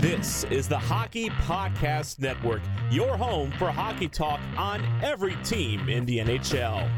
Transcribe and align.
This 0.00 0.44
is 0.44 0.68
the 0.68 0.78
Hockey 0.78 1.28
Podcast 1.28 2.20
Network, 2.20 2.62
your 2.88 3.16
home 3.16 3.50
for 3.58 3.68
hockey 3.68 4.06
talk 4.06 4.38
on 4.56 4.80
every 5.02 5.34
team 5.42 5.88
in 5.88 6.06
the 6.06 6.18
NHL. 6.18 6.88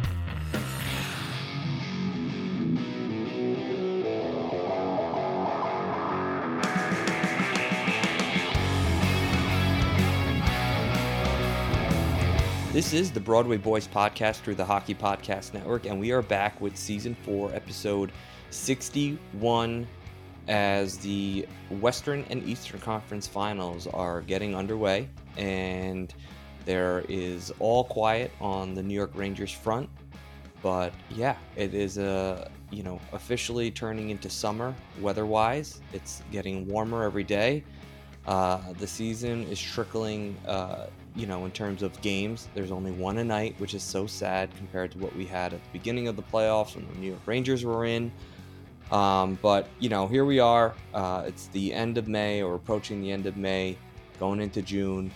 This 12.70 12.92
is 12.92 13.10
the 13.10 13.18
Broadway 13.18 13.56
Boys 13.56 13.88
podcast 13.88 14.40
through 14.42 14.56
the 14.56 14.64
Hockey 14.66 14.94
Podcast 14.94 15.54
Network, 15.54 15.86
and 15.86 15.98
we 15.98 16.12
are 16.12 16.20
back 16.20 16.60
with 16.60 16.76
season 16.76 17.16
four, 17.24 17.50
episode 17.54 18.12
61, 18.50 19.86
as 20.48 20.98
the 20.98 21.46
Western 21.80 22.24
and 22.30 22.42
Eastern 22.44 22.80
Conference 22.80 23.26
finals 23.26 23.86
are 23.86 24.22
getting 24.22 24.54
underway, 24.54 25.08
and 25.36 26.14
there 26.64 27.04
is 27.08 27.52
all 27.58 27.84
quiet 27.84 28.30
on 28.40 28.74
the 28.74 28.82
New 28.82 28.94
York 28.94 29.12
Rangers 29.14 29.52
front. 29.52 29.88
But 30.62 30.92
yeah, 31.10 31.36
it 31.56 31.74
is 31.74 31.98
a 31.98 32.50
you 32.70 32.82
know 32.82 33.00
officially 33.12 33.70
turning 33.70 34.10
into 34.10 34.28
summer 34.28 34.74
weather-wise. 35.00 35.80
It's 35.92 36.22
getting 36.30 36.66
warmer 36.66 37.04
every 37.04 37.24
day. 37.24 37.64
Uh, 38.26 38.60
the 38.78 38.86
season 38.86 39.44
is 39.44 39.60
trickling 39.60 40.36
uh, 40.46 40.86
you 41.14 41.26
know, 41.26 41.44
in 41.44 41.50
terms 41.50 41.82
of 41.82 42.00
games, 42.02 42.48
there's 42.54 42.70
only 42.70 42.92
one 42.92 43.18
a 43.18 43.24
night, 43.24 43.54
which 43.58 43.74
is 43.74 43.82
so 43.82 44.06
sad 44.06 44.54
compared 44.56 44.92
to 44.92 44.98
what 44.98 45.14
we 45.16 45.26
had 45.26 45.52
at 45.52 45.62
the 45.62 45.70
beginning 45.72 46.08
of 46.08 46.16
the 46.16 46.22
playoffs 46.22 46.76
when 46.76 46.86
the 46.92 46.98
New 46.98 47.08
York 47.08 47.20
Rangers 47.26 47.64
were 47.64 47.84
in. 47.84 48.12
Um, 48.92 49.38
but 49.40 49.68
you 49.78 49.88
know, 49.88 50.06
here 50.06 50.24
we 50.24 50.38
are. 50.40 50.74
Uh, 50.92 51.24
it's 51.26 51.46
the 51.48 51.72
end 51.72 51.98
of 51.98 52.08
May, 52.08 52.42
or 52.42 52.54
approaching 52.54 53.00
the 53.00 53.12
end 53.12 53.26
of 53.26 53.36
May, 53.36 53.76
going 54.18 54.40
into 54.40 54.62
June. 54.62 55.10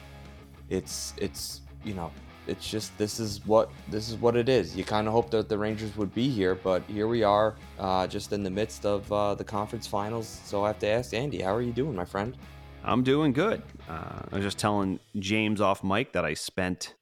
It's 0.69 1.15
it's 1.16 1.62
you 1.84 1.95
know, 1.95 2.10
it's 2.46 2.68
just 2.68 2.96
this 2.99 3.18
is 3.18 3.45
what 3.46 3.71
this 3.88 4.09
is 4.09 4.16
what 4.16 4.37
it 4.37 4.49
is. 4.49 4.76
You 4.76 4.84
kind 4.84 5.07
of 5.07 5.12
hope 5.12 5.30
that 5.30 5.49
the 5.49 5.59
Rangers 5.59 5.96
would 5.96 6.15
be 6.15 6.29
here, 6.29 6.54
but 6.54 6.82
here 6.84 7.09
we 7.09 7.23
are, 7.23 7.54
uh, 7.79 8.07
just 8.07 8.32
in 8.32 8.43
the 8.43 8.51
midst 8.51 8.84
of 8.87 9.10
uh, 9.12 9.34
the 9.34 9.45
conference 9.45 9.87
finals. 9.87 10.40
So 10.45 10.65
I 10.65 10.68
have 10.68 10.79
to 10.80 10.88
ask 10.88 11.15
Andy, 11.15 11.40
how 11.43 11.54
are 11.54 11.62
you 11.62 11.73
doing, 11.73 11.95
my 11.95 12.04
friend? 12.04 12.37
I'm 12.84 13.02
doing 13.02 13.32
good. 13.32 13.62
Uh, 13.88 14.21
I 14.30 14.37
was 14.37 14.45
just 14.45 14.59
telling 14.59 15.01
James 15.18 15.60
off 15.60 15.82
mic 15.82 16.12
that 16.12 16.24
I 16.24 16.34
spent 16.34 16.95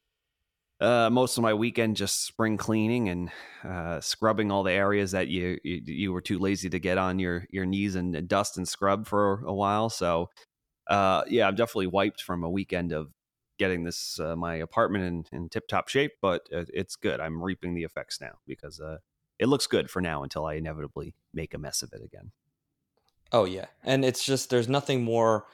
uh, 0.82 1.08
most 1.10 1.38
of 1.38 1.42
my 1.42 1.54
weekend 1.54 1.96
just 1.96 2.26
spring 2.26 2.56
cleaning 2.56 3.08
and 3.08 3.30
uh, 3.64 4.00
scrubbing 4.00 4.50
all 4.50 4.62
the 4.62 4.72
areas 4.72 5.12
that 5.12 5.28
you, 5.28 5.58
you, 5.62 5.82
you 5.86 6.12
were 6.12 6.20
too 6.20 6.38
lazy 6.38 6.68
to 6.68 6.78
get 6.78 6.98
on 6.98 7.18
your 7.18 7.46
your 7.50 7.64
knees 7.64 7.94
and 7.94 8.28
dust 8.28 8.56
and 8.56 8.66
scrub 8.66 9.06
for 9.06 9.42
a 9.46 9.54
while. 9.54 9.88
So 9.88 10.28
uh, 10.88 11.22
yeah, 11.28 11.46
I'm 11.46 11.54
definitely 11.54 11.86
wiped 11.86 12.22
from 12.22 12.42
a 12.42 12.50
weekend 12.50 12.92
of 12.92 13.12
getting 13.58 13.84
this 13.84 14.18
uh, 14.18 14.34
my 14.34 14.56
apartment 14.56 15.28
in, 15.32 15.38
in 15.38 15.48
tip 15.48 15.68
top 15.68 15.88
shape. 15.88 16.12
But 16.20 16.48
uh, 16.52 16.64
it's 16.74 16.96
good. 16.96 17.20
I'm 17.20 17.42
reaping 17.42 17.74
the 17.74 17.84
effects 17.84 18.20
now 18.20 18.38
because 18.46 18.80
it 19.38 19.46
looks 19.46 19.66
good 19.66 19.88
for 19.88 20.02
now 20.02 20.24
until 20.24 20.44
I 20.46 20.54
inevitably 20.54 21.14
make 21.32 21.54
a 21.54 21.58
mess 21.58 21.82
of 21.82 21.92
it 21.92 22.02
again. 22.02 22.32
Oh 23.32 23.44
yeah, 23.44 23.66
and 23.82 24.04
it's 24.04 24.24
just 24.24 24.50
there's 24.50 24.68
nothing 24.68 25.04
more 25.04 25.46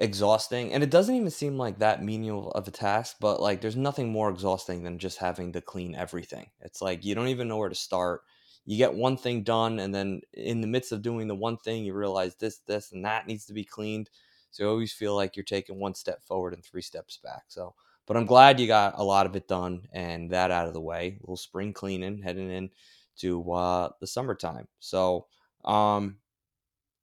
exhausting 0.00 0.72
and 0.72 0.82
it 0.82 0.90
doesn't 0.90 1.14
even 1.14 1.30
seem 1.30 1.58
like 1.58 1.78
that 1.78 2.02
menial 2.02 2.50
of 2.52 2.66
a 2.66 2.70
task 2.70 3.16
but 3.20 3.38
like 3.40 3.60
there's 3.60 3.76
nothing 3.76 4.08
more 4.10 4.30
exhausting 4.30 4.82
than 4.82 4.98
just 4.98 5.18
having 5.18 5.52
to 5.52 5.60
clean 5.60 5.94
everything. 5.94 6.46
It's 6.62 6.80
like 6.80 7.04
you 7.04 7.14
don't 7.14 7.28
even 7.28 7.48
know 7.48 7.58
where 7.58 7.68
to 7.68 7.74
start. 7.74 8.22
You 8.64 8.78
get 8.78 8.94
one 8.94 9.18
thing 9.18 9.42
done 9.42 9.78
and 9.78 9.94
then 9.94 10.22
in 10.32 10.62
the 10.62 10.66
midst 10.66 10.92
of 10.92 11.02
doing 11.02 11.28
the 11.28 11.34
one 11.34 11.58
thing 11.58 11.84
you 11.84 11.92
realize 11.92 12.34
this 12.36 12.58
this 12.66 12.92
and 12.92 13.04
that 13.04 13.26
needs 13.26 13.44
to 13.46 13.52
be 13.52 13.62
cleaned. 13.64 14.08
So 14.50 14.62
you 14.62 14.70
always 14.70 14.92
feel 14.92 15.14
like 15.14 15.36
you're 15.36 15.44
taking 15.44 15.78
one 15.78 15.94
step 15.94 16.22
forward 16.24 16.54
and 16.54 16.64
three 16.64 16.82
steps 16.82 17.18
back. 17.18 17.44
So 17.48 17.74
but 18.06 18.16
i'm 18.16 18.26
glad 18.26 18.58
you 18.58 18.66
got 18.66 18.94
a 18.96 19.04
lot 19.04 19.26
of 19.26 19.36
it 19.36 19.46
done 19.48 19.82
and 19.92 20.30
that 20.30 20.50
out 20.50 20.66
of 20.66 20.72
the 20.72 20.80
way. 20.80 21.18
A 21.18 21.22
little 21.22 21.36
spring 21.36 21.74
cleaning 21.74 22.22
heading 22.22 22.50
in 22.50 22.70
to 23.18 23.52
uh, 23.52 23.90
the 24.00 24.06
summertime. 24.06 24.66
So 24.78 25.26
um 25.62 26.16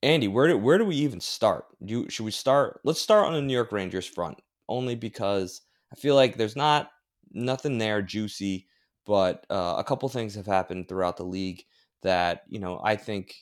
Andy, 0.03 0.27
where 0.27 0.47
do 0.47 0.57
where 0.57 0.77
do 0.77 0.85
we 0.85 0.95
even 0.97 1.19
start? 1.19 1.65
Do 1.83 2.07
should 2.09 2.25
we 2.25 2.31
start? 2.31 2.81
Let's 2.83 3.01
start 3.01 3.25
on 3.25 3.33
the 3.33 3.41
New 3.41 3.53
York 3.53 3.71
Rangers 3.71 4.05
front, 4.05 4.39
only 4.69 4.95
because 4.95 5.61
I 5.91 5.95
feel 5.95 6.15
like 6.15 6.37
there's 6.37 6.55
not 6.55 6.91
nothing 7.31 7.77
there 7.77 8.01
juicy, 8.01 8.67
but 9.05 9.45
uh, 9.49 9.75
a 9.77 9.83
couple 9.83 10.07
things 10.09 10.35
have 10.35 10.45
happened 10.45 10.87
throughout 10.87 11.17
the 11.17 11.23
league 11.25 11.63
that 12.03 12.43
you 12.47 12.59
know 12.59 12.79
I 12.83 12.95
think 12.95 13.35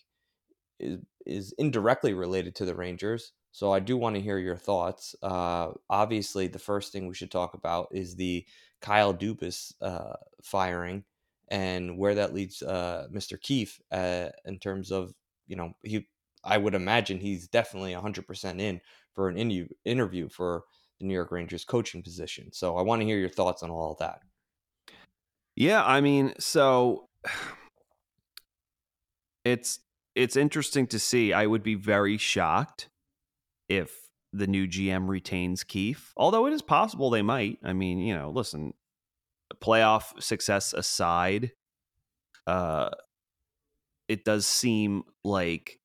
is 0.79 0.99
is 1.25 1.53
indirectly 1.57 2.13
related 2.13 2.55
to 2.55 2.65
the 2.65 2.75
Rangers. 2.75 3.33
So 3.51 3.71
I 3.71 3.79
do 3.79 3.97
want 3.97 4.15
to 4.15 4.21
hear 4.21 4.37
your 4.37 4.57
thoughts. 4.57 5.15
Uh, 5.23 5.71
obviously, 5.89 6.47
the 6.47 6.59
first 6.59 6.91
thing 6.91 7.07
we 7.07 7.15
should 7.15 7.31
talk 7.31 7.53
about 7.53 7.87
is 7.91 8.15
the 8.15 8.45
Kyle 8.81 9.13
Dubas 9.13 9.73
uh, 9.81 10.15
firing 10.43 11.03
and 11.49 11.97
where 11.97 12.15
that 12.15 12.33
leads 12.33 12.61
uh, 12.61 13.07
Mr. 13.11 13.37
Keefe 13.37 13.79
uh, 13.91 14.29
in 14.45 14.59
terms 14.59 14.91
of 14.91 15.13
you 15.47 15.55
know 15.55 15.73
he 15.83 16.07
I 16.45 16.57
would 16.57 16.75
imagine 16.75 17.19
he's 17.19 17.47
definitely 17.47 17.93
100% 17.93 18.59
in 18.59 18.81
for 19.13 19.29
an 19.29 19.37
in- 19.37 19.69
interview 19.83 20.29
for 20.29 20.63
the 20.99 21.05
New 21.05 21.13
York 21.13 21.31
Rangers 21.31 21.65
coaching 21.65 22.03
position. 22.03 22.51
So 22.53 22.77
I 22.77 22.81
want 22.81 23.01
to 23.01 23.05
hear 23.05 23.17
your 23.17 23.29
thoughts 23.29 23.63
on 23.63 23.71
all 23.71 23.91
of 23.91 23.99
that. 23.99 24.19
Yeah, 25.55 25.83
I 25.83 26.01
mean, 26.01 26.33
so 26.39 27.09
it's 29.45 29.79
it's 30.15 30.35
interesting 30.35 30.87
to 30.87 30.99
see. 30.99 31.33
I 31.33 31.45
would 31.45 31.63
be 31.63 31.75
very 31.75 32.17
shocked 32.17 32.89
if 33.67 33.91
the 34.31 34.47
new 34.47 34.67
GM 34.67 35.07
retains 35.07 35.63
Keefe, 35.63 36.13
although 36.15 36.45
it 36.45 36.53
is 36.53 36.61
possible 36.61 37.09
they 37.09 37.21
might. 37.21 37.59
I 37.63 37.73
mean, 37.73 37.99
you 37.99 38.15
know, 38.15 38.29
listen, 38.29 38.73
playoff 39.61 40.21
success 40.21 40.73
aside, 40.73 41.51
uh, 42.47 42.89
it 44.07 44.23
does 44.23 44.45
seem 44.45 45.03
like 45.23 45.79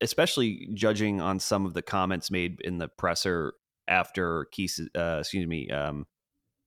especially 0.00 0.68
judging 0.74 1.20
on 1.20 1.40
some 1.40 1.66
of 1.66 1.74
the 1.74 1.82
comments 1.82 2.30
made 2.30 2.60
in 2.60 2.78
the 2.78 2.88
presser 2.88 3.54
after 3.86 4.46
Keefe, 4.52 4.80
uh, 4.96 5.18
excuse 5.20 5.46
me, 5.46 5.70
um, 5.70 6.06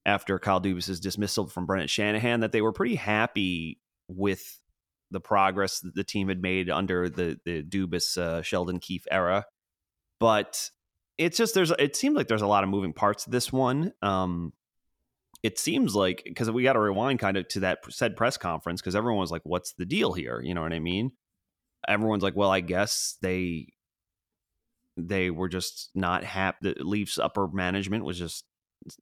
after 0.05 0.39
Kyle 0.39 0.59
Dubas's 0.59 0.99
dismissal 0.99 1.47
from 1.47 1.65
Brendan 1.65 1.87
Shanahan, 1.87 2.41
that 2.41 2.51
they 2.51 2.61
were 2.61 2.73
pretty 2.73 2.95
happy 2.95 3.79
with 4.07 4.59
the 5.11 5.19
progress 5.19 5.79
that 5.81 5.93
the 5.93 6.03
team 6.03 6.29
had 6.29 6.41
made 6.41 6.69
under 6.69 7.09
the 7.09 7.37
the 7.45 7.61
Dubas 7.61 8.17
uh, 8.17 8.41
Sheldon 8.41 8.79
Keefe 8.79 9.05
era. 9.11 9.45
But 10.19 10.69
it's 11.17 11.37
just 11.37 11.53
there's 11.53 11.71
it 11.77 11.95
seems 11.95 12.15
like 12.15 12.27
there's 12.27 12.41
a 12.41 12.47
lot 12.47 12.63
of 12.63 12.69
moving 12.69 12.93
parts 12.93 13.25
to 13.25 13.29
this 13.29 13.51
one. 13.51 13.93
Um, 14.01 14.53
it 15.43 15.59
seems 15.59 15.95
like 15.95 16.23
because 16.25 16.49
we 16.49 16.63
got 16.63 16.73
to 16.73 16.79
rewind 16.79 17.19
kind 17.19 17.37
of 17.37 17.47
to 17.49 17.61
that 17.61 17.79
said 17.89 18.15
press 18.15 18.37
conference 18.37 18.81
because 18.81 18.95
everyone 18.95 19.21
was 19.21 19.31
like, 19.31 19.41
"What's 19.43 19.73
the 19.73 19.85
deal 19.85 20.13
here?" 20.13 20.41
You 20.41 20.53
know 20.53 20.61
what 20.61 20.73
I 20.73 20.79
mean? 20.79 21.11
Everyone's 21.87 22.23
like, 22.23 22.35
well, 22.35 22.51
I 22.51 22.59
guess 22.59 23.17
they 23.21 23.67
they 24.97 25.29
were 25.29 25.49
just 25.49 25.89
not 25.95 26.23
happy. 26.23 26.73
The 26.73 26.83
Leafs 26.83 27.17
upper 27.17 27.47
management 27.47 28.03
was 28.03 28.17
just 28.19 28.45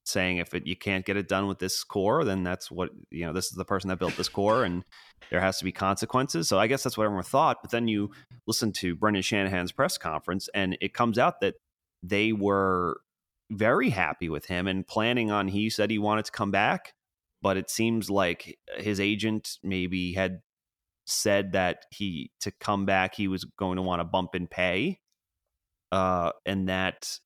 saying 0.06 0.38
if 0.38 0.54
it, 0.54 0.68
you 0.68 0.76
can't 0.76 1.06
get 1.06 1.18
it 1.18 1.28
done 1.28 1.48
with 1.48 1.60
this 1.60 1.84
core, 1.84 2.24
then 2.24 2.44
that's 2.44 2.70
what 2.70 2.90
you 3.12 3.26
know. 3.26 3.34
This 3.34 3.46
is 3.46 3.54
the 3.54 3.66
person 3.66 3.90
that 3.90 4.00
built 4.00 4.18
this 4.18 4.30
core, 4.30 4.64
and 4.64 4.84
there 5.32 5.42
has 5.42 5.58
to 5.60 5.66
be 5.66 5.72
consequences. 5.72 6.48
So 6.48 6.60
I 6.60 6.68
guess 6.68 6.84
that's 6.84 6.98
what 6.98 7.06
everyone 7.06 7.24
thought. 7.24 7.58
But 7.62 7.72
then 7.72 7.88
you 7.88 8.12
listen 8.48 8.72
to 8.74 8.96
Brendan 8.96 9.24
Shanahan's 9.24 9.72
press 9.72 9.98
conference, 9.98 10.50
and 10.54 10.78
it 10.82 10.94
comes 10.94 11.18
out 11.18 11.42
that 11.42 11.56
they 12.04 12.32
were 12.32 13.02
very 13.52 13.90
happy 13.90 14.30
with 14.30 14.46
him 14.46 14.68
and 14.68 14.86
planning 14.86 15.32
on. 15.32 15.48
He 15.48 15.70
said 15.70 15.90
he 15.90 15.98
wanted 15.98 16.26
to 16.26 16.32
come 16.32 16.52
back, 16.52 16.94
but 17.42 17.58
it 17.58 17.70
seems 17.70 18.10
like 18.10 18.58
his 18.78 19.00
agent 19.00 19.58
maybe 19.64 20.14
had 20.14 20.42
said 21.10 21.54
that 21.54 21.86
he 21.92 22.32
to 22.42 22.52
come 22.60 22.86
back 22.86 23.16
he 23.16 23.28
was 23.28 23.46
going 23.58 23.76
to 23.76 23.82
want 23.82 24.00
to 24.00 24.04
bump 24.04 24.36
in 24.36 24.48
pay 24.48 25.00
uh 25.92 26.32
and 26.46 26.70
that 26.70 27.20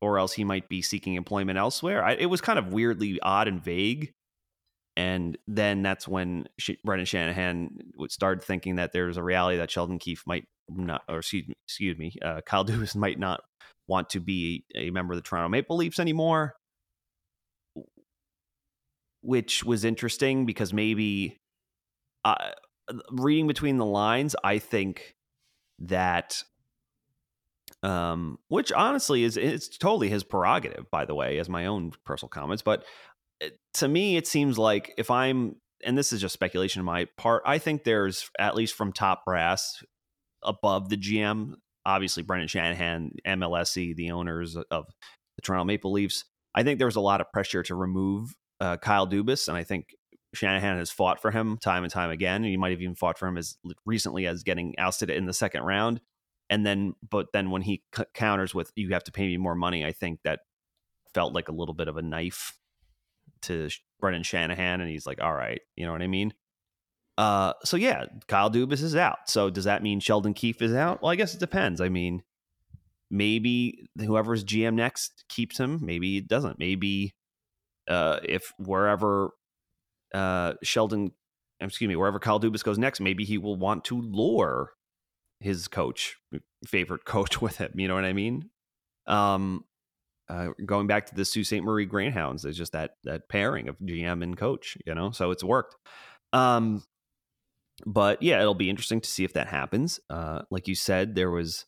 or 0.00 0.18
else 0.18 0.32
he 0.32 0.44
might 0.44 0.68
be 0.68 0.82
seeking 0.82 1.14
employment 1.14 1.58
elsewhere. 1.58 2.04
I, 2.04 2.12
it 2.12 2.26
was 2.26 2.40
kind 2.40 2.58
of 2.58 2.72
weirdly 2.72 3.18
odd 3.22 3.48
and 3.48 3.62
vague 3.62 4.12
and 4.96 5.36
then 5.46 5.82
that's 5.82 6.08
when 6.08 6.48
Sh- 6.58 6.70
Brendan 6.84 7.06
Shanahan 7.06 7.78
would 7.96 8.10
start 8.10 8.42
thinking 8.42 8.76
that 8.76 8.92
there 8.92 9.06
was 9.06 9.16
a 9.16 9.22
reality 9.22 9.58
that 9.58 9.70
Sheldon 9.70 9.98
Keefe 9.98 10.22
might 10.26 10.46
not, 10.68 11.02
or 11.08 11.18
excuse 11.18 11.46
me, 11.46 11.54
excuse 11.66 11.98
me 11.98 12.14
uh, 12.24 12.40
Kyle 12.42 12.64
Dubas 12.66 12.96
might 12.96 13.18
not 13.18 13.40
want 13.88 14.10
to 14.10 14.20
be 14.20 14.64
a 14.74 14.90
member 14.90 15.14
of 15.14 15.18
the 15.18 15.22
Toronto 15.22 15.48
Maple 15.48 15.76
Leafs 15.76 15.98
anymore, 15.98 16.54
which 19.20 19.64
was 19.64 19.84
interesting 19.84 20.46
because 20.46 20.72
maybe 20.72 21.38
uh, 22.24 22.50
reading 23.10 23.46
between 23.46 23.76
the 23.76 23.84
lines, 23.84 24.34
I 24.42 24.58
think 24.58 25.16
that 25.78 26.42
um 27.82 28.38
which 28.48 28.72
honestly 28.72 29.22
is 29.22 29.36
it's 29.36 29.76
totally 29.76 30.08
his 30.08 30.24
prerogative 30.24 30.90
by 30.90 31.04
the 31.04 31.14
way 31.14 31.38
as 31.38 31.46
my 31.46 31.66
own 31.66 31.92
personal 32.06 32.30
comments 32.30 32.62
but 32.62 32.84
eh, 33.42 33.50
to 33.74 33.86
me 33.86 34.16
it 34.16 34.26
seems 34.26 34.56
like 34.56 34.94
if 34.96 35.10
i'm 35.10 35.56
and 35.84 35.98
this 35.98 36.10
is 36.10 36.22
just 36.22 36.32
speculation 36.32 36.80
on 36.80 36.86
my 36.86 37.06
part 37.18 37.42
i 37.44 37.58
think 37.58 37.84
there's 37.84 38.30
at 38.38 38.54
least 38.54 38.74
from 38.74 38.90
top 38.90 39.26
brass 39.26 39.84
above 40.42 40.88
the 40.88 40.96
gm 40.96 41.52
obviously 41.86 42.24
Brendan 42.24 42.48
Shanahan, 42.48 43.12
MLSE, 43.26 43.94
the 43.94 44.10
owners 44.10 44.56
of 44.56 44.86
the 45.36 45.42
Toronto 45.42 45.64
Maple 45.64 45.92
Leafs. 45.92 46.24
I 46.54 46.64
think 46.64 46.78
there 46.78 46.88
was 46.88 46.96
a 46.96 47.00
lot 47.00 47.20
of 47.20 47.30
pressure 47.32 47.62
to 47.62 47.74
remove 47.74 48.34
uh, 48.60 48.76
Kyle 48.76 49.06
Dubas, 49.06 49.48
and 49.48 49.56
I 49.56 49.62
think 49.62 49.94
Shanahan 50.36 50.78
has 50.78 50.90
fought 50.90 51.20
for 51.20 51.30
him 51.30 51.58
time 51.58 51.82
and 51.82 51.92
time 51.92 52.10
again. 52.10 52.36
And 52.36 52.46
he 52.46 52.56
might 52.56 52.70
have 52.70 52.80
even 52.80 52.94
fought 52.94 53.18
for 53.18 53.26
him 53.26 53.36
as 53.36 53.56
recently 53.84 54.26
as 54.26 54.42
getting 54.42 54.74
ousted 54.78 55.10
in 55.10 55.26
the 55.26 55.32
second 55.32 55.62
round. 55.62 56.00
And 56.48 56.64
then, 56.64 56.94
but 57.08 57.28
then 57.32 57.50
when 57.50 57.62
he 57.62 57.82
c- 57.94 58.04
counters 58.14 58.54
with 58.54 58.70
"you 58.76 58.90
have 58.90 59.04
to 59.04 59.12
pay 59.12 59.26
me 59.26 59.36
more 59.36 59.56
money," 59.56 59.84
I 59.84 59.92
think 59.92 60.20
that 60.22 60.40
felt 61.12 61.34
like 61.34 61.48
a 61.48 61.52
little 61.52 61.74
bit 61.74 61.88
of 61.88 61.96
a 61.96 62.02
knife 62.02 62.56
to 63.42 63.68
Brendan 63.98 64.22
Shanahan, 64.22 64.80
and 64.80 64.88
he's 64.88 65.06
like, 65.06 65.20
"All 65.20 65.34
right," 65.34 65.60
you 65.74 65.84
know 65.84 65.90
what 65.92 66.02
I 66.02 66.06
mean? 66.06 66.32
Uh, 67.18 67.54
so 67.64 67.76
yeah, 67.76 68.04
Kyle 68.28 68.50
Dubas 68.50 68.82
is 68.82 68.94
out. 68.94 69.28
So 69.28 69.50
does 69.50 69.64
that 69.64 69.82
mean 69.82 70.00
Sheldon 70.00 70.34
Keefe 70.34 70.62
is 70.62 70.74
out? 70.74 71.02
Well, 71.02 71.10
I 71.10 71.16
guess 71.16 71.34
it 71.34 71.40
depends. 71.40 71.80
I 71.80 71.88
mean, 71.88 72.22
maybe 73.10 73.88
whoever's 73.98 74.44
GM 74.44 74.74
next 74.74 75.24
keeps 75.28 75.58
him. 75.58 75.80
Maybe 75.82 76.18
it 76.18 76.28
doesn't. 76.28 76.58
Maybe 76.58 77.14
uh, 77.88 78.20
if 78.22 78.52
wherever 78.58 79.30
uh, 80.16 80.54
Sheldon, 80.62 81.12
excuse 81.60 81.88
me, 81.88 81.96
wherever 81.96 82.18
Kyle 82.18 82.40
Dubas 82.40 82.64
goes 82.64 82.78
next, 82.78 83.00
maybe 83.00 83.24
he 83.24 83.38
will 83.38 83.56
want 83.56 83.84
to 83.84 84.00
lure 84.00 84.72
his 85.40 85.68
coach, 85.68 86.16
favorite 86.66 87.04
coach, 87.04 87.40
with 87.40 87.58
him. 87.58 87.72
You 87.74 87.88
know 87.88 87.94
what 87.94 88.04
I 88.04 88.12
mean? 88.12 88.50
Um, 89.06 89.64
uh, 90.28 90.48
going 90.64 90.86
back 90.86 91.06
to 91.06 91.14
the 91.14 91.24
Sault 91.24 91.46
Ste. 91.46 91.62
Marie 91.62 91.86
Greyhounds, 91.86 92.42
there's 92.42 92.56
just 92.56 92.72
that 92.72 92.96
that 93.04 93.28
pairing 93.28 93.68
of 93.68 93.78
GM 93.78 94.22
and 94.22 94.36
coach. 94.36 94.76
You 94.84 94.94
know, 94.94 95.10
so 95.10 95.30
it's 95.30 95.44
worked. 95.44 95.76
Um, 96.32 96.82
but 97.84 98.22
yeah, 98.22 98.40
it'll 98.40 98.54
be 98.54 98.70
interesting 98.70 99.00
to 99.00 99.08
see 99.08 99.24
if 99.24 99.34
that 99.34 99.48
happens. 99.48 100.00
Uh, 100.08 100.42
like 100.50 100.66
you 100.66 100.74
said, 100.74 101.14
there 101.14 101.30
was 101.30 101.66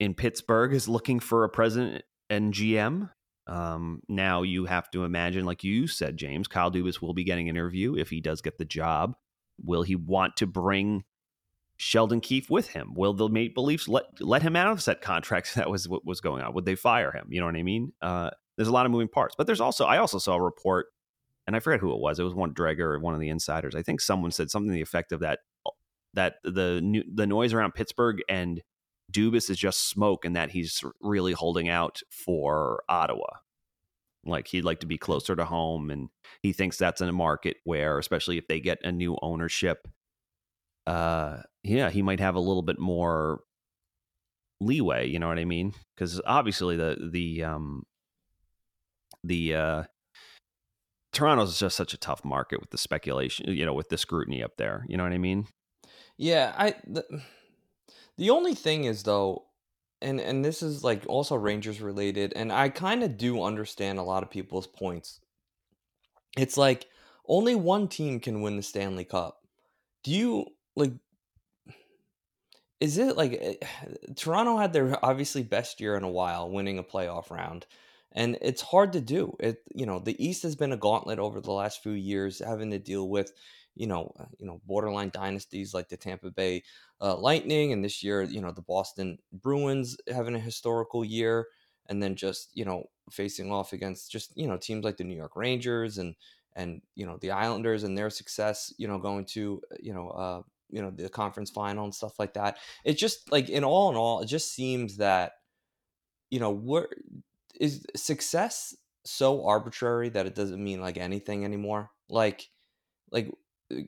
in 0.00 0.14
Pittsburgh 0.14 0.72
is 0.72 0.88
looking 0.88 1.20
for 1.20 1.44
a 1.44 1.48
president 1.48 2.04
and 2.30 2.54
GM. 2.54 3.10
Um, 3.46 4.00
now 4.08 4.42
you 4.42 4.64
have 4.64 4.90
to 4.92 5.04
imagine, 5.04 5.44
like 5.44 5.64
you 5.64 5.86
said, 5.86 6.16
James, 6.16 6.48
Kyle 6.48 6.70
Dubas 6.70 7.02
will 7.02 7.14
be 7.14 7.24
getting 7.24 7.48
an 7.48 7.56
interview 7.56 7.94
if 7.96 8.10
he 8.10 8.20
does 8.20 8.40
get 8.40 8.58
the 8.58 8.64
job. 8.64 9.16
Will 9.62 9.82
he 9.82 9.96
want 9.96 10.36
to 10.36 10.46
bring 10.46 11.04
Sheldon 11.76 12.20
Keefe 12.20 12.50
with 12.50 12.68
him? 12.68 12.94
Will 12.94 13.12
the 13.12 13.28
Maple 13.28 13.64
Leafs 13.64 13.88
let 13.88 14.04
let 14.20 14.42
him 14.42 14.56
out 14.56 14.72
of 14.72 14.82
set 14.82 15.00
contracts? 15.00 15.54
That 15.54 15.70
was 15.70 15.88
what 15.88 16.04
was 16.04 16.20
going 16.20 16.42
on. 16.42 16.54
Would 16.54 16.64
they 16.64 16.74
fire 16.74 17.12
him? 17.12 17.26
You 17.28 17.40
know 17.40 17.46
what 17.46 17.56
I 17.56 17.62
mean? 17.62 17.92
Uh, 18.00 18.30
there's 18.56 18.68
a 18.68 18.72
lot 18.72 18.86
of 18.86 18.92
moving 18.92 19.08
parts, 19.08 19.34
but 19.36 19.46
there's 19.46 19.60
also 19.60 19.84
I 19.84 19.98
also 19.98 20.18
saw 20.18 20.34
a 20.34 20.42
report, 20.42 20.86
and 21.46 21.54
I 21.54 21.60
forget 21.60 21.80
who 21.80 21.92
it 21.92 22.00
was. 22.00 22.18
It 22.18 22.24
was 22.24 22.34
one 22.34 22.54
Dreger 22.54 22.80
or 22.80 22.98
one 23.00 23.14
of 23.14 23.20
the 23.20 23.28
insiders. 23.28 23.74
I 23.74 23.82
think 23.82 24.00
someone 24.00 24.30
said 24.30 24.50
something 24.50 24.68
to 24.70 24.74
the 24.74 24.82
effect 24.82 25.12
of 25.12 25.20
that 25.20 25.40
that 26.14 26.36
the 26.44 26.80
new, 26.82 27.02
the 27.12 27.26
noise 27.26 27.52
around 27.52 27.74
Pittsburgh 27.74 28.20
and 28.28 28.62
Dubas 29.14 29.48
is 29.50 29.58
just 29.58 29.88
smoke, 29.88 30.24
and 30.24 30.36
that 30.36 30.50
he's 30.50 30.82
really 31.00 31.32
holding 31.32 31.68
out 31.68 32.00
for 32.10 32.82
Ottawa. 32.88 33.38
Like 34.26 34.48
he'd 34.48 34.64
like 34.64 34.80
to 34.80 34.86
be 34.86 34.98
closer 34.98 35.36
to 35.36 35.44
home, 35.44 35.90
and 35.90 36.08
he 36.42 36.52
thinks 36.52 36.76
that's 36.76 37.00
in 37.00 37.08
a 37.08 37.12
market 37.12 37.58
where, 37.64 37.98
especially 37.98 38.38
if 38.38 38.48
they 38.48 38.60
get 38.60 38.78
a 38.84 38.90
new 38.90 39.16
ownership, 39.22 39.86
uh, 40.86 41.38
yeah, 41.62 41.90
he 41.90 42.02
might 42.02 42.20
have 42.20 42.34
a 42.34 42.40
little 42.40 42.62
bit 42.62 42.78
more 42.78 43.40
leeway. 44.60 45.08
You 45.08 45.18
know 45.18 45.28
what 45.28 45.38
I 45.38 45.44
mean? 45.44 45.74
Because 45.94 46.20
obviously 46.26 46.76
the 46.76 47.08
the 47.12 47.44
um 47.44 47.84
the 49.22 49.54
uh 49.54 49.82
Toronto's 51.12 51.58
just 51.58 51.76
such 51.76 51.94
a 51.94 51.98
tough 51.98 52.24
market 52.24 52.60
with 52.60 52.70
the 52.70 52.78
speculation, 52.78 53.48
you 53.48 53.64
know, 53.64 53.72
with 53.72 53.88
the 53.88 53.96
scrutiny 53.96 54.42
up 54.42 54.56
there. 54.56 54.84
You 54.88 54.96
know 54.96 55.04
what 55.04 55.12
I 55.12 55.18
mean? 55.18 55.46
Yeah, 56.18 56.52
I 56.56 56.74
the 58.16 58.30
only 58.30 58.54
thing 58.54 58.84
is 58.84 59.02
though, 59.02 59.44
and 60.00 60.20
and 60.20 60.44
this 60.44 60.62
is 60.62 60.84
like 60.84 61.04
also 61.06 61.34
Rangers 61.34 61.80
related, 61.80 62.32
and 62.34 62.52
I 62.52 62.68
kind 62.68 63.02
of 63.02 63.16
do 63.16 63.42
understand 63.42 63.98
a 63.98 64.02
lot 64.02 64.22
of 64.22 64.30
people's 64.30 64.66
points. 64.66 65.20
It's 66.36 66.56
like 66.56 66.86
only 67.26 67.54
one 67.54 67.88
team 67.88 68.20
can 68.20 68.42
win 68.42 68.56
the 68.56 68.62
Stanley 68.62 69.04
Cup. 69.04 69.40
Do 70.02 70.10
you 70.10 70.46
like? 70.76 70.92
Is 72.80 72.98
it 72.98 73.16
like 73.16 73.38
eh, 73.40 73.54
Toronto 74.16 74.58
had 74.58 74.72
their 74.72 75.04
obviously 75.04 75.42
best 75.42 75.80
year 75.80 75.96
in 75.96 76.04
a 76.04 76.10
while, 76.10 76.50
winning 76.50 76.78
a 76.78 76.84
playoff 76.84 77.30
round, 77.30 77.66
and 78.12 78.38
it's 78.40 78.62
hard 78.62 78.92
to 78.92 79.00
do. 79.00 79.36
It 79.40 79.62
you 79.74 79.86
know 79.86 79.98
the 79.98 80.22
East 80.24 80.42
has 80.44 80.54
been 80.54 80.72
a 80.72 80.76
gauntlet 80.76 81.18
over 81.18 81.40
the 81.40 81.52
last 81.52 81.82
few 81.82 81.92
years, 81.92 82.40
having 82.44 82.70
to 82.70 82.78
deal 82.78 83.08
with 83.08 83.32
you 83.74 83.86
know, 83.86 84.12
uh, 84.18 84.26
you 84.38 84.46
know, 84.46 84.60
borderline 84.66 85.10
dynasties 85.10 85.74
like 85.74 85.88
the 85.88 85.96
Tampa 85.96 86.30
Bay 86.30 86.62
uh, 87.00 87.16
Lightning, 87.16 87.72
and 87.72 87.84
this 87.84 88.02
year, 88.02 88.22
you 88.22 88.40
know, 88.40 88.52
the 88.52 88.62
Boston 88.62 89.18
Bruins 89.32 89.96
having 90.08 90.34
a 90.34 90.40
historical 90.40 91.04
year, 91.04 91.48
and 91.88 92.02
then 92.02 92.14
just 92.16 92.50
you 92.54 92.64
know 92.64 92.84
facing 93.10 93.52
off 93.52 93.72
against 93.72 94.10
just 94.10 94.36
you 94.36 94.46
know 94.46 94.56
teams 94.56 94.84
like 94.84 94.96
the 94.96 95.04
New 95.04 95.16
York 95.16 95.36
Rangers 95.36 95.98
and 95.98 96.14
and 96.54 96.82
you 96.94 97.06
know 97.06 97.18
the 97.18 97.30
Islanders 97.32 97.84
and 97.84 97.96
their 97.96 98.10
success, 98.10 98.72
you 98.78 98.88
know, 98.88 98.98
going 98.98 99.24
to 99.26 99.60
uh, 99.72 99.76
you 99.80 99.92
know 99.92 100.08
uh, 100.10 100.42
you 100.70 100.82
know 100.82 100.90
the 100.90 101.08
conference 101.08 101.50
final 101.50 101.84
and 101.84 101.94
stuff 101.94 102.18
like 102.18 102.34
that. 102.34 102.58
It 102.84 102.94
just 102.94 103.30
like 103.32 103.48
in 103.48 103.64
all 103.64 103.90
in 103.90 103.96
all, 103.96 104.20
it 104.20 104.26
just 104.26 104.52
seems 104.52 104.96
that 104.98 105.32
you 106.30 106.40
know 106.40 106.50
where 106.50 106.88
is 107.60 107.84
success 107.96 108.74
so 109.04 109.46
arbitrary 109.46 110.08
that 110.08 110.26
it 110.26 110.34
doesn't 110.34 110.62
mean 110.62 110.80
like 110.80 110.96
anything 110.96 111.44
anymore. 111.44 111.90
Like 112.08 112.50
like 113.10 113.28
uh, 113.28 113.32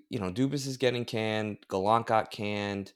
you 0.09 0.19
know, 0.19 0.31
Dubas 0.33 0.67
is 0.67 0.77
getting 0.77 1.05
canned, 1.05 1.59
Gallant 1.69 2.07
got 2.07 2.31
canned, 2.31 2.93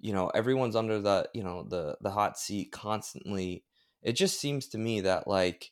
you 0.00 0.12
know, 0.12 0.28
everyone's 0.28 0.76
under 0.76 1.00
the, 1.00 1.28
you 1.34 1.42
know, 1.42 1.64
the 1.64 1.96
the 2.00 2.10
hot 2.10 2.38
seat 2.38 2.72
constantly. 2.72 3.64
It 4.02 4.12
just 4.14 4.40
seems 4.40 4.68
to 4.68 4.78
me 4.78 5.00
that 5.02 5.26
like 5.28 5.70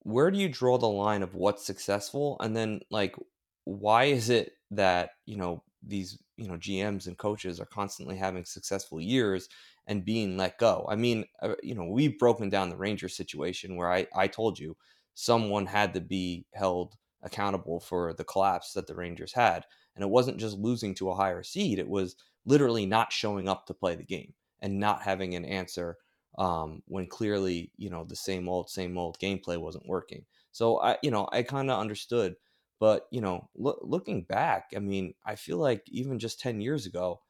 where 0.00 0.30
do 0.30 0.38
you 0.38 0.48
draw 0.48 0.78
the 0.78 0.88
line 0.88 1.22
of 1.22 1.34
what's 1.34 1.64
successful 1.64 2.36
and 2.40 2.56
then 2.56 2.80
like 2.90 3.16
why 3.64 4.04
is 4.04 4.30
it 4.30 4.54
that, 4.70 5.10
you 5.26 5.36
know, 5.36 5.62
these, 5.82 6.18
you 6.36 6.48
know, 6.48 6.56
GMs 6.56 7.06
and 7.06 7.18
coaches 7.18 7.60
are 7.60 7.66
constantly 7.66 8.16
having 8.16 8.44
successful 8.44 9.00
years 9.00 9.48
and 9.86 10.04
being 10.04 10.36
let 10.36 10.58
go. 10.58 10.86
I 10.88 10.96
mean, 10.96 11.24
uh, 11.40 11.54
you 11.62 11.74
know, 11.74 11.84
we've 11.84 12.18
broken 12.18 12.48
down 12.48 12.70
the 12.70 12.76
Rangers 12.76 13.16
situation 13.16 13.76
where 13.76 13.92
I 13.92 14.06
I 14.14 14.26
told 14.28 14.58
you 14.58 14.76
someone 15.14 15.66
had 15.66 15.94
to 15.94 16.00
be 16.00 16.46
held 16.54 16.96
accountable 17.22 17.80
for 17.80 18.12
the 18.14 18.24
collapse 18.24 18.72
that 18.72 18.86
the 18.86 18.94
Rangers 18.94 19.32
had. 19.32 19.64
And 19.94 20.02
it 20.02 20.08
wasn't 20.10 20.38
just 20.38 20.58
losing 20.58 20.94
to 20.96 21.10
a 21.10 21.14
higher 21.14 21.42
seed, 21.42 21.78
it 21.78 21.88
was 21.88 22.16
literally 22.44 22.86
not 22.86 23.12
showing 23.12 23.48
up 23.48 23.66
to 23.66 23.74
play 23.74 23.94
the 23.94 24.02
game 24.04 24.34
and 24.60 24.78
not 24.80 25.02
having 25.02 25.34
an 25.34 25.44
answer 25.44 25.98
um, 26.38 26.82
when 26.86 27.06
clearly, 27.06 27.72
you 27.76 27.90
know, 27.90 28.04
the 28.04 28.16
same 28.16 28.48
old, 28.48 28.70
same 28.70 28.96
old 28.96 29.18
gameplay 29.18 29.58
wasn't 29.58 29.86
working. 29.86 30.24
So 30.50 30.80
I, 30.80 30.98
you 31.02 31.10
know, 31.10 31.28
I 31.32 31.42
kind 31.42 31.70
of 31.70 31.78
understood. 31.78 32.36
But, 32.80 33.06
you 33.12 33.20
know, 33.20 33.48
lo- 33.54 33.78
looking 33.82 34.24
back, 34.24 34.70
I 34.74 34.80
mean, 34.80 35.14
I 35.24 35.36
feel 35.36 35.58
like 35.58 35.84
even 35.88 36.18
just 36.18 36.40
10 36.40 36.60
years 36.60 36.86
ago, 36.86 37.20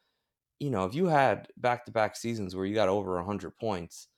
you 0.61 0.71
know, 0.71 0.85
if 0.85 0.95
you 0.95 1.07
had 1.07 1.49
back 1.57 1.87
to 1.87 1.93
back 1.93 2.17
seasons 2.17 2.57
where 2.57 2.67
you 2.67 2.75
got 2.75 2.89
over 2.89 3.17
100 3.17 3.57
points, 3.59 4.09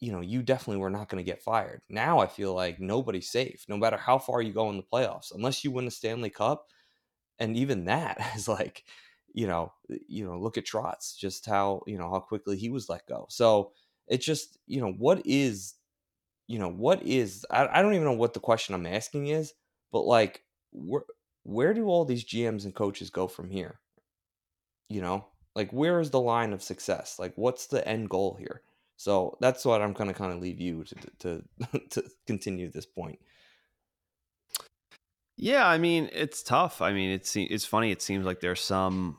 you 0.00 0.12
know, 0.12 0.20
you 0.20 0.42
definitely 0.42 0.80
were 0.80 0.90
not 0.90 1.08
going 1.08 1.22
to 1.24 1.30
get 1.30 1.42
fired. 1.42 1.82
Now 1.88 2.20
I 2.20 2.26
feel 2.26 2.54
like 2.54 2.80
nobody's 2.80 3.30
safe, 3.30 3.64
no 3.68 3.76
matter 3.76 3.98
how 3.98 4.18
far 4.18 4.40
you 4.42 4.52
go 4.52 4.70
in 4.70 4.76
the 4.78 4.82
playoffs, 4.82 5.32
unless 5.34 5.62
you 5.64 5.70
win 5.70 5.84
the 5.84 5.90
Stanley 5.90 6.30
Cup 6.30 6.66
and 7.40 7.56
even 7.56 7.86
that 7.86 8.20
is 8.36 8.46
like 8.46 8.84
you 9.32 9.46
know 9.46 9.72
you 10.06 10.24
know 10.24 10.38
look 10.38 10.58
at 10.58 10.66
Trotz 10.66 11.16
just 11.16 11.46
how 11.46 11.82
you 11.86 11.98
know 11.98 12.10
how 12.10 12.20
quickly 12.20 12.56
he 12.56 12.68
was 12.68 12.88
let 12.88 13.06
go. 13.06 13.26
So 13.28 13.72
it's 14.06 14.24
just 14.24 14.58
you 14.66 14.80
know 14.80 14.92
what 14.92 15.22
is 15.24 15.74
you 16.46 16.58
know 16.58 16.68
what 16.70 17.02
is 17.02 17.44
I, 17.50 17.66
I 17.66 17.82
don't 17.82 17.94
even 17.94 18.04
know 18.04 18.12
what 18.12 18.34
the 18.34 18.40
question 18.40 18.74
I'm 18.74 18.86
asking 18.86 19.28
is 19.28 19.54
but 19.90 20.02
like 20.02 20.42
where 20.72 21.04
where 21.42 21.74
do 21.74 21.86
all 21.86 22.04
these 22.04 22.24
GMs 22.24 22.64
and 22.64 22.74
coaches 22.74 23.10
go 23.10 23.26
from 23.26 23.50
here? 23.50 23.80
You 24.88 25.00
know 25.00 25.26
like 25.54 25.70
where 25.72 26.00
is 26.00 26.10
the 26.10 26.20
line 26.20 26.52
of 26.52 26.62
success? 26.62 27.18
Like 27.18 27.32
what's 27.36 27.66
the 27.66 27.86
end 27.86 28.10
goal 28.10 28.36
here? 28.38 28.62
So 28.96 29.38
that's 29.40 29.64
what 29.64 29.80
I'm 29.80 29.94
going 29.94 30.08
to 30.08 30.14
kind 30.14 30.32
of 30.32 30.40
leave 30.40 30.60
you 30.60 30.84
to 30.84 30.94
to 31.20 31.88
to 31.90 32.04
continue 32.26 32.70
this 32.70 32.86
point 32.86 33.18
yeah, 35.40 35.66
I 35.66 35.78
mean 35.78 36.10
it's 36.12 36.42
tough. 36.42 36.82
I 36.82 36.92
mean 36.92 37.10
it's 37.10 37.34
it's 37.34 37.64
funny. 37.64 37.90
It 37.90 38.02
seems 38.02 38.26
like 38.26 38.40
there's 38.40 38.60
some 38.60 39.18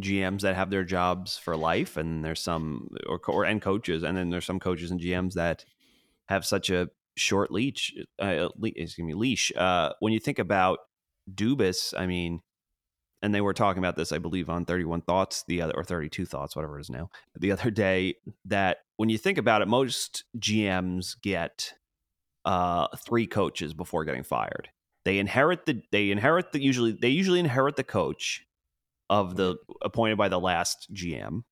GMs 0.00 0.42
that 0.42 0.54
have 0.54 0.70
their 0.70 0.84
jobs 0.84 1.36
for 1.36 1.56
life, 1.56 1.96
and 1.96 2.24
there's 2.24 2.40
some 2.40 2.88
or, 3.08 3.20
or 3.26 3.44
and 3.44 3.60
coaches, 3.60 4.04
and 4.04 4.16
then 4.16 4.30
there's 4.30 4.46
some 4.46 4.60
coaches 4.60 4.92
and 4.92 5.00
GMs 5.00 5.34
that 5.34 5.64
have 6.26 6.46
such 6.46 6.70
a 6.70 6.88
short 7.16 7.50
leash. 7.50 7.92
Uh, 8.22 8.48
excuse 8.62 8.98
me, 8.98 9.14
leash. 9.14 9.50
Uh, 9.56 9.92
when 9.98 10.12
you 10.12 10.20
think 10.20 10.38
about 10.38 10.78
Dubas, 11.28 11.94
I 11.98 12.06
mean, 12.06 12.42
and 13.20 13.34
they 13.34 13.40
were 13.40 13.52
talking 13.52 13.80
about 13.80 13.96
this, 13.96 14.12
I 14.12 14.18
believe, 14.18 14.48
on 14.48 14.64
31 14.64 15.02
Thoughts, 15.02 15.44
the 15.48 15.62
other 15.62 15.74
or 15.76 15.82
32 15.82 16.26
Thoughts, 16.26 16.54
whatever 16.54 16.78
it 16.78 16.82
is 16.82 16.90
now, 16.90 17.10
the 17.36 17.50
other 17.50 17.72
day. 17.72 18.14
That 18.44 18.78
when 18.98 19.08
you 19.08 19.18
think 19.18 19.36
about 19.36 19.62
it, 19.62 19.68
most 19.68 20.22
GMs 20.38 21.20
get 21.20 21.74
uh, 22.44 22.86
three 22.96 23.26
coaches 23.26 23.74
before 23.74 24.04
getting 24.04 24.22
fired 24.22 24.70
they 25.04 25.18
inherit 25.18 25.66
the 25.66 25.82
they 25.92 26.10
inherit 26.10 26.52
the 26.52 26.62
usually 26.62 26.92
they 26.92 27.08
usually 27.08 27.40
inherit 27.40 27.76
the 27.76 27.84
coach 27.84 28.44
of 29.08 29.36
the 29.36 29.54
mm-hmm. 29.54 29.72
appointed 29.82 30.16
by 30.16 30.28
the 30.28 30.40
last 30.40 30.88
GM. 30.94 31.42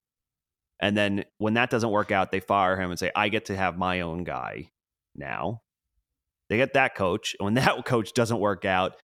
And 0.81 0.97
then 0.97 1.25
when 1.38 1.55
that 1.55 1.71
doesn't 1.71 1.90
work 1.90 2.12
out, 2.12 2.31
they 2.31 2.40
fire 2.40 2.81
him 2.81 2.90
and 2.90 2.99
say, 2.99 3.11
I 3.14 3.28
get 3.28 3.47
to 3.47 3.57
have 3.57 3.76
my 3.76 4.00
own 4.00 4.23
guy 4.23 4.71
now. 5.17 5.62
They 6.49 6.57
get 6.57 6.75
that 6.75 6.95
coach. 6.95 7.35
And 7.38 7.45
when 7.45 7.55
that 7.64 7.85
coach 7.85 8.14
doesn't 8.14 8.38
work 8.38 8.64
out, 8.64 8.95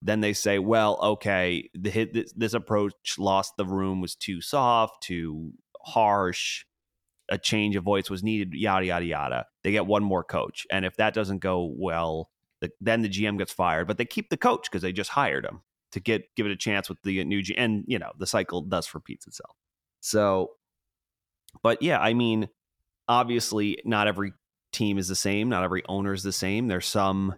then 0.00 0.20
they 0.20 0.32
say, 0.32 0.58
well, 0.58 0.98
okay, 1.02 1.70
the 1.74 1.90
hit, 1.90 2.12
this, 2.14 2.32
this 2.34 2.54
approach 2.54 3.18
lost 3.18 3.54
the 3.56 3.64
room 3.64 4.00
was 4.00 4.14
too 4.14 4.40
soft, 4.40 5.02
too 5.02 5.52
harsh, 5.82 6.64
a 7.30 7.38
change 7.38 7.74
of 7.74 7.84
voice 7.84 8.10
was 8.10 8.22
needed, 8.22 8.52
yada, 8.52 8.86
yada, 8.86 9.04
yada. 9.04 9.46
They 9.62 9.72
get 9.72 9.86
one 9.86 10.04
more 10.04 10.22
coach. 10.22 10.66
And 10.70 10.84
if 10.84 10.96
that 10.98 11.14
doesn't 11.14 11.38
go 11.38 11.72
well, 11.74 12.30
the, 12.64 12.72
then 12.80 13.02
the 13.02 13.08
GM 13.08 13.38
gets 13.38 13.52
fired, 13.52 13.86
but 13.86 13.98
they 13.98 14.04
keep 14.04 14.30
the 14.30 14.36
coach 14.36 14.70
because 14.70 14.82
they 14.82 14.92
just 14.92 15.10
hired 15.10 15.44
him 15.44 15.62
to 15.92 16.00
get 16.00 16.34
give 16.36 16.46
it 16.46 16.52
a 16.52 16.56
chance 16.56 16.88
with 16.88 17.00
the 17.02 17.22
new 17.24 17.42
GM. 17.42 17.54
And, 17.56 17.84
you 17.86 17.98
know, 17.98 18.12
the 18.18 18.26
cycle 18.26 18.62
does 18.62 18.92
repeats 18.94 19.26
itself. 19.26 19.56
So, 20.00 20.52
but 21.62 21.82
yeah, 21.82 21.98
I 21.98 22.14
mean, 22.14 22.48
obviously, 23.08 23.78
not 23.84 24.08
every 24.08 24.32
team 24.72 24.98
is 24.98 25.08
the 25.08 25.16
same, 25.16 25.48
not 25.48 25.64
every 25.64 25.84
owner 25.88 26.12
is 26.12 26.22
the 26.22 26.32
same. 26.32 26.68
There's 26.68 26.86
some 26.86 27.36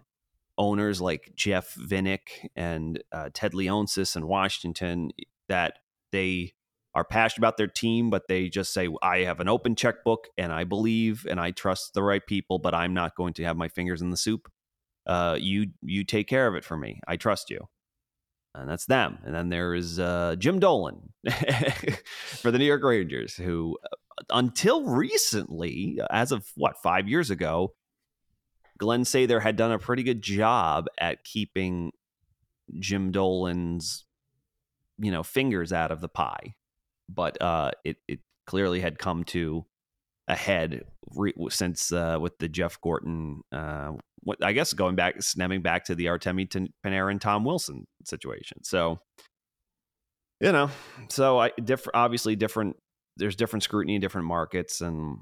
owners 0.57 0.99
like 0.99 1.31
Jeff 1.35 1.75
Vinik 1.75 2.49
and 2.55 3.01
uh, 3.11 3.29
Ted 3.33 3.53
Leonsis 3.53 4.15
in 4.15 4.27
Washington 4.27 5.11
that 5.47 5.73
they 6.11 6.53
are 6.95 7.03
passionate 7.03 7.37
about 7.37 7.57
their 7.57 7.67
team, 7.67 8.09
but 8.09 8.27
they 8.27 8.49
just 8.49 8.73
say, 8.73 8.89
I 9.03 9.19
have 9.19 9.39
an 9.39 9.47
open 9.47 9.75
checkbook 9.75 10.29
and 10.35 10.51
I 10.51 10.63
believe 10.63 11.27
and 11.29 11.39
I 11.39 11.51
trust 11.51 11.93
the 11.93 12.01
right 12.01 12.25
people, 12.25 12.57
but 12.57 12.73
I'm 12.73 12.95
not 12.95 13.15
going 13.15 13.33
to 13.35 13.43
have 13.43 13.55
my 13.55 13.67
fingers 13.67 14.01
in 14.01 14.09
the 14.09 14.17
soup. 14.17 14.51
Uh, 15.07 15.37
you 15.39 15.67
you 15.81 16.03
take 16.03 16.27
care 16.27 16.47
of 16.47 16.55
it 16.55 16.65
for 16.65 16.77
me. 16.77 16.99
I 17.07 17.15
trust 17.15 17.49
you. 17.49 17.67
And 18.53 18.69
that's 18.69 18.85
them. 18.85 19.19
And 19.23 19.35
then 19.35 19.49
there 19.49 19.75
is 19.75 19.99
uh, 19.99 20.35
Jim 20.37 20.59
Dolan 20.59 21.13
for 22.15 22.49
the 22.49 22.57
New 22.57 22.65
York 22.65 22.83
Rangers, 22.83 23.35
who 23.35 23.77
uh, 23.83 24.23
until 24.31 24.83
recently, 24.83 25.99
as 26.09 26.31
of 26.31 26.51
what, 26.55 26.81
five 26.81 27.07
years 27.07 27.29
ago, 27.29 27.73
Glenn 28.79 29.03
Sather 29.03 29.41
had 29.41 29.55
done 29.55 29.71
a 29.71 29.79
pretty 29.79 30.03
good 30.03 30.21
job 30.21 30.87
at 30.99 31.23
keeping 31.23 31.91
Jim 32.79 33.11
Dolan's, 33.11 34.05
you 34.97 35.11
know, 35.11 35.23
fingers 35.23 35.71
out 35.71 35.91
of 35.91 36.01
the 36.01 36.09
pie. 36.09 36.55
But 37.09 37.41
uh, 37.41 37.71
it, 37.83 37.97
it 38.07 38.19
clearly 38.45 38.81
had 38.81 38.97
come 38.97 39.23
to 39.25 39.65
a 40.27 40.35
head 40.35 40.83
re- 41.15 41.33
since 41.49 41.91
uh, 41.91 42.17
with 42.19 42.37
the 42.39 42.49
Jeff 42.49 42.79
Gorton, 42.81 43.41
uh, 43.51 43.93
I 44.41 44.53
guess 44.53 44.73
going 44.73 44.95
back, 44.95 45.21
stemming 45.21 45.61
back 45.61 45.85
to 45.85 45.95
the 45.95 46.05
Artemi 46.05 46.69
Panarin 46.85 47.19
Tom 47.19 47.43
Wilson 47.45 47.85
situation. 48.05 48.63
So, 48.63 48.99
you 50.39 50.51
know, 50.51 50.69
so 51.09 51.39
I 51.39 51.51
different, 51.63 51.95
obviously 51.95 52.35
different. 52.35 52.75
There's 53.15 53.35
different 53.35 53.63
scrutiny 53.63 53.95
in 53.95 54.01
different 54.01 54.27
markets, 54.27 54.81
and 54.81 55.17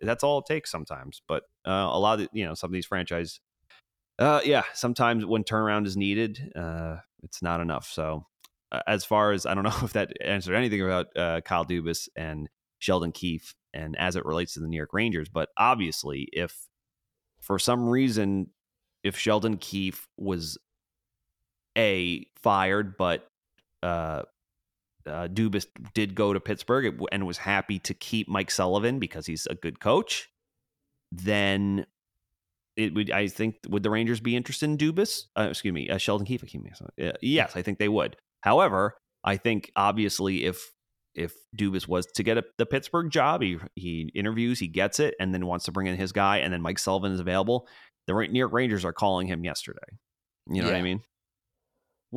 that's 0.01 0.23
all 0.23 0.39
it 0.39 0.45
takes 0.47 0.71
sometimes. 0.71 1.21
But 1.27 1.43
uh, 1.65 1.89
a 1.91 1.99
lot 1.99 2.19
of 2.19 2.29
you 2.31 2.45
know 2.45 2.53
some 2.53 2.69
of 2.69 2.73
these 2.73 2.85
franchise, 2.85 3.39
uh, 4.19 4.41
yeah, 4.43 4.63
sometimes 4.73 5.25
when 5.25 5.43
turnaround 5.43 5.85
is 5.85 5.97
needed, 5.97 6.51
uh, 6.55 6.97
it's 7.23 7.41
not 7.41 7.61
enough. 7.61 7.87
So 7.91 8.25
uh, 8.71 8.81
as 8.87 9.05
far 9.05 9.31
as 9.31 9.45
I 9.45 9.53
don't 9.53 9.63
know 9.65 9.75
if 9.83 9.93
that 9.93 10.11
answered 10.21 10.55
anything 10.55 10.81
about 10.81 11.07
uh, 11.15 11.41
Kyle 11.41 11.65
Dubas 11.65 12.09
and 12.15 12.49
Sheldon 12.79 13.11
Keefe 13.11 13.55
and 13.73 13.97
as 13.97 14.15
it 14.15 14.25
relates 14.25 14.53
to 14.53 14.59
the 14.59 14.67
New 14.67 14.77
York 14.77 14.93
Rangers, 14.93 15.29
but 15.29 15.49
obviously 15.57 16.29
if 16.31 16.67
for 17.39 17.59
some 17.59 17.87
reason 17.87 18.47
if 19.03 19.17
Sheldon 19.17 19.57
Keefe 19.57 20.07
was 20.17 20.57
a 21.77 22.25
fired 22.35 22.97
but 22.97 23.27
uh, 23.83 24.23
uh, 25.07 25.27
Dubas 25.27 25.65
did 25.93 26.15
go 26.15 26.33
to 26.33 26.39
Pittsburgh 26.39 27.01
and 27.11 27.25
was 27.25 27.37
happy 27.37 27.79
to 27.79 27.93
keep 27.93 28.27
Mike 28.27 28.51
Sullivan 28.51 28.99
because 28.99 29.25
he's 29.25 29.47
a 29.47 29.55
good 29.55 29.79
coach, 29.79 30.29
then 31.11 31.85
it 32.75 32.93
would. 32.93 33.11
I 33.11 33.27
think 33.27 33.57
would 33.67 33.83
the 33.83 33.89
Rangers 33.89 34.19
be 34.19 34.35
interested 34.35 34.69
in 34.69 34.77
Dubas? 34.77 35.23
Uh, 35.37 35.47
excuse 35.49 35.73
me, 35.73 35.89
uh, 35.89 35.97
Sheldon 35.97 36.27
Keefe. 36.27 36.43
Uh, 36.43 37.11
yes, 37.21 37.55
I 37.55 37.61
think 37.61 37.79
they 37.79 37.89
would. 37.89 38.17
However, 38.41 38.95
I 39.23 39.37
think 39.37 39.71
obviously 39.75 40.45
if 40.45 40.71
if 41.15 41.33
Dubas 41.57 41.87
was 41.87 42.05
to 42.15 42.23
get 42.23 42.37
a, 42.37 42.43
the 42.57 42.65
Pittsburgh 42.65 43.09
job, 43.09 43.41
he 43.41 43.57
he 43.75 44.11
interviews, 44.13 44.59
he 44.59 44.67
gets 44.67 44.99
it, 44.99 45.15
and 45.19 45.33
then 45.33 45.45
wants 45.45 45.65
to 45.65 45.71
bring 45.71 45.87
in 45.87 45.95
his 45.95 46.11
guy, 46.11 46.37
and 46.37 46.53
then 46.53 46.61
Mike 46.61 46.79
Sullivan 46.79 47.11
is 47.11 47.19
available. 47.19 47.67
The 48.05 48.13
New 48.13 48.39
York 48.39 48.53
Rangers 48.53 48.85
are 48.85 48.93
calling 48.93 49.27
him 49.27 49.43
yesterday. 49.43 49.79
You 50.47 50.61
know 50.61 50.67
yeah. 50.67 50.73
what 50.73 50.79
I 50.79 50.83
mean? 50.83 51.01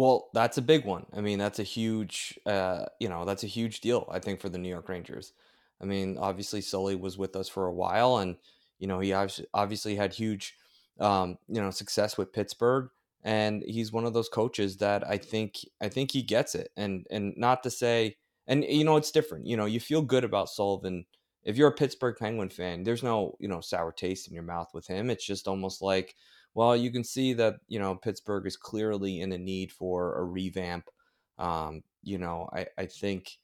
Well, 0.00 0.30
that's 0.32 0.56
a 0.56 0.62
big 0.62 0.86
one. 0.86 1.04
I 1.12 1.20
mean, 1.20 1.38
that's 1.38 1.58
a 1.58 1.62
huge, 1.62 2.38
uh, 2.46 2.86
you 3.00 3.10
know, 3.10 3.26
that's 3.26 3.44
a 3.44 3.46
huge 3.46 3.80
deal. 3.80 4.08
I 4.10 4.18
think 4.18 4.40
for 4.40 4.48
the 4.48 4.56
New 4.56 4.70
York 4.70 4.88
Rangers. 4.88 5.34
I 5.78 5.84
mean, 5.84 6.16
obviously 6.18 6.62
Sully 6.62 6.96
was 6.96 7.18
with 7.18 7.36
us 7.36 7.50
for 7.50 7.66
a 7.66 7.72
while, 7.74 8.16
and 8.16 8.36
you 8.78 8.86
know 8.86 8.98
he 9.00 9.12
obviously 9.12 9.96
had 9.96 10.14
huge, 10.14 10.56
um, 11.00 11.36
you 11.48 11.60
know, 11.60 11.70
success 11.70 12.16
with 12.16 12.32
Pittsburgh, 12.32 12.88
and 13.24 13.62
he's 13.66 13.92
one 13.92 14.06
of 14.06 14.14
those 14.14 14.30
coaches 14.30 14.78
that 14.78 15.06
I 15.06 15.18
think 15.18 15.56
I 15.82 15.90
think 15.90 16.12
he 16.12 16.22
gets 16.22 16.54
it, 16.54 16.70
and 16.78 17.06
and 17.10 17.34
not 17.36 17.62
to 17.64 17.70
say, 17.70 18.16
and 18.46 18.64
you 18.64 18.84
know, 18.84 18.96
it's 18.96 19.10
different. 19.10 19.46
You 19.46 19.58
know, 19.58 19.66
you 19.66 19.80
feel 19.80 20.00
good 20.02 20.24
about 20.24 20.48
Sullivan 20.48 21.04
if 21.44 21.58
you're 21.58 21.68
a 21.68 21.74
Pittsburgh 21.74 22.16
Penguin 22.18 22.48
fan. 22.50 22.84
There's 22.84 23.02
no 23.02 23.36
you 23.38 23.48
know 23.48 23.60
sour 23.60 23.92
taste 23.92 24.28
in 24.28 24.34
your 24.34 24.44
mouth 24.44 24.70
with 24.72 24.86
him. 24.86 25.10
It's 25.10 25.26
just 25.26 25.46
almost 25.48 25.82
like 25.82 26.14
well, 26.54 26.76
you 26.76 26.90
can 26.90 27.04
see 27.04 27.32
that 27.34 27.56
you 27.68 27.78
know 27.78 27.94
Pittsburgh 27.94 28.46
is 28.46 28.56
clearly 28.56 29.20
in 29.20 29.32
a 29.32 29.38
need 29.38 29.72
for 29.72 30.18
a 30.18 30.24
revamp. 30.24 30.88
Um, 31.38 31.82
you 32.02 32.18
know, 32.18 32.48
I, 32.52 32.66
I 32.78 32.86
think 32.86 33.38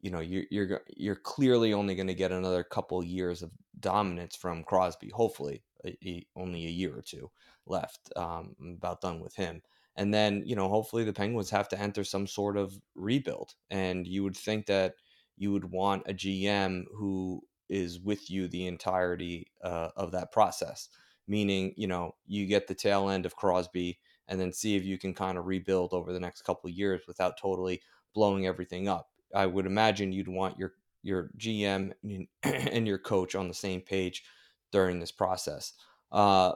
you 0.00 0.10
know 0.10 0.20
you're 0.20 0.44
you're 0.50 0.80
you're 0.96 1.16
clearly 1.16 1.72
only 1.72 1.94
going 1.94 2.08
to 2.08 2.14
get 2.14 2.32
another 2.32 2.62
couple 2.64 3.02
years 3.04 3.42
of 3.42 3.50
dominance 3.80 4.36
from 4.36 4.64
Crosby. 4.64 5.10
Hopefully, 5.10 5.62
a, 5.84 5.96
a, 6.04 6.26
only 6.36 6.66
a 6.66 6.70
year 6.70 6.96
or 6.96 7.02
two 7.02 7.30
left. 7.66 8.12
Um, 8.16 8.54
I'm 8.60 8.74
about 8.76 9.00
done 9.00 9.20
with 9.20 9.34
him. 9.34 9.62
And 9.96 10.12
then 10.12 10.42
you 10.46 10.56
know, 10.56 10.68
hopefully, 10.68 11.04
the 11.04 11.12
Penguins 11.12 11.50
have 11.50 11.68
to 11.70 11.80
enter 11.80 12.04
some 12.04 12.26
sort 12.26 12.56
of 12.56 12.74
rebuild. 12.94 13.54
And 13.70 14.06
you 14.06 14.24
would 14.24 14.36
think 14.36 14.66
that 14.66 14.94
you 15.36 15.52
would 15.52 15.70
want 15.70 16.08
a 16.08 16.14
GM 16.14 16.84
who 16.94 17.42
is 17.68 18.00
with 18.00 18.30
you 18.30 18.48
the 18.48 18.66
entirety 18.66 19.46
uh, 19.64 19.88
of 19.96 20.12
that 20.12 20.32
process. 20.32 20.88
Meaning, 21.28 21.74
you 21.76 21.86
know, 21.86 22.14
you 22.26 22.46
get 22.46 22.66
the 22.66 22.74
tail 22.74 23.08
end 23.08 23.26
of 23.26 23.36
Crosby 23.36 23.98
and 24.28 24.40
then 24.40 24.52
see 24.52 24.76
if 24.76 24.84
you 24.84 24.98
can 24.98 25.14
kind 25.14 25.38
of 25.38 25.46
rebuild 25.46 25.92
over 25.92 26.12
the 26.12 26.20
next 26.20 26.42
couple 26.42 26.68
of 26.68 26.76
years 26.76 27.02
without 27.06 27.38
totally 27.40 27.80
blowing 28.14 28.46
everything 28.46 28.88
up. 28.88 29.08
I 29.34 29.46
would 29.46 29.66
imagine 29.66 30.12
you'd 30.12 30.28
want 30.28 30.58
your 30.58 30.74
your 31.02 31.30
GM 31.38 31.92
and 32.42 32.86
your 32.86 32.98
coach 32.98 33.34
on 33.34 33.48
the 33.48 33.54
same 33.54 33.80
page 33.80 34.24
during 34.70 35.00
this 35.00 35.12
process. 35.12 35.72
Uh, 36.10 36.52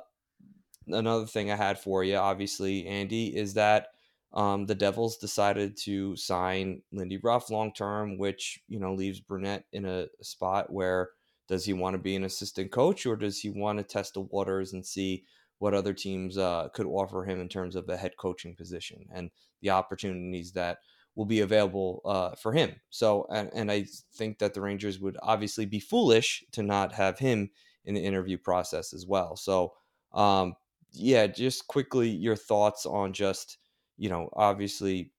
another 0.89 1.27
thing 1.27 1.51
I 1.51 1.57
had 1.57 1.79
for 1.79 2.05
you, 2.05 2.17
obviously, 2.17 2.87
Andy, 2.87 3.37
is 3.37 3.55
that 3.55 3.89
um, 4.33 4.67
the 4.67 4.75
Devils 4.75 5.17
decided 5.17 5.77
to 5.79 6.17
sign 6.17 6.83
Lindy 6.93 7.19
Ruff 7.19 7.51
long 7.51 7.73
term, 7.73 8.19
which 8.19 8.61
you 8.69 8.79
know 8.79 8.95
leaves 8.95 9.21
Brunette 9.21 9.65
in 9.73 9.85
a, 9.85 10.07
a 10.21 10.25
spot 10.25 10.73
where 10.73 11.11
does 11.49 11.65
he 11.65 11.73
want 11.73 11.95
to 11.95 11.99
be 11.99 12.17
an 12.17 12.25
assistant 12.25 12.71
coach 12.71 13.07
or 13.07 13.17
does 13.17 13.41
he 13.41 13.51
want 13.51 13.79
to 13.79 13.85
test 13.85 14.15
the 14.15 14.21
waters 14.21 14.73
and 14.73 14.85
see 14.85 15.25
what 15.59 15.75
other 15.75 15.93
teams 15.93 16.37
uh, 16.37 16.69
could 16.75 16.87
offer 16.87 17.25
him 17.25 17.41
in 17.41 17.49
terms 17.49 17.77
of 17.77 17.89
a 17.89 17.97
head 17.97 18.13
coaching 18.19 18.55
position 18.55 19.07
and 19.13 19.31
the 19.63 19.71
opportunities 19.71 20.53
that 20.53 20.79
will 21.15 21.25
be 21.25 21.41
available 21.41 22.03
uh, 22.05 22.35
for 22.37 22.53
him. 22.53 22.77
So, 22.91 23.27
and, 23.31 23.51
and 23.55 23.73
I 23.73 23.87
think 24.15 24.39
that 24.39 24.53
the 24.53 24.61
Rangers 24.61 25.01
would 25.01 25.17
obviously 25.23 25.65
be 25.65 25.81
foolish 25.81 26.45
to 26.53 26.63
not 26.63 26.93
have 26.93 27.19
him 27.19 27.51
in 27.87 27.95
the 27.95 28.05
interview 28.05 28.37
process 28.37 28.93
as 28.93 29.07
well. 29.07 29.35
So, 29.35 29.73
um, 30.13 30.55
yeah, 30.93 31.27
just 31.27 31.67
quickly 31.69 32.11
your 32.11 32.37
thoughts 32.37 32.85
on 32.85 33.15
just, 33.15 33.59
you 33.97 34.11
know, 34.11 34.29
obviously, 34.35 35.13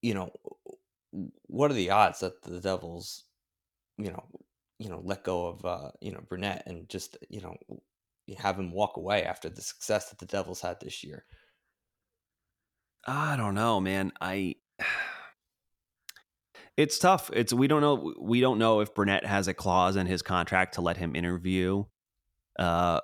you 0.00 0.14
know, 0.14 0.30
what 1.46 1.70
are 1.70 1.74
the 1.74 1.90
odds 1.90 2.20
that 2.20 2.42
the 2.42 2.60
Devils, 2.60 3.24
you 3.98 4.10
know, 4.10 4.24
you 4.80 4.88
know, 4.88 5.02
let 5.04 5.22
go 5.24 5.46
of, 5.46 5.64
uh, 5.64 5.90
you 6.00 6.10
know, 6.10 6.20
Brunette 6.26 6.62
and 6.66 6.88
just, 6.88 7.18
you 7.28 7.42
know, 7.42 7.54
have 8.38 8.58
him 8.58 8.72
walk 8.72 8.96
away 8.96 9.24
after 9.24 9.50
the 9.50 9.60
success 9.60 10.08
that 10.08 10.18
the 10.18 10.24
Devils 10.24 10.62
had 10.62 10.80
this 10.80 11.04
year? 11.04 11.26
I 13.06 13.36
don't 13.36 13.54
know, 13.54 13.78
man. 13.78 14.10
I 14.22 14.56
it's 16.78 16.98
tough. 16.98 17.30
It's 17.34 17.52
we 17.52 17.66
don't 17.66 17.82
know 17.82 18.14
we 18.18 18.40
don't 18.40 18.58
know 18.58 18.80
if 18.80 18.94
Brunette 18.94 19.26
has 19.26 19.48
a 19.48 19.54
clause 19.54 19.96
in 19.96 20.06
his 20.06 20.22
contract 20.22 20.74
to 20.74 20.80
let 20.80 20.96
him 20.96 21.14
interview. 21.14 21.84
Uh 22.58 23.00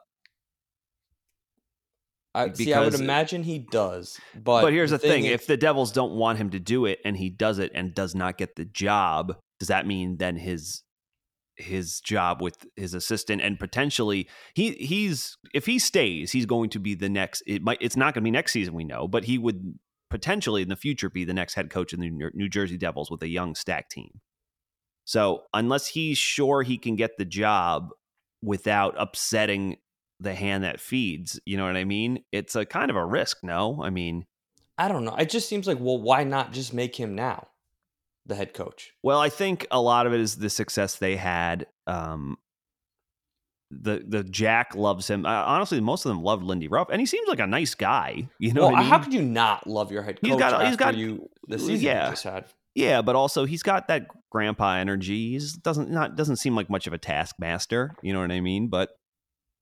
I 2.34 2.52
see. 2.52 2.72
I 2.72 2.80
would 2.80 2.94
imagine 2.94 3.42
he 3.42 3.58
does, 3.58 4.18
but 4.34 4.62
but 4.62 4.72
here's 4.72 4.90
the, 4.90 4.98
thing: 4.98 5.10
thing 5.10 5.24
is, 5.24 5.32
if 5.32 5.46
the 5.46 5.56
Devils 5.56 5.90
don't 5.90 6.12
want 6.12 6.38
him 6.38 6.50
to 6.50 6.58
do 6.58 6.84
it, 6.84 6.98
and 7.02 7.16
he 7.16 7.30
does 7.30 7.58
it 7.58 7.72
and 7.74 7.94
does 7.94 8.14
not 8.14 8.36
get 8.36 8.56
the 8.56 8.66
job, 8.66 9.34
does 9.58 9.68
that 9.68 9.86
mean 9.86 10.18
then 10.18 10.36
his 10.36 10.82
his 11.56 12.00
job 12.00 12.42
with 12.42 12.66
his 12.76 12.94
assistant 12.94 13.40
and 13.42 13.58
potentially 13.58 14.28
he 14.54 14.72
he's 14.72 15.36
if 15.54 15.66
he 15.66 15.78
stays, 15.78 16.32
he's 16.32 16.46
going 16.46 16.70
to 16.70 16.78
be 16.78 16.94
the 16.94 17.08
next. 17.08 17.42
It 17.46 17.62
might 17.62 17.78
it's 17.80 17.96
not 17.96 18.14
going 18.14 18.22
to 18.22 18.26
be 18.26 18.30
next 18.30 18.52
season, 18.52 18.74
we 18.74 18.84
know, 18.84 19.08
but 19.08 19.24
he 19.24 19.38
would 19.38 19.78
potentially 20.10 20.62
in 20.62 20.68
the 20.68 20.76
future 20.76 21.10
be 21.10 21.24
the 21.24 21.34
next 21.34 21.54
head 21.54 21.70
coach 21.70 21.92
in 21.92 22.00
the 22.00 22.10
New 22.34 22.48
Jersey 22.48 22.76
Devils 22.76 23.10
with 23.10 23.22
a 23.22 23.28
young 23.28 23.54
stack 23.54 23.88
team. 23.88 24.20
So 25.04 25.44
unless 25.54 25.86
he's 25.88 26.18
sure 26.18 26.62
he 26.62 26.78
can 26.78 26.96
get 26.96 27.12
the 27.16 27.24
job 27.24 27.90
without 28.42 28.94
upsetting 28.98 29.76
the 30.20 30.34
hand 30.34 30.64
that 30.64 30.80
feeds, 30.80 31.40
you 31.44 31.56
know 31.56 31.66
what 31.66 31.76
I 31.76 31.84
mean? 31.84 32.20
It's 32.32 32.56
a 32.56 32.64
kind 32.64 32.90
of 32.90 32.96
a 32.96 33.04
risk, 33.04 33.38
no? 33.42 33.80
I 33.82 33.90
mean, 33.90 34.26
I 34.78 34.88
don't 34.88 35.04
know. 35.04 35.14
It 35.16 35.30
just 35.30 35.48
seems 35.48 35.66
like, 35.66 35.78
well, 35.80 36.00
why 36.00 36.24
not 36.24 36.52
just 36.52 36.74
make 36.74 36.96
him 36.96 37.14
now 37.14 37.48
the 38.26 38.34
head 38.34 38.54
coach? 38.54 38.92
Well, 39.02 39.18
I 39.18 39.28
think 39.28 39.66
a 39.70 39.80
lot 39.80 40.06
of 40.06 40.12
it 40.12 40.20
is 40.20 40.36
the 40.36 40.50
success 40.50 40.96
they 40.96 41.16
had. 41.16 41.66
Um, 41.86 42.36
the 43.70 44.04
the 44.06 44.22
Jack 44.22 44.74
loves 44.74 45.08
him. 45.08 45.26
Uh, 45.26 45.28
honestly, 45.28 45.80
most 45.80 46.04
of 46.04 46.10
them 46.10 46.22
loved 46.22 46.44
Lindy 46.44 46.68
Ruff, 46.68 46.88
and 46.90 47.00
he 47.00 47.06
seems 47.06 47.28
like 47.28 47.40
a 47.40 47.46
nice 47.46 47.74
guy. 47.74 48.28
You 48.38 48.52
know, 48.52 48.66
well, 48.66 48.76
I 48.76 48.80
mean? 48.80 48.88
how 48.88 48.98
could 49.00 49.12
you 49.12 49.22
not 49.22 49.66
love 49.66 49.90
your 49.90 50.02
head 50.02 50.20
coach? 50.20 50.30
He's 50.30 50.38
got, 50.38 50.66
he's 50.66 50.76
got 50.76 50.96
you 50.96 51.28
the 51.48 51.58
season 51.58 51.86
yeah, 51.86 52.10
just 52.10 52.24
had. 52.24 52.44
Yeah, 52.74 53.02
but 53.02 53.16
also 53.16 53.44
he's 53.44 53.62
got 53.62 53.88
that 53.88 54.06
grandpa 54.30 54.74
energy. 54.74 55.36
He 55.36 55.46
doesn't 55.62 55.90
not 55.90 56.14
doesn't 56.14 56.36
seem 56.36 56.54
like 56.54 56.70
much 56.70 56.86
of 56.86 56.92
a 56.92 56.98
taskmaster. 56.98 57.94
You 58.02 58.12
know 58.12 58.20
what 58.20 58.30
I 58.30 58.40
mean? 58.40 58.68
But 58.68 58.90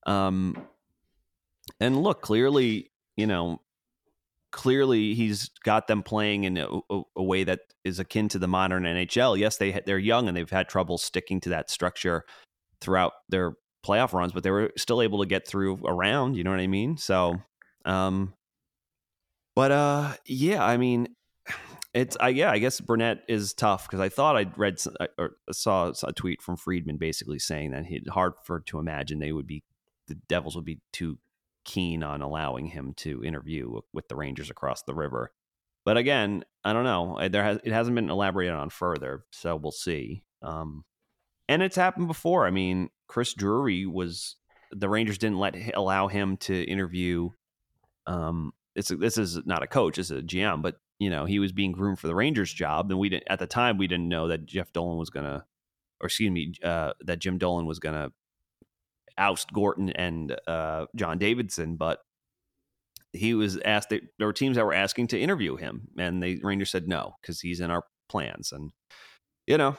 um, 0.07 0.67
and 1.81 2.03
look, 2.03 2.21
clearly, 2.21 2.91
you 3.17 3.27
know, 3.27 3.61
clearly 4.55 5.15
he's 5.15 5.51
got 5.65 5.89
them 5.89 6.01
playing 6.01 6.45
in 6.45 6.57
a, 6.57 6.69
a, 6.89 7.23
way 7.23 7.43
that 7.43 7.59
is 7.83 7.99
akin 7.99 8.29
to 8.29 8.39
the 8.39 8.47
modern 8.47 8.85
NHL. 8.85 9.37
Yes, 9.37 9.57
they 9.57 9.83
they're 9.85 9.99
young 9.99 10.29
and 10.29 10.37
they've 10.37 10.49
had 10.49 10.69
trouble 10.69 10.97
sticking 10.97 11.41
to 11.41 11.49
that 11.49 11.71
structure 11.71 12.25
throughout 12.81 13.15
their 13.29 13.55
playoff 13.85 14.13
runs, 14.13 14.33
but 14.33 14.45
they 14.45 14.53
were 14.53 14.71
still 14.77 15.03
able 15.03 15.21
to 15.21 15.27
get 15.27 15.47
through 15.47 15.81
around. 15.85 16.37
You 16.37 16.45
know 16.45 16.51
what 16.51 16.61
I 16.61 16.69
mean? 16.69 16.97
So, 16.97 17.43
um, 17.85 18.33
but 19.57 19.73
uh, 19.73 20.13
yeah, 20.25 20.65
I 20.65 20.77
mean, 20.77 21.09
it's 21.93 22.17
I 22.21 22.29
yeah, 22.29 22.53
I 22.53 22.59
guess 22.59 22.81
Brunette 22.81 23.25
is 23.29 23.55
tough 23.55 23.89
because 23.89 23.99
I 23.99 24.09
thought 24.09 24.37
I'd 24.37 24.57
read 24.57 24.79
or 25.19 25.33
saw 25.51 25.93
a 26.05 26.13
tweet 26.13 26.41
from 26.43 26.57
Friedman 26.57 26.99
basically 26.99 27.41
saying 27.41 27.73
that 27.73 27.87
it's 27.89 28.09
hard 28.09 28.35
for 28.45 28.61
to 28.61 28.79
imagine 28.79 29.19
they 29.19 29.33
would 29.33 29.49
be 29.49 29.65
the 30.07 30.15
Devils 30.29 30.55
would 30.55 30.65
be 30.65 30.79
too 30.93 31.19
keen 31.65 32.03
on 32.03 32.23
allowing 32.23 32.67
him 32.67 32.95
to 32.99 33.25
interview 33.25 33.81
with 33.93 34.09
the 34.09 34.17
Rangers 34.17 34.51
across 34.51 34.83
the 34.83 34.95
river. 34.95 35.33
But 35.85 35.97
again, 35.97 36.45
I 36.65 36.73
don't 36.73 36.85
know. 36.85 37.19
There 37.29 37.45
has 37.45 37.59
it 37.65 37.73
hasn't 37.73 37.95
been 37.95 38.11
elaborated 38.11 38.55
on 38.55 38.71
further, 38.71 39.25
so 39.33 39.57
we'll 39.57 39.73
see. 39.73 40.25
Um, 40.43 40.85
and 41.49 41.63
it's 41.63 41.77
happened 41.77 42.09
before. 42.09 42.47
I 42.47 42.51
mean, 42.51 42.89
Chris 43.07 43.35
Drury 43.35 43.85
was 43.87 44.37
the 44.71 44.89
Rangers 44.89 45.19
didn't 45.19 45.39
let 45.39 45.57
allow 45.75 46.09
him 46.09 46.37
to 46.39 46.63
interview. 46.63 47.31
Um, 48.07 48.53
it's 48.75 48.89
this 48.89 49.19
is 49.19 49.45
not 49.45 49.63
a 49.63 49.67
coach, 49.67 49.99
it's 49.99 50.11
a 50.11 50.23
GM, 50.23 50.63
but 50.63 50.77
you 50.99 51.11
know 51.11 51.27
he 51.27 51.39
was 51.39 51.53
being 51.53 51.73
groomed 51.73 51.99
for 51.99 52.07
the 52.07 52.15
Rangers 52.15 52.53
job, 52.53 52.91
and 52.91 52.99
we 52.99 53.09
didn't 53.09 53.29
at 53.29 53.39
the 53.39 53.47
time 53.47 53.79
we 53.79 53.87
didn't 53.87 54.09
know 54.09 54.29
that 54.29 54.47
Jeff 54.47 54.73
Dolan 54.73 54.99
was 54.99 55.11
gonna, 55.11 55.45
or 56.01 56.07
excuse 56.07 56.31
me, 56.31 56.55
uh, 56.63 56.93
that 57.01 57.19
Jim 57.19 57.39
Dolan 57.39 57.67
was 57.67 57.79
gonna 57.79 58.11
oust 59.19 59.53
Gorton 59.53 59.91
and 59.91 60.37
uh, 60.47 60.87
John 60.97 61.19
Davidson, 61.19 61.77
but 61.77 62.01
he 63.13 63.35
was 63.35 63.59
asked. 63.65 63.91
There 63.91 64.27
were 64.27 64.33
teams 64.33 64.57
that 64.57 64.65
were 64.65 64.75
asking 64.75 65.09
to 65.09 65.21
interview 65.21 65.57
him, 65.57 65.89
and 65.99 66.23
the 66.23 66.41
Rangers 66.43 66.71
said 66.71 66.89
no 66.89 67.15
because 67.21 67.41
he's 67.41 67.61
in 67.61 67.71
our 67.71 67.85
plans, 68.09 68.53
and 68.53 68.71
you 69.47 69.59
know 69.59 69.77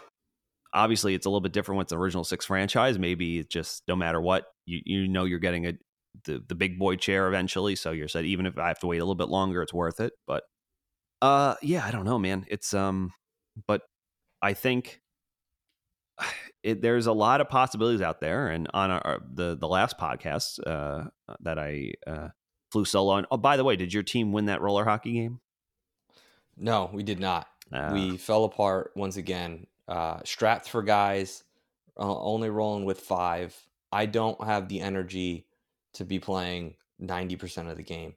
obviously 0.76 1.16
it's 1.16 1.26
a 1.26 1.30
little 1.30 1.42
bit 1.42 1.54
different 1.54 1.80
with 1.80 1.88
the 1.88 1.98
original 1.98 2.24
six 2.24 2.46
franchise. 2.46 3.00
Maybe 3.00 3.40
it's 3.40 3.52
just 3.52 3.84
no 3.88 3.96
matter 3.96 4.22
what, 4.22 4.46
you 4.66 4.82
you 4.86 5.08
know 5.08 5.24
you're 5.24 5.40
getting 5.40 5.66
a 5.66 5.74
the, 6.26 6.44
the 6.48 6.56
big 6.56 6.78
boy 6.78 6.98
chair 6.98 7.28
eventually. 7.28 7.76
So 7.76 7.92
you're 7.92 8.08
said 8.08 8.26
even 8.26 8.46
if 8.46 8.58
I 8.58 8.68
have 8.68 8.80
to 8.80 8.88
wait 8.88 8.98
a 8.98 9.02
little 9.02 9.16
bit 9.16 9.30
longer, 9.30 9.62
it's 9.62 9.74
worth 9.74 10.00
it. 10.00 10.14
But 10.28 10.44
uh 11.22 11.56
yeah, 11.62 11.86
I 11.86 11.92
don't 11.92 12.06
know, 12.06 12.20
man. 12.20 12.46
It's 12.50 12.74
um 12.74 13.12
but 13.68 13.82
I 14.42 14.54
think 14.54 15.02
it, 16.64 16.82
there's 16.82 17.08
a 17.08 17.14
lot 17.14 17.42
of 17.42 17.50
possibilities 17.50 18.02
out 18.02 18.22
there. 18.22 18.48
And 18.50 18.68
on 18.74 18.92
our, 18.92 19.22
the 19.34 19.56
the 19.56 19.68
last 19.68 19.98
podcast 19.98 20.60
uh, 20.66 21.10
that 21.42 21.60
I 21.60 21.92
uh, 22.08 22.30
flew 22.72 22.86
solo 22.86 23.14
on. 23.14 23.26
Oh, 23.32 23.38
by 23.38 23.58
the 23.58 23.64
way, 23.64 23.76
did 23.76 23.94
your 23.94 24.04
team 24.04 24.32
win 24.32 24.46
that 24.46 24.62
roller 24.62 24.86
hockey 24.86 25.14
game? 25.14 25.40
No, 26.58 26.90
we 26.94 27.04
did 27.04 27.20
not. 27.20 27.48
Uh, 27.72 27.92
we 27.94 28.18
fell 28.18 28.44
apart 28.44 28.92
once 28.96 29.18
again 29.18 29.68
uh, 29.88 30.20
strapped 30.24 30.70
for 30.70 30.82
guys, 30.82 31.44
uh, 31.98 32.20
only 32.20 32.50
rolling 32.50 32.86
with 32.86 33.00
five. 33.00 33.56
I 33.92 34.06
don't 34.06 34.42
have 34.44 34.68
the 34.68 34.82
energy 34.82 35.48
to 35.94 36.06
be 36.06 36.20
playing 36.20 36.76
90% 37.02 37.70
of 37.70 37.78
the 37.78 37.84
game. 37.84 38.16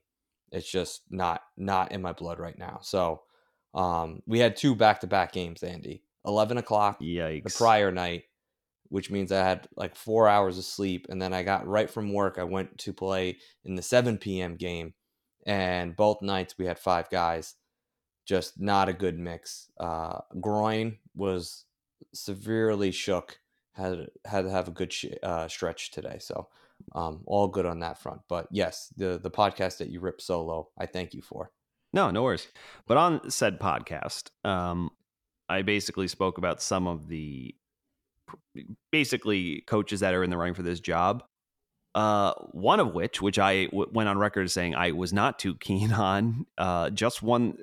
It's 0.50 0.70
just 0.70 1.02
not 1.10 1.42
not 1.56 1.92
in 1.92 2.00
my 2.00 2.12
blood 2.12 2.38
right 2.38 2.58
now. 2.58 2.78
So 2.82 3.22
um, 3.74 4.22
we 4.26 4.38
had 4.38 4.56
two 4.56 4.74
back 4.74 5.00
to 5.00 5.06
back 5.06 5.32
games, 5.32 5.62
Andy. 5.62 6.02
11 6.28 6.58
o'clock 6.58 7.00
Yikes. 7.00 7.42
the 7.42 7.50
prior 7.50 7.90
night, 7.90 8.24
which 8.90 9.10
means 9.10 9.32
I 9.32 9.42
had 9.42 9.66
like 9.76 9.96
four 9.96 10.28
hours 10.28 10.58
of 10.58 10.64
sleep. 10.64 11.06
And 11.08 11.20
then 11.20 11.32
I 11.32 11.42
got 11.42 11.66
right 11.66 11.90
from 11.90 12.12
work. 12.12 12.38
I 12.38 12.44
went 12.44 12.78
to 12.78 12.92
play 12.92 13.38
in 13.64 13.74
the 13.74 13.82
7 13.82 14.18
p.m. 14.18 14.54
game. 14.56 14.94
And 15.46 15.96
both 15.96 16.22
nights 16.22 16.54
we 16.58 16.66
had 16.66 16.78
five 16.78 17.10
guys 17.10 17.54
just 18.28 18.60
not 18.60 18.90
a 18.90 18.92
good 18.92 19.18
mix. 19.18 19.70
Uh, 19.80 20.18
groin 20.40 20.98
was 21.16 21.64
severely 22.12 22.92
shook. 22.92 23.40
Had 23.72 24.08
had 24.24 24.44
to 24.44 24.50
have 24.50 24.68
a 24.68 24.72
good 24.72 24.92
sh- 24.92 25.06
uh, 25.22 25.48
stretch 25.48 25.92
today, 25.92 26.18
so 26.20 26.48
um, 26.94 27.22
all 27.26 27.48
good 27.48 27.64
on 27.64 27.80
that 27.80 28.02
front. 28.02 28.20
But 28.28 28.48
yes, 28.50 28.92
the 28.96 29.18
the 29.22 29.30
podcast 29.30 29.78
that 29.78 29.88
you 29.88 30.00
rip 30.00 30.20
solo, 30.20 30.68
I 30.78 30.86
thank 30.86 31.14
you 31.14 31.22
for. 31.22 31.52
No, 31.92 32.10
no 32.10 32.22
worries. 32.22 32.48
But 32.86 32.98
on 32.98 33.30
said 33.30 33.58
podcast, 33.60 34.30
um, 34.44 34.90
I 35.48 35.62
basically 35.62 36.08
spoke 36.08 36.38
about 36.38 36.60
some 36.60 36.86
of 36.86 37.08
the 37.08 37.54
basically 38.90 39.62
coaches 39.66 40.00
that 40.00 40.14
are 40.14 40.22
in 40.22 40.30
the 40.30 40.36
running 40.36 40.54
for 40.54 40.62
this 40.62 40.80
job. 40.80 41.22
Uh, 41.94 42.32
one 42.52 42.80
of 42.80 42.94
which, 42.94 43.22
which 43.22 43.38
I 43.38 43.64
w- 43.66 43.90
went 43.92 44.08
on 44.08 44.18
record 44.18 44.50
saying 44.50 44.74
I 44.74 44.92
was 44.92 45.12
not 45.12 45.38
too 45.38 45.54
keen 45.60 45.92
on, 45.92 46.46
uh, 46.56 46.90
just 46.90 47.22
won 47.22 47.58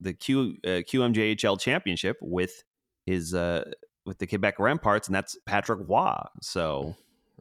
the 0.00 0.12
Q 0.12 0.56
uh, 0.64 0.68
QMJHL 0.68 1.60
championship 1.60 2.16
with 2.20 2.64
his 3.04 3.34
uh, 3.34 3.64
with 4.04 4.18
the 4.18 4.26
Quebec 4.26 4.58
Remparts, 4.58 5.06
and 5.06 5.14
that's 5.14 5.36
Patrick 5.46 5.80
Roy. 5.88 6.16
So 6.40 6.96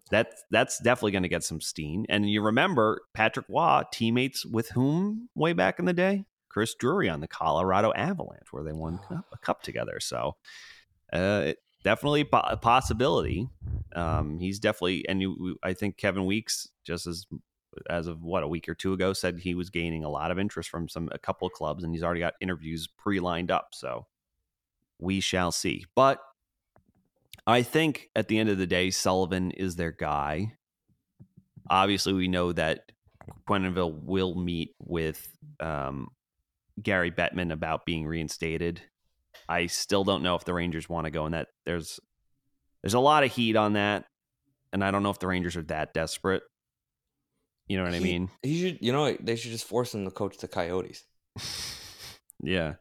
that's 0.09 0.43
that's 0.51 0.79
definitely 0.79 1.11
going 1.11 1.23
to 1.23 1.29
get 1.29 1.43
some 1.43 1.61
steam. 1.61 2.05
And 2.09 2.29
you 2.29 2.41
remember 2.41 3.01
Patrick 3.13 3.45
Roy 3.49 3.83
teammates 3.91 4.45
with 4.45 4.69
whom 4.69 5.29
way 5.35 5.53
back 5.53 5.79
in 5.79 5.85
the 5.85 5.93
day? 5.93 6.25
Chris 6.55 6.73
Drury 6.73 7.09
on 7.09 7.19
the 7.19 7.27
Colorado 7.27 7.91
Avalanche, 7.97 8.47
where 8.51 8.63
they 8.63 8.71
won 8.71 8.97
a 9.33 9.37
cup 9.39 9.61
together. 9.61 9.99
So 9.99 10.37
uh, 11.11 11.51
definitely 11.83 12.25
a 12.31 12.55
possibility. 12.55 13.49
Um, 13.93 14.39
he's 14.39 14.57
definitely, 14.57 15.05
and 15.09 15.21
you, 15.21 15.57
I 15.63 15.73
think 15.73 15.97
Kevin 15.97 16.25
Weekes, 16.25 16.69
just 16.85 17.07
as 17.07 17.27
as 17.89 18.07
of 18.07 18.23
what 18.23 18.41
a 18.41 18.47
week 18.47 18.69
or 18.69 18.73
two 18.73 18.93
ago, 18.93 19.11
said 19.11 19.37
he 19.37 19.53
was 19.53 19.69
gaining 19.69 20.05
a 20.05 20.09
lot 20.09 20.31
of 20.31 20.39
interest 20.39 20.69
from 20.69 20.87
some 20.87 21.09
a 21.11 21.19
couple 21.19 21.45
of 21.45 21.51
clubs, 21.51 21.83
and 21.83 21.93
he's 21.93 22.03
already 22.03 22.21
got 22.21 22.35
interviews 22.39 22.87
pre 22.97 23.19
lined 23.19 23.51
up. 23.51 23.71
So 23.73 24.05
we 24.97 25.19
shall 25.19 25.51
see. 25.51 25.83
But 25.93 26.21
I 27.45 27.63
think 27.63 28.11
at 28.15 28.29
the 28.29 28.39
end 28.39 28.47
of 28.47 28.57
the 28.57 28.65
day, 28.65 28.91
Sullivan 28.91 29.51
is 29.51 29.75
their 29.75 29.91
guy. 29.91 30.53
Obviously, 31.69 32.13
we 32.13 32.29
know 32.29 32.53
that 32.53 32.93
Quenneville 33.45 34.03
will 34.03 34.35
meet 34.35 34.73
with 34.79 35.27
um, 35.59 36.07
Gary 36.81 37.11
Bettman 37.11 37.51
about 37.51 37.85
being 37.85 38.05
reinstated. 38.05 38.81
I 39.47 39.67
still 39.67 40.03
don't 40.03 40.23
know 40.23 40.35
if 40.35 40.45
the 40.45 40.53
Rangers 40.53 40.89
want 40.89 41.05
to 41.05 41.11
go 41.11 41.25
in 41.25 41.33
that. 41.33 41.47
There's 41.65 41.99
there's 42.81 42.93
a 42.93 42.99
lot 42.99 43.23
of 43.23 43.31
heat 43.31 43.55
on 43.55 43.73
that, 43.73 44.05
and 44.73 44.83
I 44.83 44.91
don't 44.91 45.03
know 45.03 45.09
if 45.09 45.19
the 45.19 45.27
Rangers 45.27 45.55
are 45.55 45.63
that 45.63 45.93
desperate. 45.93 46.43
You 47.67 47.77
know 47.77 47.83
what 47.83 47.93
he, 47.93 47.99
I 47.99 48.03
mean? 48.03 48.29
He 48.43 48.61
should. 48.61 48.77
You 48.81 48.91
know, 48.91 49.15
they 49.19 49.35
should 49.35 49.51
just 49.51 49.65
force 49.65 49.93
him 49.93 50.05
to 50.05 50.11
coach 50.11 50.37
the 50.37 50.47
Coyotes. 50.47 51.03
yeah. 52.43 52.75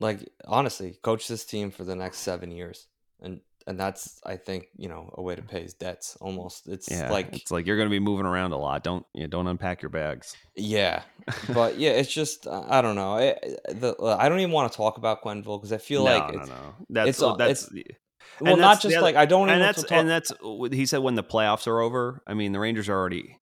Like 0.00 0.28
honestly, 0.44 0.98
coach 1.02 1.28
this 1.28 1.44
team 1.44 1.70
for 1.70 1.84
the 1.84 1.96
next 1.96 2.18
seven 2.18 2.50
years, 2.50 2.86
and 3.20 3.40
and 3.68 3.78
that's 3.78 4.18
I 4.24 4.36
think 4.36 4.68
you 4.76 4.88
know 4.88 5.12
a 5.14 5.22
way 5.22 5.36
to 5.36 5.42
pay 5.42 5.62
his 5.62 5.74
debts. 5.74 6.16
Almost, 6.22 6.68
it's 6.68 6.90
yeah, 6.90 7.10
like 7.10 7.28
it's 7.34 7.50
like 7.50 7.66
you're 7.66 7.76
going 7.76 7.88
to 7.88 7.90
be 7.90 8.00
moving 8.00 8.24
around 8.24 8.52
a 8.52 8.56
lot. 8.56 8.82
Don't 8.82 9.04
you 9.14 9.22
know, 9.22 9.26
don't 9.26 9.46
unpack 9.46 9.82
your 9.82 9.90
bags. 9.90 10.34
Yeah, 10.56 11.02
but 11.52 11.78
yeah, 11.78 11.90
it's 11.90 12.12
just 12.12 12.48
I 12.48 12.80
don't 12.80 12.96
know. 12.96 13.12
I, 13.12 13.36
the, 13.68 13.94
uh, 14.00 14.16
I 14.18 14.30
don't 14.30 14.40
even 14.40 14.52
want 14.52 14.72
to 14.72 14.76
talk 14.76 14.96
about 14.96 15.22
Quenneville 15.22 15.60
because 15.60 15.72
I 15.72 15.76
feel 15.76 16.04
no, 16.04 16.10
like 16.10 16.32
no, 16.32 16.40
it's, 16.40 16.48
no. 16.48 16.74
That's 16.88 17.08
it's, 17.10 17.22
oh, 17.22 17.36
that's. 17.36 17.70
It's, 17.72 17.98
well, 18.40 18.56
that's 18.56 18.60
not 18.60 18.80
just 18.80 18.96
other, 18.96 19.04
like 19.04 19.16
I 19.16 19.26
don't. 19.26 19.50
And 19.50 19.60
that's 19.60 19.84
and 19.84 20.08
that's 20.08 20.32
uh, 20.32 20.68
he 20.72 20.86
said 20.86 21.00
when 21.00 21.14
the 21.14 21.24
playoffs 21.24 21.66
are 21.66 21.80
over. 21.80 22.22
I 22.26 22.32
mean, 22.32 22.52
the 22.52 22.60
Rangers 22.60 22.88
are 22.88 22.96
already. 22.96 23.38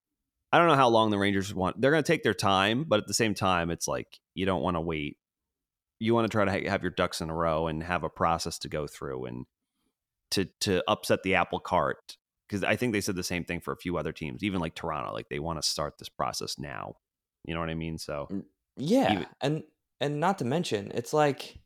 I 0.52 0.58
don't 0.58 0.68
know 0.68 0.74
how 0.74 0.88
long 0.88 1.10
the 1.10 1.18
Rangers 1.18 1.54
want. 1.54 1.80
They're 1.80 1.90
going 1.90 2.02
to 2.02 2.06
take 2.06 2.22
their 2.22 2.34
time, 2.34 2.84
but 2.88 2.98
at 2.98 3.06
the 3.06 3.14
same 3.14 3.34
time, 3.34 3.70
it's 3.70 3.86
like 3.86 4.18
you 4.34 4.44
don't 4.44 4.62
want 4.62 4.76
to 4.76 4.80
wait. 4.80 5.18
You 6.00 6.14
want 6.14 6.24
to 6.24 6.34
try 6.34 6.44
to 6.44 6.68
have 6.68 6.82
your 6.82 6.90
ducks 6.90 7.20
in 7.20 7.30
a 7.30 7.34
row 7.34 7.68
and 7.68 7.82
have 7.82 8.04
a 8.04 8.08
process 8.08 8.58
to 8.60 8.68
go 8.68 8.86
through 8.86 9.26
and 9.26 9.46
to 10.30 10.46
to 10.60 10.82
upset 10.88 11.22
the 11.22 11.34
apple 11.34 11.60
cart 11.60 12.16
because 12.46 12.62
I 12.62 12.76
think 12.76 12.92
they 12.92 13.00
said 13.00 13.16
the 13.16 13.22
same 13.22 13.44
thing 13.44 13.60
for 13.60 13.72
a 13.72 13.76
few 13.76 13.96
other 13.96 14.12
teams, 14.12 14.44
even 14.44 14.60
like 14.60 14.74
Toronto. 14.74 15.12
Like 15.12 15.28
they 15.28 15.38
want 15.38 15.60
to 15.60 15.68
start 15.68 15.98
this 15.98 16.08
process 16.08 16.58
now. 16.58 16.96
You 17.44 17.54
know 17.54 17.60
what 17.60 17.70
I 17.70 17.74
mean? 17.74 17.98
So 17.98 18.28
yeah, 18.76 19.12
even, 19.12 19.26
and 19.40 19.62
and 20.00 20.20
not 20.20 20.38
to 20.38 20.44
mention, 20.44 20.92
it's 20.94 21.12
like, 21.12 21.58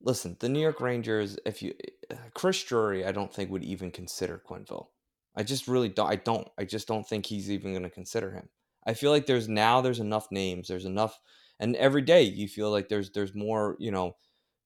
listen, 0.00 0.36
the 0.40 0.48
New 0.48 0.60
York 0.60 0.80
Rangers. 0.80 1.38
If 1.46 1.62
you 1.62 1.74
uh, 2.10 2.16
Chris 2.34 2.62
Drury, 2.62 3.04
I 3.04 3.12
don't 3.12 3.32
think 3.32 3.50
would 3.50 3.64
even 3.64 3.90
consider 3.90 4.42
Quenneville. 4.48 4.86
I 5.34 5.42
just 5.42 5.68
really 5.68 5.88
don't. 5.88 6.10
I 6.10 6.16
don't. 6.16 6.48
I 6.58 6.64
just 6.64 6.88
don't 6.88 7.06
think 7.06 7.26
he's 7.26 7.50
even 7.50 7.72
going 7.72 7.84
to 7.84 7.90
consider 7.90 8.30
him. 8.32 8.48
I 8.86 8.94
feel 8.94 9.10
like 9.10 9.26
there's 9.26 9.48
now 9.48 9.80
there's 9.80 10.00
enough 10.00 10.28
names. 10.30 10.68
There's 10.68 10.84
enough, 10.84 11.18
and 11.58 11.76
every 11.76 12.02
day 12.02 12.22
you 12.22 12.48
feel 12.48 12.70
like 12.70 12.88
there's 12.88 13.10
there's 13.12 13.34
more. 13.34 13.76
You 13.78 13.90
know, 13.90 14.16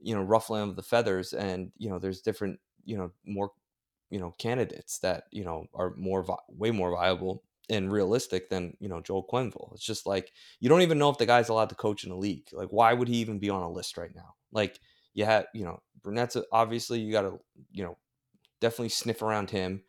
you 0.00 0.14
know, 0.14 0.22
ruffling 0.22 0.62
of 0.62 0.76
the 0.76 0.82
feathers, 0.82 1.32
and 1.32 1.70
you 1.76 1.88
know, 1.88 1.98
there's 1.98 2.20
different 2.20 2.58
you 2.86 2.96
know 2.96 3.10
more 3.26 3.50
you 4.10 4.18
know 4.18 4.34
candidates 4.38 4.98
that 5.00 5.24
you 5.30 5.44
know 5.44 5.66
are 5.74 5.94
more 5.96 6.22
vi- 6.22 6.36
way 6.48 6.70
more 6.70 6.92
viable 6.92 7.42
and 7.68 7.92
realistic 7.92 8.48
than 8.48 8.76
you 8.80 8.88
know 8.88 9.00
Joel 9.00 9.26
Quenneville. 9.26 9.74
It's 9.74 9.84
just 9.84 10.06
like 10.06 10.32
you 10.60 10.68
don't 10.68 10.82
even 10.82 10.98
know 10.98 11.10
if 11.10 11.18
the 11.18 11.26
guy's 11.26 11.48
allowed 11.48 11.68
to 11.70 11.74
coach 11.74 12.04
in 12.04 12.10
the 12.10 12.16
league. 12.16 12.48
Like 12.52 12.68
why 12.68 12.92
would 12.92 13.08
he 13.08 13.16
even 13.16 13.38
be 13.38 13.50
on 13.50 13.62
a 13.62 13.70
list 13.70 13.98
right 13.98 14.14
now? 14.14 14.34
Like 14.52 14.78
you 15.14 15.24
had 15.24 15.46
you 15.52 15.64
know 15.64 15.82
Brunette's 16.02 16.36
obviously 16.52 17.00
you 17.00 17.12
got 17.12 17.22
to 17.22 17.38
you 17.72 17.84
know 17.84 17.98
definitely 18.60 18.90
sniff 18.90 19.22
around 19.22 19.50
him. 19.50 19.82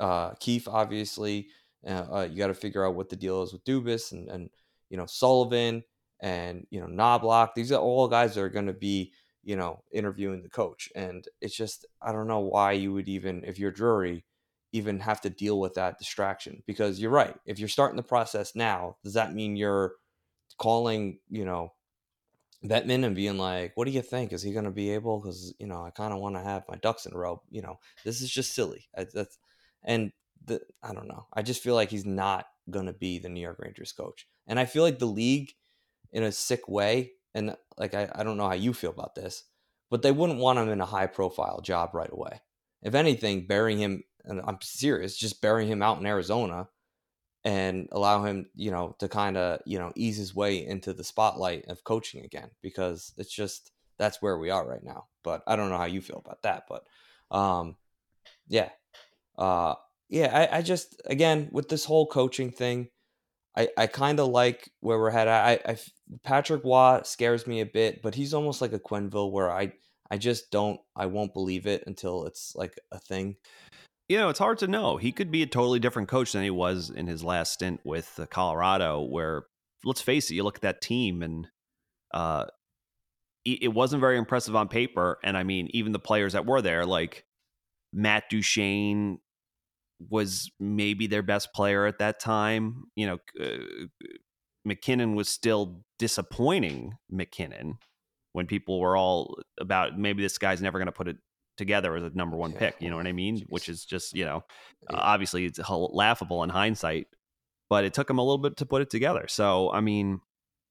Uh, 0.00 0.32
obviously 0.68 1.48
uh, 1.86 2.06
uh, 2.12 2.28
you 2.30 2.38
got 2.38 2.46
to 2.48 2.54
figure 2.54 2.86
out 2.86 2.94
what 2.94 3.08
the 3.08 3.16
deal 3.16 3.42
is 3.42 3.52
with 3.52 3.64
Dubas 3.64 4.12
and 4.12 4.28
and 4.28 4.50
you 4.90 4.96
know 4.96 5.06
Sullivan 5.06 5.82
and 6.20 6.66
you 6.70 6.80
know 6.80 6.86
Knoblauch. 6.86 7.54
These 7.54 7.72
are 7.72 7.80
all 7.80 8.08
guys 8.08 8.34
that 8.34 8.42
are 8.42 8.48
going 8.48 8.66
to 8.66 8.72
be 8.72 9.12
you 9.48 9.56
know, 9.56 9.82
interviewing 9.90 10.42
the 10.42 10.50
coach. 10.50 10.90
And 10.94 11.24
it's 11.40 11.56
just, 11.56 11.86
I 12.02 12.12
don't 12.12 12.28
know 12.28 12.40
why 12.40 12.72
you 12.72 12.92
would 12.92 13.08
even, 13.08 13.44
if 13.46 13.58
you're 13.58 13.70
Drury, 13.70 14.26
even 14.72 15.00
have 15.00 15.22
to 15.22 15.30
deal 15.30 15.58
with 15.58 15.72
that 15.72 15.98
distraction. 15.98 16.62
Because 16.66 17.00
you're 17.00 17.10
right. 17.10 17.34
If 17.46 17.58
you're 17.58 17.66
starting 17.66 17.96
the 17.96 18.02
process 18.02 18.54
now, 18.54 18.96
does 19.02 19.14
that 19.14 19.34
mean 19.34 19.56
you're 19.56 19.94
calling, 20.58 21.20
you 21.30 21.46
know, 21.46 21.72
Bettman 22.62 23.06
and 23.06 23.16
being 23.16 23.38
like, 23.38 23.72
what 23.74 23.86
do 23.86 23.90
you 23.90 24.02
think? 24.02 24.34
Is 24.34 24.42
he 24.42 24.52
going 24.52 24.66
to 24.66 24.70
be 24.70 24.90
able? 24.90 25.18
Because, 25.18 25.54
you 25.58 25.66
know, 25.66 25.82
I 25.82 25.92
kind 25.92 26.12
of 26.12 26.20
want 26.20 26.34
to 26.34 26.42
have 26.42 26.64
my 26.68 26.76
ducks 26.76 27.06
in 27.06 27.14
a 27.14 27.18
row. 27.18 27.40
You 27.48 27.62
know, 27.62 27.78
this 28.04 28.20
is 28.20 28.30
just 28.30 28.54
silly. 28.54 28.86
I, 28.94 29.06
that's, 29.14 29.38
and 29.82 30.12
the, 30.44 30.60
I 30.82 30.92
don't 30.92 31.08
know. 31.08 31.26
I 31.32 31.40
just 31.40 31.62
feel 31.62 31.74
like 31.74 31.88
he's 31.88 32.04
not 32.04 32.44
going 32.68 32.84
to 32.84 32.92
be 32.92 33.18
the 33.18 33.30
New 33.30 33.40
York 33.40 33.60
Rangers 33.60 33.92
coach. 33.92 34.26
And 34.46 34.60
I 34.60 34.66
feel 34.66 34.82
like 34.82 34.98
the 34.98 35.06
league, 35.06 35.52
in 36.12 36.22
a 36.22 36.32
sick 36.32 36.68
way, 36.68 37.12
and 37.38 37.56
like 37.78 37.94
I, 37.94 38.10
I 38.14 38.24
don't 38.24 38.36
know 38.36 38.48
how 38.48 38.54
you 38.54 38.74
feel 38.74 38.90
about 38.90 39.14
this, 39.14 39.44
but 39.90 40.02
they 40.02 40.12
wouldn't 40.12 40.40
want 40.40 40.58
him 40.58 40.68
in 40.68 40.80
a 40.80 40.86
high 40.86 41.06
profile 41.06 41.60
job 41.60 41.94
right 41.94 42.12
away. 42.12 42.40
If 42.82 42.94
anything, 42.94 43.46
burying 43.46 43.78
him, 43.78 44.04
and 44.24 44.40
I'm 44.44 44.58
serious, 44.60 45.16
just 45.16 45.40
bury 45.40 45.66
him 45.66 45.82
out 45.82 45.98
in 45.98 46.06
Arizona 46.06 46.68
and 47.44 47.88
allow 47.92 48.24
him, 48.24 48.50
you 48.54 48.70
know, 48.70 48.96
to 48.98 49.08
kind 49.08 49.36
of, 49.36 49.60
you 49.64 49.78
know, 49.78 49.92
ease 49.94 50.16
his 50.16 50.34
way 50.34 50.66
into 50.66 50.92
the 50.92 51.04
spotlight 51.04 51.66
of 51.68 51.84
coaching 51.84 52.24
again 52.24 52.50
because 52.62 53.12
it's 53.16 53.32
just 53.32 53.70
that's 53.98 54.20
where 54.20 54.38
we 54.38 54.50
are 54.50 54.68
right 54.68 54.82
now. 54.82 55.06
But 55.24 55.42
I 55.46 55.56
don't 55.56 55.70
know 55.70 55.78
how 55.78 55.86
you 55.86 56.00
feel 56.00 56.22
about 56.24 56.42
that, 56.42 56.64
but 56.68 56.84
um 57.36 57.76
yeah. 58.48 58.70
Uh 59.36 59.74
yeah, 60.08 60.48
I, 60.52 60.58
I 60.58 60.62
just 60.62 61.00
again 61.04 61.48
with 61.52 61.68
this 61.68 61.84
whole 61.84 62.06
coaching 62.06 62.50
thing, 62.50 62.88
I, 63.56 63.68
I 63.76 63.86
kind 63.86 64.20
of 64.20 64.28
like 64.28 64.70
where 64.80 64.98
we're 64.98 65.10
headed. 65.10 65.32
I, 65.32 65.60
I 65.64 65.76
Patrick 66.24 66.64
Roy 66.64 67.00
scares 67.04 67.46
me 67.46 67.60
a 67.60 67.66
bit, 67.66 68.02
but 68.02 68.14
he's 68.14 68.34
almost 68.34 68.60
like 68.60 68.72
a 68.72 68.78
Quenneville 68.78 69.32
where 69.32 69.50
I 69.50 69.72
I 70.10 70.18
just 70.18 70.50
don't 70.50 70.80
I 70.96 71.06
won't 71.06 71.34
believe 71.34 71.66
it 71.66 71.84
until 71.86 72.24
it's 72.24 72.54
like 72.54 72.78
a 72.92 72.98
thing. 72.98 73.36
You 74.08 74.16
know, 74.18 74.30
it's 74.30 74.38
hard 74.38 74.58
to 74.58 74.66
know. 74.66 74.96
He 74.96 75.12
could 75.12 75.30
be 75.30 75.42
a 75.42 75.46
totally 75.46 75.78
different 75.78 76.08
coach 76.08 76.32
than 76.32 76.42
he 76.42 76.50
was 76.50 76.88
in 76.88 77.06
his 77.06 77.22
last 77.22 77.52
stint 77.52 77.80
with 77.84 78.18
Colorado. 78.30 79.02
Where 79.02 79.44
let's 79.84 80.00
face 80.00 80.30
it, 80.30 80.34
you 80.34 80.44
look 80.44 80.56
at 80.56 80.62
that 80.62 80.80
team 80.80 81.22
and 81.22 81.46
uh, 82.14 82.46
it 83.44 83.72
wasn't 83.72 84.00
very 84.00 84.18
impressive 84.18 84.56
on 84.56 84.68
paper. 84.68 85.18
And 85.22 85.36
I 85.36 85.42
mean, 85.42 85.68
even 85.72 85.92
the 85.92 85.98
players 85.98 86.34
that 86.34 86.46
were 86.46 86.60
there, 86.60 86.84
like 86.84 87.24
Matt 87.92 88.24
Duchene, 88.30 89.20
was 90.10 90.50
maybe 90.60 91.06
their 91.06 91.22
best 91.22 91.52
player 91.54 91.86
at 91.86 91.98
that 91.98 92.20
time. 92.20 92.84
You 92.94 93.06
know, 93.06 93.18
uh, 93.40 93.86
MacKinnon 94.64 95.14
was 95.14 95.28
still 95.28 95.82
disappointing 95.98 96.96
MacKinnon 97.10 97.78
when 98.32 98.46
people 98.46 98.80
were 98.80 98.96
all 98.96 99.36
about 99.60 99.98
maybe 99.98 100.22
this 100.22 100.38
guy's 100.38 100.62
never 100.62 100.78
going 100.78 100.86
to 100.86 100.92
put 100.92 101.08
it 101.08 101.16
together 101.56 101.96
as 101.96 102.04
a 102.04 102.10
number 102.10 102.36
one 102.36 102.52
yeah. 102.52 102.58
pick. 102.58 102.76
You 102.80 102.90
know 102.90 102.96
what 102.96 103.06
I 103.06 103.12
mean? 103.12 103.44
Which 103.48 103.68
is 103.68 103.84
just 103.84 104.14
you 104.14 104.24
know, 104.24 104.44
yeah. 104.90 104.96
uh, 104.96 105.00
obviously 105.00 105.44
it's 105.44 105.58
laughable 105.68 106.42
in 106.44 106.50
hindsight, 106.50 107.08
but 107.68 107.84
it 107.84 107.94
took 107.94 108.08
him 108.08 108.18
a 108.18 108.22
little 108.22 108.38
bit 108.38 108.56
to 108.58 108.66
put 108.66 108.82
it 108.82 108.90
together. 108.90 109.26
So 109.28 109.72
I 109.72 109.80
mean, 109.80 110.20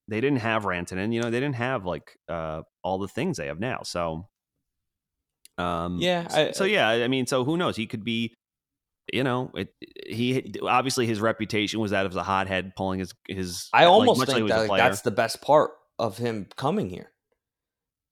they 0.07 0.21
didn't 0.21 0.39
have 0.39 0.63
Rantanen. 0.63 1.13
You 1.13 1.21
know, 1.21 1.29
they 1.29 1.39
didn't 1.39 1.55
have 1.55 1.85
like 1.85 2.17
uh, 2.29 2.61
all 2.83 2.97
the 2.97 3.07
things 3.07 3.37
they 3.37 3.47
have 3.47 3.59
now. 3.59 3.81
So. 3.83 4.27
Um, 5.59 5.97
yeah. 5.99 6.27
I, 6.29 6.51
so 6.51 6.65
yeah, 6.65 6.87
I 6.87 7.07
mean, 7.07 7.25
so 7.25 7.43
who 7.43 7.57
knows? 7.57 7.75
He 7.75 7.87
could 7.87 8.03
be 8.03 8.35
you 9.11 9.23
know, 9.23 9.51
it, 9.55 9.73
he 10.05 10.53
obviously 10.61 11.05
his 11.07 11.21
reputation 11.21 11.79
was 11.79 11.91
that 11.91 12.05
of 12.05 12.15
a 12.15 12.23
hothead, 12.23 12.73
pulling 12.75 12.99
his 12.99 13.13
his. 13.27 13.69
I 13.73 13.85
almost 13.85 14.19
like, 14.19 14.29
think 14.29 14.49
that 14.49 14.69
like, 14.69 14.79
that's 14.79 15.01
the 15.01 15.11
best 15.11 15.41
part 15.41 15.71
of 15.97 16.17
him 16.17 16.47
coming 16.55 16.89
here, 16.89 17.11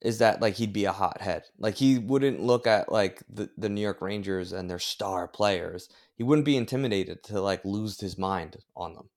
is 0.01 0.19
that 0.19 0.41
like 0.41 0.55
he'd 0.55 0.73
be 0.73 0.85
a 0.85 0.91
hothead. 0.91 1.43
Like 1.57 1.75
he 1.75 1.97
wouldn't 1.97 2.41
look 2.41 2.67
at 2.67 2.91
like 2.91 3.23
the 3.29 3.49
the 3.57 3.69
New 3.69 3.81
York 3.81 4.01
Rangers 4.01 4.53
and 4.53 4.69
their 4.69 4.79
star 4.79 5.27
players. 5.27 5.89
He 6.17 6.23
wouldn't 6.23 6.45
be 6.45 6.57
intimidated 6.57 7.23
to 7.25 7.41
like 7.41 7.65
lose 7.65 7.99
his 7.99 8.17
mind 8.17 8.57
on 8.75 8.93
them. 8.93 9.09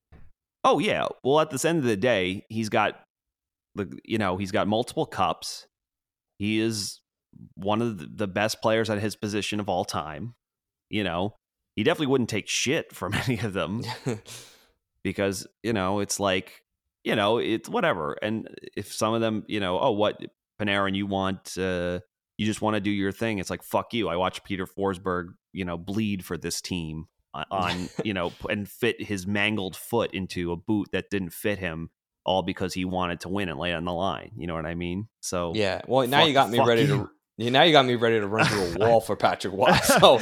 Oh 0.64 0.78
yeah, 0.78 1.06
well 1.22 1.40
at 1.40 1.50
this 1.50 1.64
end 1.64 1.78
of 1.78 1.84
the 1.84 1.96
day, 1.96 2.44
he's 2.48 2.68
got 2.68 3.00
the 3.74 3.90
you 4.04 4.18
know 4.18 4.36
he's 4.36 4.52
got 4.52 4.66
multiple 4.66 5.06
cups. 5.06 5.66
He 6.38 6.60
is 6.60 7.00
one 7.54 7.82
of 7.82 8.16
the 8.16 8.26
best 8.26 8.60
players 8.60 8.90
at 8.90 9.00
his 9.00 9.16
position 9.16 9.60
of 9.60 9.68
all 9.68 9.84
time. 9.84 10.34
You 10.90 11.04
know, 11.04 11.36
he 11.78 11.84
definitely 11.84 12.08
wouldn't 12.08 12.30
take 12.30 12.48
shit 12.48 12.92
from 12.94 13.14
any 13.26 13.38
of 13.38 13.52
them 13.52 13.82
because 15.02 15.46
you 15.62 15.72
know 15.72 16.00
it's 16.00 16.18
like 16.18 16.62
you 17.04 17.14
know 17.14 17.38
it's 17.38 17.68
whatever 17.68 18.16
and 18.20 18.48
if 18.76 18.92
some 18.92 19.14
of 19.14 19.20
them 19.20 19.44
you 19.46 19.60
know 19.60 19.78
oh 19.80 19.92
what 19.92 20.20
Panarin 20.60 20.96
you 20.96 21.06
want 21.06 21.56
uh 21.56 22.00
you 22.38 22.46
just 22.46 22.62
want 22.62 22.74
to 22.74 22.80
do 22.80 22.90
your 22.90 23.12
thing. 23.12 23.38
It's 23.38 23.50
like 23.50 23.62
fuck 23.62 23.92
you. 23.92 24.08
I 24.08 24.16
watched 24.16 24.44
Peter 24.44 24.64
Forsberg, 24.64 25.34
you 25.52 25.64
know, 25.64 25.76
bleed 25.76 26.24
for 26.24 26.38
this 26.38 26.60
team 26.62 27.06
on, 27.50 27.88
you 28.04 28.14
know, 28.14 28.32
and 28.48 28.68
fit 28.68 29.02
his 29.02 29.26
mangled 29.26 29.76
foot 29.76 30.14
into 30.14 30.52
a 30.52 30.56
boot 30.56 30.88
that 30.92 31.10
didn't 31.10 31.32
fit 31.32 31.58
him 31.58 31.90
all 32.24 32.42
because 32.42 32.74
he 32.74 32.84
wanted 32.84 33.20
to 33.20 33.28
win 33.28 33.48
and 33.48 33.58
lay 33.58 33.74
on 33.74 33.84
the 33.84 33.92
line. 33.92 34.30
You 34.36 34.46
know 34.46 34.54
what 34.54 34.66
I 34.66 34.74
mean? 34.74 35.08
So 35.20 35.52
yeah. 35.54 35.82
Well, 35.86 36.06
now 36.06 36.20
fuck- 36.20 36.28
you 36.28 36.34
got 36.34 36.50
me 36.50 36.60
ready 36.60 36.82
you. 36.82 37.10
to. 37.38 37.50
Now 37.50 37.62
you 37.62 37.70
got 37.70 37.84
me 37.84 37.94
ready 37.94 38.18
to 38.18 38.26
run 38.26 38.46
through 38.46 38.74
a 38.74 38.78
wall 38.78 39.00
for 39.00 39.14
Patrick 39.14 39.54
Roy. 39.54 39.72
So 40.00 40.20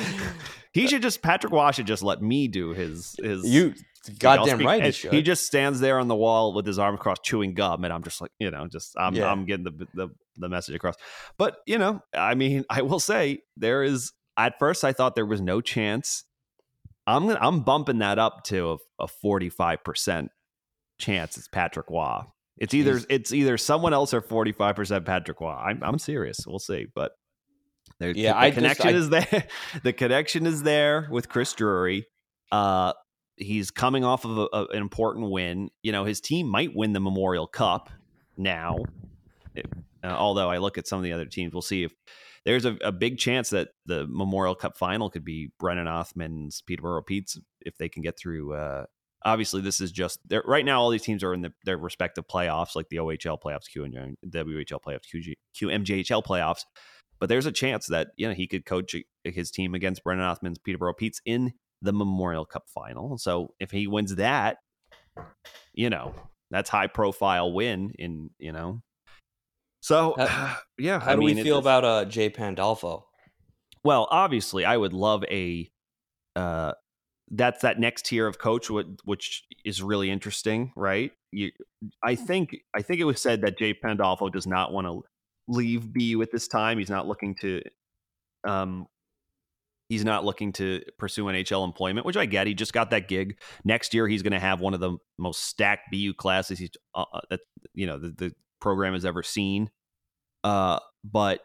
he 0.77 0.87
should 0.87 1.03
just 1.03 1.23
Patrick 1.23 1.53
Roy 1.53 1.71
should 1.71 1.87
just 1.87 2.03
let 2.03 2.21
me 2.21 2.49
do 2.49 2.71
his 2.71 3.17
his 3.23 3.49
you, 3.49 3.75
goddamn 4.19 4.59
right, 4.61 4.85
he 4.85 4.93
should. 4.93 5.13
He 5.13 5.23
just 5.23 5.47
stands 5.47 5.81
there 5.81 5.99
on 5.99 6.07
the 6.09 6.15
wall 6.15 6.53
with 6.53 6.67
his 6.67 6.79
arm 6.79 6.99
crossed, 6.99 7.23
chewing 7.25 7.55
gum, 7.55 7.85
and 7.85 7.93
I'm 7.93 8.03
just 8.03 8.21
like, 8.21 8.31
you 8.39 8.51
know, 8.51 8.67
just 8.69 8.95
I'm 8.99 9.15
Yeah. 9.15 9.31
I'm 9.31 9.47
getting 9.47 9.65
the, 9.65 9.87
the 9.95 10.09
the 10.37 10.49
message 10.51 10.75
across. 10.75 10.97
But 11.39 11.59
you 11.67 11.79
know, 11.79 12.03
I 12.15 12.35
mean, 12.35 12.65
I 12.71 12.83
will 12.83 13.01
say 13.01 13.41
there 13.57 13.83
is. 13.83 14.13
At 14.39 14.59
first, 14.59 14.85
I 14.85 14.93
thought 14.93 15.15
there 15.15 15.25
was 15.25 15.41
no 15.41 15.63
chance. 15.63 16.25
I'm 17.07 17.27
gonna, 17.27 17.39
I'm 17.41 17.61
bumping 17.61 18.01
that 18.01 18.19
up 18.19 18.45
to 18.45 18.73
a, 18.73 19.05
a 19.05 19.09
45 19.09 19.83
percent 19.83 20.31
chance. 20.99 21.39
It's 21.39 21.49
Patrick 21.49 21.89
Roy. 21.89 22.21
It's 22.59 22.75
either 22.75 22.97
Jeez. 22.97 23.07
it's 23.09 23.33
either 23.33 23.57
someone 23.57 23.95
else 23.95 24.13
or 24.13 24.21
45 24.21 24.77
percent 24.77 25.07
Patrick 25.07 25.41
Roy. 25.41 25.53
I'm 25.53 25.83
I'm 25.83 25.99
serious. 25.99 26.41
We'll 26.47 26.59
see, 26.59 26.87
but. 26.95 27.13
There, 27.99 28.11
Yeah, 28.11 28.33
the 28.33 28.39
I 28.39 28.51
just- 28.51 28.55
connection 28.59 28.89
I- 28.89 28.93
is 28.93 29.09
there. 29.11 29.45
the 29.83 29.93
connection 29.93 30.47
is 30.47 30.63
there 30.63 31.09
with 31.11 31.29
Chris 31.29 31.53
Drury. 31.55 32.07
Uh, 32.53 32.93
he's 33.37 33.71
coming 33.71 34.05
off 34.05 34.25
of 34.25 34.39
a, 34.39 34.49
a- 34.53 34.67
an 34.69 34.79
important 34.83 35.31
win. 35.31 35.71
You 35.83 35.93
know, 35.93 36.05
his 36.05 36.21
team 36.21 36.47
might 36.49 36.75
win 36.75 36.93
the 36.93 37.01
Memorial 37.01 37.47
Cup 37.47 37.91
now. 38.37 38.79
It- 39.55 39.67
uh, 40.05 40.09
although 40.09 40.49
I 40.51 40.59
look 40.59 40.79
at 40.79 40.87
some 40.87 40.99
of 40.99 41.03
the 41.05 41.13
other 41.13 41.25
teams, 41.25 41.53
we'll 41.53 41.63
see 41.63 41.83
if 41.83 41.93
there's 42.45 42.65
a, 42.65 42.77
a 42.85 42.93
big 42.93 43.19
chance 43.19 43.51
that 43.51 43.71
the 43.87 44.07
Memorial 44.09 44.55
Cup 44.55 44.77
final 44.79 45.11
could 45.11 45.25
be 45.25 45.51
Brennan 45.59 45.89
Othmann's 45.89 46.63
Peterborough 46.65 47.03
Petes 47.03 47.41
if 47.63 47.77
they 47.77 47.89
can 47.89 48.03
get 48.03 48.17
through. 48.17 48.55
Uh, 48.55 48.85
obviously, 49.25 49.63
this 49.63 49.81
is 49.81 49.91
just 49.91 50.21
right 50.45 50.65
now. 50.65 50.81
All 50.81 50.91
these 50.91 51.03
teams 51.03 51.25
are 51.25 51.35
in 51.35 51.41
the, 51.41 51.53
their 51.65 51.77
respective 51.77 52.29
playoffs, 52.29 52.77
like 52.77 52.89
the 52.89 52.99
OHL 52.99 53.41
playoffs, 53.43 53.69
Q 53.69 53.83
and 53.85 54.17
WHL 54.29 54.79
playoffs, 54.81 55.01
QG, 55.13 55.33
QMJHL 55.61 56.25
playoffs. 56.25 56.61
But 57.19 57.29
there's 57.29 57.47
a 57.47 57.53
chance 57.53 57.87
that 57.87 58.09
you 58.17 58.29
know 58.29 58.35
he 58.35 58.47
could 58.47 58.67
coach 58.67 58.95
his 59.25 59.51
team 59.51 59.75
against 59.75 60.05
Brendan 60.05 60.27
Othmann's 60.27 60.59
Peterborough 60.59 60.95
Petes 60.95 61.21
in 61.25 61.53
the 61.83 61.93
Memorial 61.93 62.45
Cup 62.45 62.65
final. 62.69 63.19
So 63.19 63.55
if 63.61 63.71
he 63.71 63.87
wins 63.87 64.15
that, 64.17 64.59
you 65.75 65.91
know, 65.91 66.15
that's 66.51 66.71
high 66.71 66.87
profile 66.87 67.53
win 67.53 67.93
in, 67.99 68.31
you 68.39 68.53
know. 68.53 68.83
So 69.81 70.15
How- 70.19 70.57
yeah, 70.79 71.01
How 71.01 71.13
I 71.13 71.15
do 71.15 71.21
mean, 71.21 71.37
we 71.37 71.43
feel 71.43 71.59
about 71.59 71.85
uh, 71.85 72.05
Jay 72.07 72.29
Pandolfo? 72.31 73.05
well, 73.85 74.09
obviously, 74.11 74.65
I 74.65 74.77
would 74.77 74.93
love 74.93 75.25
a 75.31 75.71
uh 76.35 76.73
that's 77.31 77.63
that 77.63 77.81
next 77.81 78.07
tier 78.07 78.27
of 78.29 78.39
coach 78.39 78.71
which, 78.71 78.87
which 79.05 79.43
is 79.65 79.83
really 79.83 80.11
interesting, 80.11 80.73
right? 80.77 81.13
You 81.33 81.51
I 82.03 82.15
think 82.15 82.57
I 82.75 82.83
think 82.83 83.01
it 83.01 83.05
was 83.05 83.21
said 83.21 83.41
that 83.43 83.59
Jay 83.59 83.75
Pandolfo 83.75 84.29
does 84.29 84.47
not 84.47 84.73
want 84.73 84.87
to 84.87 85.03
leave 85.49 85.93
B 85.93 86.21
at 86.21 86.31
this 86.31 86.49
time. 86.49 86.79
He's 86.79 86.91
not 86.91 87.07
looking 87.07 87.35
to 87.37 87.63
um 88.47 88.87
he's 89.89 90.05
not 90.05 90.25
looking 90.25 90.53
to 90.53 90.83
pursue 90.99 91.25
NHL 91.25 91.65
employment, 91.65 92.07
which 92.07 92.17
I 92.17 92.27
get. 92.27 92.47
He 92.47 92.55
just 92.55 92.73
got 92.73 92.91
that 92.91 93.09
gig. 93.09 93.39
Next 93.65 93.95
year 93.95 94.09
he's 94.09 94.23
going 94.23 94.33
to 94.33 94.41
have 94.41 94.61
one 94.61 94.75
of 94.75 94.81
the 94.81 94.99
most 95.19 95.45
stacked 95.45 95.93
BU 95.93 96.15
classes 96.15 96.59
he's 96.59 96.71
uh, 96.95 97.05
uh, 97.13 97.21
that 97.31 97.41
you 97.75 97.87
know 97.87 97.99
the, 97.99 98.09
the 98.11 98.33
program 98.61 98.95
has 98.95 99.05
ever 99.05 99.23
seen. 99.23 99.71
Uh 100.45 100.79
but 101.05 101.41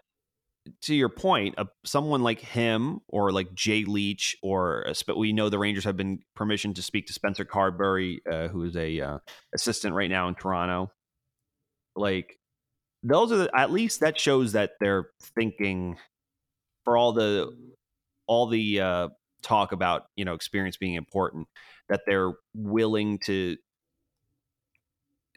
to 0.83 0.95
your 0.95 1.09
point, 1.09 1.55
uh, 1.57 1.65
someone 1.85 2.21
like 2.21 2.39
him 2.39 2.99
or 3.07 3.31
like 3.31 3.53
Jay 3.53 3.83
Leach, 3.83 4.37
or 4.43 4.87
uh, 4.87 5.13
we 5.15 5.33
know 5.33 5.49
the 5.49 5.59
Rangers 5.59 5.83
have 5.85 5.97
been 5.97 6.19
permission 6.35 6.73
to 6.75 6.81
speak 6.81 7.07
to 7.07 7.13
Spencer 7.13 7.45
Carberry, 7.45 8.21
uh, 8.29 8.47
who 8.47 8.63
is 8.63 8.75
a 8.75 8.99
uh, 8.99 9.17
assistant 9.55 9.95
right 9.95 10.09
now 10.09 10.27
in 10.27 10.35
Toronto. 10.35 10.91
Like 11.95 12.37
those 13.03 13.31
are 13.31 13.37
the, 13.37 13.51
at 13.55 13.71
least 13.71 13.99
that 14.01 14.19
shows 14.19 14.53
that 14.53 14.71
they're 14.79 15.09
thinking 15.35 15.97
for 16.83 16.97
all 16.97 17.13
the 17.13 17.51
all 18.27 18.47
the 18.47 18.79
uh, 18.79 19.09
talk 19.41 19.71
about 19.71 20.03
you 20.15 20.25
know 20.25 20.33
experience 20.33 20.77
being 20.77 20.95
important 20.95 21.47
that 21.89 22.01
they're 22.05 22.33
willing 22.53 23.19
to 23.19 23.57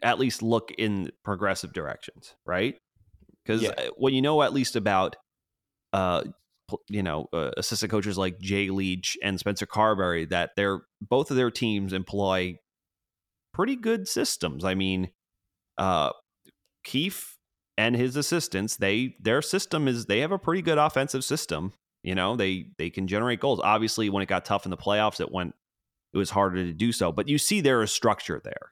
at 0.03 0.19
least 0.19 0.41
look 0.41 0.71
in 0.77 1.11
progressive 1.23 1.73
directions, 1.73 2.35
right? 2.45 2.75
Because 3.43 3.63
Yeah. 3.63 3.89
what 3.97 4.13
you 4.13 4.21
know 4.21 4.41
at 4.43 4.53
least 4.53 4.75
about 4.75 5.15
uh 5.93 6.23
you 6.89 7.03
know 7.03 7.27
uh, 7.31 7.51
assistant 7.57 7.91
coaches 7.91 8.17
like 8.17 8.39
Jay 8.39 8.69
Leach 8.69 9.17
and 9.23 9.39
Spencer 9.39 9.65
Carberry 9.67 10.25
that 10.25 10.51
they're 10.55 10.81
both 11.01 11.29
of 11.29 11.37
their 11.37 11.51
teams 11.51 11.93
employ 11.93 12.57
pretty 13.53 13.75
good 13.75 14.07
systems. 14.07 14.65
I 14.65 14.75
mean, 14.75 15.11
uh 15.77 16.11
Keefe 16.83 17.34
and 17.77 17.95
his 17.95 18.15
assistants, 18.15 18.77
they 18.77 19.15
their 19.19 19.41
system 19.41 19.87
is 19.87 20.05
they 20.05 20.19
have 20.19 20.31
a 20.31 20.39
pretty 20.39 20.61
good 20.61 20.77
offensive 20.77 21.23
system. 21.23 21.73
You 22.03 22.15
know, 22.15 22.35
they 22.35 22.67
they 22.77 22.89
can 22.89 23.07
generate 23.07 23.39
goals. 23.39 23.59
Obviously, 23.63 24.09
when 24.09 24.23
it 24.23 24.29
got 24.29 24.45
tough 24.45 24.65
in 24.65 24.71
the 24.71 24.77
playoffs, 24.77 25.19
it 25.19 25.31
went 25.31 25.55
it 26.13 26.17
was 26.17 26.29
harder 26.29 26.63
to 26.63 26.73
do 26.73 26.91
so. 26.91 27.11
But 27.11 27.27
you 27.27 27.37
see 27.37 27.61
there 27.61 27.81
is 27.81 27.91
structure 27.91 28.41
there. 28.43 28.71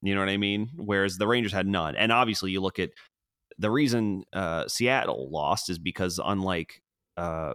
You 0.00 0.14
know 0.14 0.20
what 0.20 0.30
I 0.30 0.36
mean? 0.36 0.70
Whereas 0.76 1.18
the 1.18 1.26
Rangers 1.26 1.52
had 1.52 1.66
none. 1.66 1.94
And 1.94 2.10
obviously, 2.10 2.50
you 2.50 2.60
look 2.60 2.78
at 2.78 2.90
the 3.58 3.70
reason 3.70 4.24
uh, 4.32 4.66
Seattle 4.68 5.30
lost 5.30 5.70
is 5.70 5.78
because 5.78 6.18
unlike 6.22 6.82
uh, 7.16 7.54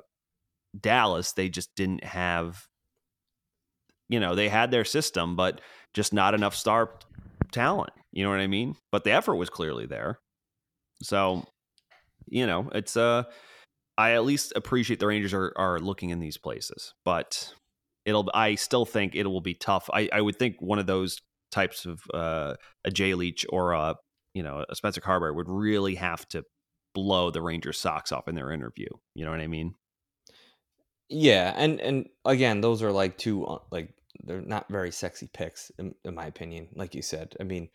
Dallas, 0.79 1.33
they 1.33 1.49
just 1.49 1.75
didn't 1.75 2.03
have. 2.03 2.67
You 4.09 4.21
know, 4.21 4.35
they 4.35 4.47
had 4.47 4.71
their 4.71 4.85
system, 4.85 5.35
but 5.35 5.59
just 5.93 6.13
not 6.13 6.33
enough 6.33 6.55
star 6.55 6.91
talent. 7.51 7.91
You 8.13 8.23
know 8.23 8.29
what 8.29 8.39
I 8.39 8.47
mean? 8.47 8.75
But 8.91 9.03
the 9.03 9.11
effort 9.11 9.35
was 9.35 9.49
clearly 9.49 9.85
there. 9.85 10.19
So, 11.01 11.45
you 12.27 12.47
know, 12.47 12.69
it's 12.73 12.97
uh 12.97 13.23
I 13.97 14.11
at 14.11 14.25
least 14.25 14.53
appreciate 14.55 14.99
the 14.99 15.07
Rangers 15.07 15.33
are 15.33 15.53
are 15.55 15.79
looking 15.79 16.09
in 16.09 16.19
these 16.19 16.37
places, 16.37 16.93
but 17.05 17.53
it'll 18.05 18.29
I 18.33 18.55
still 18.55 18.85
think 18.85 19.15
it 19.15 19.25
will 19.27 19.41
be 19.41 19.53
tough. 19.53 19.89
I 19.93 20.09
I 20.11 20.21
would 20.21 20.37
think 20.37 20.61
one 20.61 20.79
of 20.79 20.87
those 20.87 21.21
types 21.51 21.85
of 21.85 22.01
uh 22.13 22.55
a 22.85 22.91
Jay 22.91 23.13
Leach 23.13 23.45
or 23.49 23.73
a 23.73 23.95
you 24.33 24.43
know 24.43 24.65
a 24.69 24.75
Spencer 24.75 25.01
Carberry 25.01 25.31
would 25.31 25.49
really 25.49 25.95
have 25.95 26.27
to 26.29 26.43
blow 26.93 27.29
the 27.29 27.41
Rangers 27.41 27.79
socks 27.79 28.11
off 28.11 28.27
in 28.27 28.35
their 28.35 28.51
interview. 28.51 28.87
You 29.13 29.25
know 29.25 29.31
what 29.31 29.41
I 29.41 29.47
mean? 29.47 29.75
Yeah, 31.09 31.53
and 31.55 31.79
and 31.79 32.09
again, 32.25 32.61
those 32.61 32.83
are 32.83 32.91
like 32.91 33.17
two 33.17 33.45
uh, 33.45 33.59
like 33.71 33.93
they're 34.23 34.41
not 34.41 34.69
very 34.69 34.91
sexy 34.91 35.29
picks 35.31 35.71
in, 35.79 35.95
in 36.03 36.15
my 36.15 36.25
opinion. 36.25 36.67
Like 36.75 36.95
you 36.95 37.01
said, 37.01 37.35
I 37.39 37.43
mean, 37.43 37.69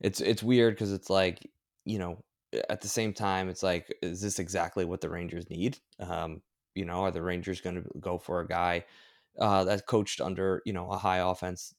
it's 0.00 0.20
it's 0.20 0.42
weird 0.42 0.74
because 0.74 0.92
it's 0.92 1.10
like 1.10 1.48
you 1.84 1.98
know 1.98 2.24
at 2.68 2.80
the 2.80 2.88
same 2.88 3.12
time 3.12 3.48
it's 3.48 3.62
like 3.62 3.94
is 4.02 4.20
this 4.20 4.38
exactly 4.38 4.84
what 4.84 5.00
the 5.00 5.10
Rangers 5.10 5.48
need? 5.50 5.78
Um, 6.00 6.42
you 6.74 6.84
know, 6.84 7.02
are 7.02 7.10
the 7.10 7.22
Rangers 7.22 7.60
going 7.60 7.76
to 7.76 7.88
go 8.00 8.18
for 8.18 8.40
a 8.40 8.48
guy 8.48 8.84
uh, 9.38 9.64
that 9.64 9.86
coached 9.86 10.20
under 10.20 10.62
you 10.66 10.72
know 10.72 10.90
a 10.90 10.98
high 10.98 11.18
offense 11.18 11.74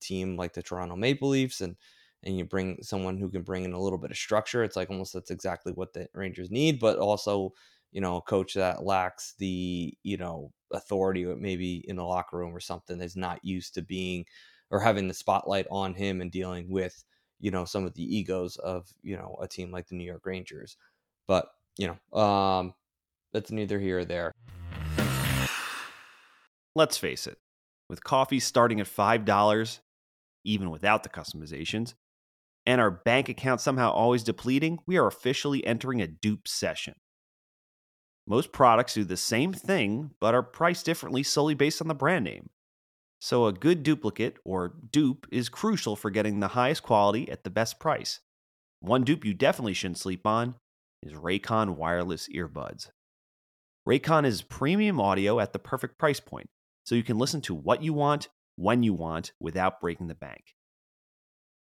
team 0.00 0.36
like 0.36 0.52
the 0.52 0.62
Toronto 0.62 0.96
Maple 0.96 1.28
Leafs 1.30 1.60
and 1.60 1.76
and 2.24 2.36
you 2.36 2.44
bring 2.44 2.82
someone 2.82 3.16
who 3.16 3.30
can 3.30 3.42
bring 3.42 3.64
in 3.64 3.72
a 3.72 3.80
little 3.80 3.98
bit 3.98 4.10
of 4.10 4.16
structure? 4.16 4.64
It's 4.64 4.76
like 4.76 4.90
almost 4.90 5.12
that's 5.12 5.30
exactly 5.30 5.72
what 5.72 5.92
the 5.92 6.08
Rangers 6.14 6.50
need, 6.50 6.80
but 6.80 6.98
also 6.98 7.52
you 7.92 8.00
know, 8.00 8.16
a 8.16 8.22
coach 8.22 8.54
that 8.54 8.84
lacks 8.84 9.34
the, 9.38 9.96
you 10.02 10.16
know, 10.18 10.52
authority 10.72 11.24
or 11.24 11.36
maybe 11.36 11.82
in 11.88 11.96
the 11.96 12.04
locker 12.04 12.36
room 12.36 12.54
or 12.54 12.60
something 12.60 13.00
is 13.00 13.16
not 13.16 13.42
used 13.42 13.74
to 13.74 13.82
being 13.82 14.26
or 14.70 14.80
having 14.80 15.08
the 15.08 15.14
spotlight 15.14 15.66
on 15.70 15.94
him 15.94 16.20
and 16.20 16.30
dealing 16.30 16.70
with, 16.70 17.02
you 17.40 17.50
know, 17.50 17.64
some 17.64 17.84
of 17.84 17.94
the 17.94 18.16
egos 18.16 18.56
of, 18.56 18.86
you 19.02 19.16
know, 19.16 19.36
a 19.40 19.48
team 19.48 19.70
like 19.70 19.88
the 19.88 19.94
New 19.94 20.04
York 20.04 20.26
Rangers. 20.26 20.76
But, 21.26 21.48
you 21.76 21.88
know, 21.88 22.18
um 22.20 22.74
that's 23.32 23.50
neither 23.50 23.78
here 23.78 23.98
or 24.00 24.04
there. 24.04 24.32
Let's 26.74 26.96
face 26.96 27.26
it, 27.26 27.38
with 27.88 28.04
coffee 28.04 28.40
starting 28.40 28.80
at 28.80 28.86
$5, 28.86 29.80
even 30.44 30.70
without 30.70 31.02
the 31.02 31.08
customizations, 31.08 31.94
and 32.66 32.80
our 32.80 32.90
bank 32.90 33.28
account 33.28 33.60
somehow 33.60 33.90
always 33.90 34.22
depleting, 34.22 34.78
we 34.86 34.96
are 34.96 35.06
officially 35.06 35.66
entering 35.66 36.00
a 36.00 36.06
dupe 36.06 36.46
session. 36.46 36.94
Most 38.26 38.52
products 38.52 38.94
do 38.94 39.04
the 39.04 39.16
same 39.16 39.52
thing, 39.52 40.10
but 40.20 40.34
are 40.34 40.42
priced 40.42 40.84
differently 40.84 41.22
solely 41.22 41.54
based 41.54 41.80
on 41.80 41.88
the 41.88 41.94
brand 41.94 42.24
name. 42.24 42.50
So, 43.20 43.46
a 43.46 43.52
good 43.52 43.82
duplicate, 43.82 44.36
or 44.44 44.74
dupe, 44.92 45.26
is 45.32 45.48
crucial 45.48 45.96
for 45.96 46.10
getting 46.10 46.38
the 46.38 46.48
highest 46.48 46.84
quality 46.84 47.28
at 47.30 47.42
the 47.42 47.50
best 47.50 47.80
price. 47.80 48.20
One 48.80 49.02
dupe 49.02 49.24
you 49.24 49.34
definitely 49.34 49.74
shouldn't 49.74 49.98
sleep 49.98 50.24
on 50.24 50.54
is 51.02 51.12
Raycon 51.14 51.76
wireless 51.76 52.28
earbuds. 52.28 52.90
Raycon 53.88 54.24
is 54.24 54.42
premium 54.42 55.00
audio 55.00 55.40
at 55.40 55.52
the 55.52 55.58
perfect 55.58 55.98
price 55.98 56.20
point, 56.20 56.48
so 56.84 56.94
you 56.94 57.02
can 57.02 57.18
listen 57.18 57.40
to 57.42 57.54
what 57.54 57.82
you 57.82 57.92
want, 57.92 58.28
when 58.56 58.82
you 58.82 58.94
want, 58.94 59.32
without 59.40 59.80
breaking 59.80 60.08
the 60.08 60.14
bank. 60.14 60.54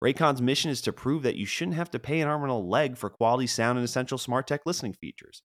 Raycon's 0.03 0.41
mission 0.41 0.69
is 0.69 0.81
to 0.81 0.93
prove 0.93 1.23
that 1.23 1.37
you 1.37 1.45
shouldn't 1.45 1.77
have 1.77 1.91
to 1.91 1.99
pay 1.99 2.19
an 2.19 2.27
arm 2.27 2.43
and 2.43 2.51
a 2.51 2.55
leg 2.55 2.97
for 2.97 3.09
quality 3.09 3.47
sound 3.47 3.77
and 3.77 3.85
essential 3.85 4.17
smart 4.17 4.47
tech 4.47 4.61
listening 4.65 4.93
features. 4.93 5.41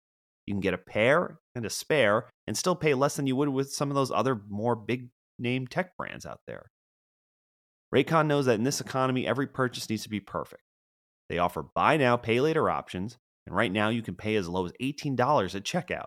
You 0.46 0.54
can 0.54 0.60
get 0.60 0.74
a 0.74 0.78
pair 0.78 1.38
and 1.54 1.64
a 1.64 1.70
spare 1.70 2.28
and 2.46 2.56
still 2.56 2.74
pay 2.74 2.94
less 2.94 3.16
than 3.16 3.26
you 3.26 3.36
would 3.36 3.48
with 3.48 3.72
some 3.72 3.90
of 3.90 3.94
those 3.94 4.10
other 4.10 4.40
more 4.48 4.74
big 4.76 5.08
name 5.42 5.66
tech 5.66 5.96
brands 5.96 6.24
out 6.24 6.40
there. 6.46 6.70
Raycon 7.94 8.26
knows 8.26 8.46
that 8.46 8.54
in 8.54 8.64
this 8.64 8.80
economy, 8.80 9.26
every 9.26 9.46
purchase 9.46 9.90
needs 9.90 10.04
to 10.04 10.08
be 10.08 10.20
perfect. 10.20 10.62
They 11.28 11.38
offer 11.38 11.62
buy 11.62 11.96
now, 11.96 12.16
pay 12.16 12.40
later 12.40 12.70
options, 12.70 13.18
and 13.46 13.54
right 13.54 13.72
now 13.72 13.88
you 13.88 14.02
can 14.02 14.14
pay 14.14 14.36
as 14.36 14.48
low 14.48 14.64
as 14.64 14.72
$18 14.80 15.54
at 15.54 15.64
checkout. 15.64 16.06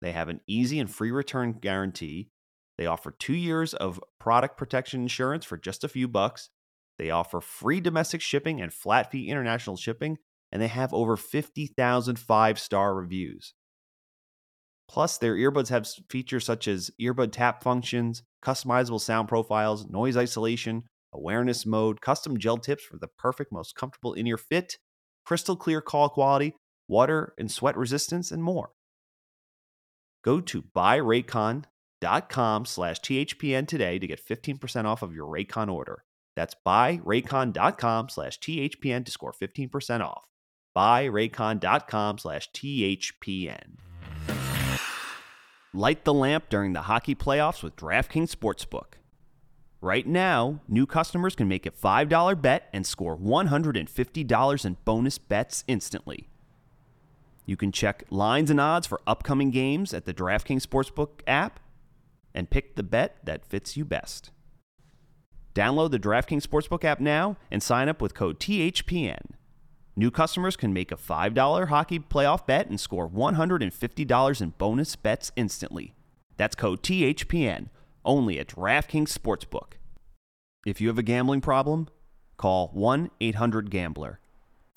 They 0.00 0.12
have 0.12 0.28
an 0.28 0.40
easy 0.46 0.78
and 0.78 0.90
free 0.90 1.10
return 1.10 1.52
guarantee. 1.52 2.30
They 2.76 2.86
offer 2.86 3.12
two 3.12 3.34
years 3.34 3.74
of 3.74 4.00
product 4.18 4.56
protection 4.56 5.02
insurance 5.02 5.44
for 5.44 5.56
just 5.56 5.84
a 5.84 5.88
few 5.88 6.08
bucks. 6.08 6.50
They 6.98 7.10
offer 7.10 7.40
free 7.40 7.80
domestic 7.80 8.20
shipping 8.20 8.60
and 8.60 8.72
flat 8.72 9.10
fee 9.10 9.28
international 9.28 9.76
shipping, 9.76 10.18
and 10.50 10.60
they 10.60 10.68
have 10.68 10.92
over 10.92 11.16
50,000 11.16 12.18
five 12.18 12.58
star 12.58 12.94
reviews. 12.94 13.54
Plus, 14.92 15.16
their 15.16 15.36
earbuds 15.36 15.70
have 15.70 15.88
features 16.10 16.44
such 16.44 16.68
as 16.68 16.90
earbud 17.00 17.32
tap 17.32 17.62
functions, 17.62 18.22
customizable 18.44 19.00
sound 19.00 19.26
profiles, 19.26 19.88
noise 19.88 20.18
isolation, 20.18 20.82
awareness 21.14 21.64
mode, 21.64 22.02
custom 22.02 22.38
gel 22.38 22.58
tips 22.58 22.84
for 22.84 22.98
the 22.98 23.08
perfect, 23.08 23.50
most 23.50 23.74
comfortable 23.74 24.12
in 24.12 24.26
ear 24.26 24.36
fit, 24.36 24.76
crystal 25.24 25.56
clear 25.56 25.80
call 25.80 26.10
quality, 26.10 26.54
water 26.88 27.32
and 27.38 27.50
sweat 27.50 27.74
resistance, 27.74 28.30
and 28.30 28.44
more. 28.44 28.72
Go 30.22 30.42
to 30.42 30.60
buyraycon.com 30.60 32.66
slash 32.66 33.00
THPN 33.00 33.66
today 33.66 33.98
to 33.98 34.06
get 34.06 34.22
15% 34.22 34.84
off 34.84 35.02
of 35.02 35.14
your 35.14 35.26
Raycon 35.26 35.72
order. 35.72 36.04
That's 36.36 36.54
buyraycon.com 36.66 38.10
slash 38.10 38.38
THPN 38.40 39.06
to 39.06 39.10
score 39.10 39.32
15% 39.32 40.02
off. 40.02 40.24
Buyraycon.com 40.76 42.18
slash 42.18 42.50
THPN. 42.50 43.78
Light 45.74 46.04
the 46.04 46.12
lamp 46.12 46.50
during 46.50 46.74
the 46.74 46.82
hockey 46.82 47.14
playoffs 47.14 47.62
with 47.62 47.76
DraftKings 47.76 48.30
Sportsbook. 48.36 48.98
Right 49.80 50.06
now, 50.06 50.60
new 50.68 50.84
customers 50.86 51.34
can 51.34 51.48
make 51.48 51.64
a 51.64 51.70
$5 51.70 52.42
bet 52.42 52.68
and 52.74 52.86
score 52.86 53.16
$150 53.16 54.64
in 54.66 54.76
bonus 54.84 55.16
bets 55.16 55.64
instantly. 55.66 56.28
You 57.46 57.56
can 57.56 57.72
check 57.72 58.04
lines 58.10 58.50
and 58.50 58.60
odds 58.60 58.86
for 58.86 59.00
upcoming 59.06 59.50
games 59.50 59.94
at 59.94 60.04
the 60.04 60.12
DraftKings 60.12 60.66
Sportsbook 60.66 61.20
app 61.26 61.58
and 62.34 62.50
pick 62.50 62.76
the 62.76 62.82
bet 62.82 63.16
that 63.24 63.46
fits 63.46 63.74
you 63.74 63.86
best. 63.86 64.30
Download 65.54 65.90
the 65.90 65.98
DraftKings 65.98 66.46
Sportsbook 66.46 66.84
app 66.84 67.00
now 67.00 67.38
and 67.50 67.62
sign 67.62 67.88
up 67.88 68.02
with 68.02 68.12
code 68.12 68.38
THPN. 68.38 69.22
New 69.94 70.10
customers 70.10 70.56
can 70.56 70.72
make 70.72 70.90
a 70.90 70.96
$5 70.96 71.68
hockey 71.68 71.98
playoff 71.98 72.46
bet 72.46 72.66
and 72.68 72.80
score 72.80 73.06
$150 73.08 74.40
in 74.40 74.50
bonus 74.56 74.96
bets 74.96 75.30
instantly. 75.36 75.94
That's 76.38 76.54
code 76.54 76.82
THPN 76.82 77.68
only 78.04 78.38
at 78.38 78.48
DraftKings 78.48 79.16
Sportsbook. 79.16 79.74
If 80.64 80.80
you 80.80 80.88
have 80.88 80.98
a 80.98 81.02
gambling 81.02 81.42
problem, 81.42 81.88
call 82.36 82.68
1 82.68 83.10
800 83.20 83.70
Gambler. 83.70 84.20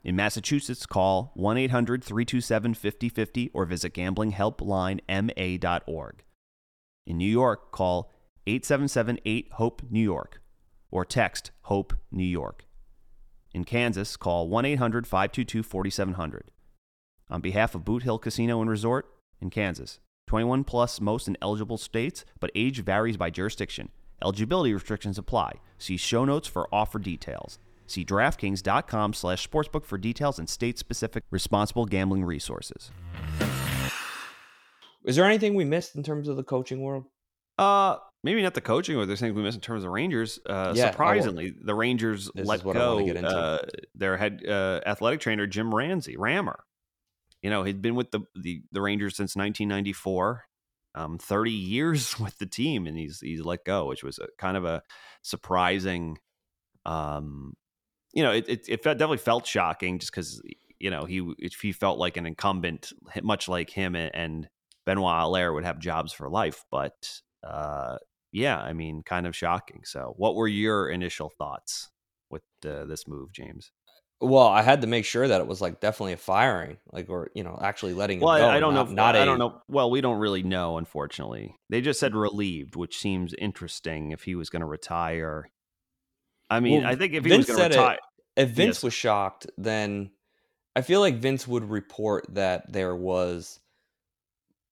In 0.03 0.15
Massachusetts, 0.15 0.85
call 0.85 1.31
1 1.35 1.57
800 1.57 2.03
327 2.03 2.73
5050 2.73 3.51
or 3.53 3.65
visit 3.65 3.93
gamblinghelplinema.org. 3.93 6.23
In 7.07 7.17
New 7.17 7.29
York, 7.29 7.71
call 7.71 8.11
877 8.45 9.19
8 9.25 9.47
HOPE 9.53 9.81
New 9.89 10.01
York 10.01 10.41
or 10.91 11.05
text 11.05 11.51
HOPE 11.61 11.93
New 12.11 12.23
York. 12.23 12.64
In 13.55 13.63
Kansas, 13.63 14.17
call 14.17 14.49
1 14.49 14.65
800 14.65 15.07
522 15.07 15.63
4700. 15.63 16.51
On 17.29 17.39
behalf 17.39 17.73
of 17.73 17.85
Boot 17.85 18.03
Hill 18.03 18.19
Casino 18.19 18.59
and 18.59 18.69
Resort 18.69 19.09
in 19.39 19.49
Kansas, 19.49 20.01
21 20.27 20.65
plus 20.65 20.99
most 20.99 21.29
in 21.29 21.37
eligible 21.41 21.77
states, 21.77 22.25
but 22.41 22.51
age 22.53 22.83
varies 22.83 23.15
by 23.15 23.29
jurisdiction. 23.29 23.87
Eligibility 24.21 24.73
restrictions 24.73 25.17
apply. 25.17 25.53
See 25.77 25.95
show 25.95 26.25
notes 26.25 26.49
for 26.49 26.67
offer 26.75 26.99
details. 26.99 27.57
See 27.87 28.03
DraftKings.com 28.03 29.13
slash 29.13 29.49
sportsbook 29.49 29.85
for 29.85 29.97
details 29.97 30.37
and 30.37 30.49
state-specific 30.49 31.23
responsible 31.31 31.85
gambling 31.85 32.25
resources. 32.25 32.91
Is 35.05 35.15
there 35.15 35.23
anything 35.23 35.53
we 35.53 35.63
missed 35.63 35.95
in 35.95 36.03
terms 36.03 36.27
of 36.27 36.35
the 36.35 36.43
coaching 36.43 36.81
world? 36.81 37.05
Uh, 37.57 37.99
maybe 38.25 38.41
not 38.41 38.55
the 38.55 38.61
coaching, 38.61 38.97
but 38.97 39.05
there's 39.05 39.19
things 39.19 39.35
we 39.35 39.43
missed 39.43 39.55
in 39.55 39.61
terms 39.61 39.83
of 39.83 39.91
Rangers. 39.91 40.39
Uh, 40.45 40.73
Yeah, 40.75 40.89
surprisingly, 40.89 41.53
the 41.61 41.75
Rangers 41.75 42.29
This 42.33 42.47
let 42.47 42.59
is 42.59 42.65
what 42.65 42.75
I 42.75 42.87
wanna 42.87 43.05
go 43.05 43.13
get 43.13 43.23
uh, 43.23 43.59
their 43.93 44.17
head 44.17 44.43
uh, 44.45 44.81
athletic 44.85 45.19
trainer 45.19 45.45
Jim 45.45 45.73
Ramsay, 45.73 46.17
Rammer. 46.17 46.65
You 47.43 47.51
know, 47.51 47.63
he'd 47.63 47.83
been 47.83 47.93
with 47.93 48.09
the 48.09 48.21
the, 48.35 48.63
the 48.71 48.81
Rangers 48.81 49.15
since 49.15 49.35
1994, 49.35 50.43
um, 50.95 51.19
30 51.19 51.51
years 51.51 52.19
with 52.19 52.37
the 52.39 52.47
team, 52.47 52.87
and 52.87 52.97
he's 52.97 53.19
he's 53.21 53.41
let 53.41 53.63
go, 53.63 53.85
which 53.85 54.03
was 54.03 54.17
a, 54.17 54.27
kind 54.39 54.57
of 54.57 54.65
a 54.65 54.81
surprising. 55.21 56.17
Um, 56.83 57.53
you 58.11 58.23
know, 58.23 58.31
it 58.31 58.49
it, 58.49 58.65
it 58.67 58.83
definitely 58.83 59.17
felt 59.17 59.45
shocking 59.45 59.99
just 59.99 60.11
because 60.11 60.41
you 60.79 60.89
know 60.89 61.05
he 61.05 61.31
if 61.37 61.61
he 61.61 61.71
felt 61.71 61.99
like 61.99 62.17
an 62.17 62.25
incumbent, 62.25 62.91
much 63.21 63.47
like 63.47 63.69
him 63.69 63.95
and, 63.95 64.15
and 64.15 64.49
Benoit 64.87 65.13
Allaire 65.13 65.53
would 65.53 65.63
have 65.65 65.77
jobs 65.77 66.11
for 66.11 66.27
life, 66.27 66.65
but 66.71 67.21
uh, 67.43 67.97
yeah, 68.35 68.59
I 68.59 68.73
mean, 68.73 69.01
kind 69.03 69.25
of 69.25 69.35
shocking. 69.35 69.81
So, 69.85 70.13
what 70.17 70.35
were 70.35 70.47
your 70.47 70.89
initial 70.89 71.29
thoughts 71.29 71.89
with 72.29 72.43
uh, 72.65 72.85
this 72.85 73.07
move, 73.07 73.31
James? 73.31 73.71
Well, 74.21 74.47
I 74.47 74.61
had 74.61 74.81
to 74.81 74.87
make 74.87 75.05
sure 75.05 75.27
that 75.27 75.41
it 75.41 75.47
was 75.47 75.61
like 75.61 75.79
definitely 75.81 76.13
a 76.13 76.17
firing, 76.17 76.77
like 76.91 77.09
or 77.09 77.31
you 77.33 77.43
know 77.43 77.57
actually 77.61 77.93
letting 77.93 78.19
him 78.19 78.25
Well, 78.25 78.37
go. 78.37 78.45
I, 78.47 78.57
I 78.57 78.59
don't 78.59 78.73
not, 78.73 78.85
know. 78.85 78.91
If, 78.91 78.95
Not 78.95 79.15
I 79.15 79.19
a, 79.19 79.25
don't 79.25 79.39
know. 79.39 79.61
Well, 79.67 79.89
we 79.89 80.01
don't 80.01 80.19
really 80.19 80.43
know, 80.43 80.77
unfortunately. 80.77 81.55
They 81.69 81.81
just 81.81 81.99
said 81.99 82.15
relieved, 82.15 82.75
which 82.75 82.97
seems 82.97 83.33
interesting. 83.37 84.11
If 84.11 84.23
he 84.23 84.35
was 84.35 84.49
going 84.49 84.61
to 84.61 84.65
retire, 84.65 85.49
I 86.49 86.59
mean, 86.59 86.81
Well, 86.83 86.91
I 86.91 86.95
think 86.95 87.13
if 87.13 87.23
he 87.23 87.29
Vince 87.29 87.47
was 87.47 87.57
going 87.57 87.69
to 87.71 87.75
it- 87.75 87.79
retire, 87.79 87.97
If 88.37 88.49
Vince 88.49 88.77
Yes. 88.77 88.83
was 88.83 88.93
shocked, 88.93 89.47
then 89.57 90.11
I 90.75 90.81
feel 90.81 90.99
like 90.99 91.15
Vince 91.15 91.47
would 91.47 91.69
report 91.69 92.25
that 92.35 92.71
there 92.71 92.95
was 92.95 93.59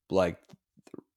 like 0.09 0.37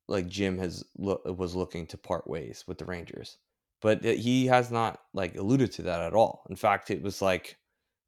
like 0.08 0.28
Jim 0.28 0.58
has 0.58 0.84
lo- 0.96 1.20
was 1.24 1.54
looking 1.54 1.86
to 1.88 1.98
part 1.98 2.28
ways 2.28 2.64
with 2.66 2.78
the 2.78 2.84
Rangers, 2.84 3.38
but 3.82 4.04
he 4.04 4.46
has 4.46 4.70
not 4.70 5.00
like 5.12 5.36
alluded 5.36 5.72
to 5.72 5.82
that 5.82 6.02
at 6.02 6.14
all. 6.14 6.44
In 6.50 6.56
fact, 6.56 6.90
it 6.90 7.02
was 7.02 7.20
like 7.22 7.56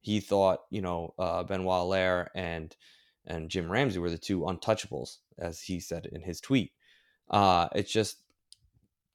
he 0.01 0.21
thought 0.21 0.61
you 0.71 0.81
know 0.83 1.15
uh, 1.19 1.43
Benoit 1.43 1.83
Allaire 1.83 2.31
and 2.35 2.75
and 3.27 3.51
Jim 3.51 3.71
Ramsay 3.71 3.99
were 3.99 4.11
the 4.11 4.19
two 4.19 4.41
untouchables, 4.41 5.19
as 5.39 5.61
he 5.61 5.81
said 5.81 6.07
in 6.07 6.23
his 6.23 6.41
tweet. 6.41 6.73
Uh, 7.31 7.69
it's 7.75 7.93
just 7.93 8.19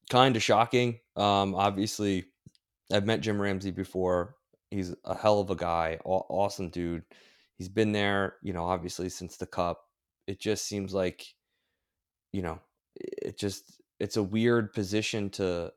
kind 0.09 0.35
of 0.35 0.43
shocking. 0.43 0.99
Um, 1.15 1.55
obviously, 1.55 2.25
I've 2.91 3.05
met 3.05 3.21
Jim 3.21 3.41
Ramsay 3.41 3.71
before. 3.71 4.35
He's 4.69 4.93
a 5.05 5.15
hell 5.15 5.39
of 5.39 5.49
a 5.49 5.55
guy, 5.55 5.99
aw- 6.05 6.25
awesome 6.29 6.69
dude. 6.69 7.03
He's 7.57 7.69
been 7.69 7.91
there, 7.91 8.35
you 8.41 8.53
know, 8.53 8.65
obviously 8.65 9.09
since 9.09 9.37
the 9.37 9.45
cup. 9.45 9.81
It 10.27 10.39
just 10.39 10.67
seems 10.67 10.93
like, 10.93 11.25
you 12.31 12.41
know, 12.41 12.59
it 13.03 13.37
just 13.37 13.81
it's 13.99 14.17
a 14.17 14.23
weird 14.23 14.73
position 14.73 15.29
to, 15.31 15.71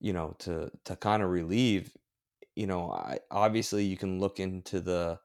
you 0.00 0.12
know, 0.12 0.34
to 0.40 0.70
to 0.84 0.96
kind 0.96 1.22
of 1.22 1.30
relieve. 1.30 1.96
You 2.56 2.66
know, 2.66 2.90
I 2.92 3.18
obviously 3.30 3.84
you 3.84 3.96
can 3.96 4.20
look 4.20 4.40
into 4.40 4.80
the 4.80 5.18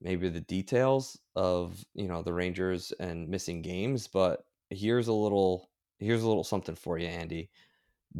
maybe 0.00 0.28
the 0.28 0.40
details 0.40 1.18
of 1.34 1.84
you 1.94 2.08
know 2.08 2.22
the 2.22 2.32
Rangers 2.32 2.92
and 3.00 3.28
missing 3.28 3.62
games, 3.62 4.06
but 4.06 4.44
here's 4.70 5.08
a 5.08 5.12
little 5.12 5.70
here's 5.98 6.22
a 6.22 6.28
little 6.28 6.44
something 6.44 6.74
for 6.74 6.98
you, 6.98 7.06
Andy. 7.06 7.50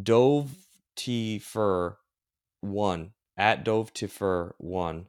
Dove 0.02 0.54
T 0.96 1.38
Fur 1.38 1.96
one 2.60 3.12
at 3.36 3.64
Dove 3.64 3.92
T 3.92 4.06
Fur 4.06 4.54
one 4.58 5.06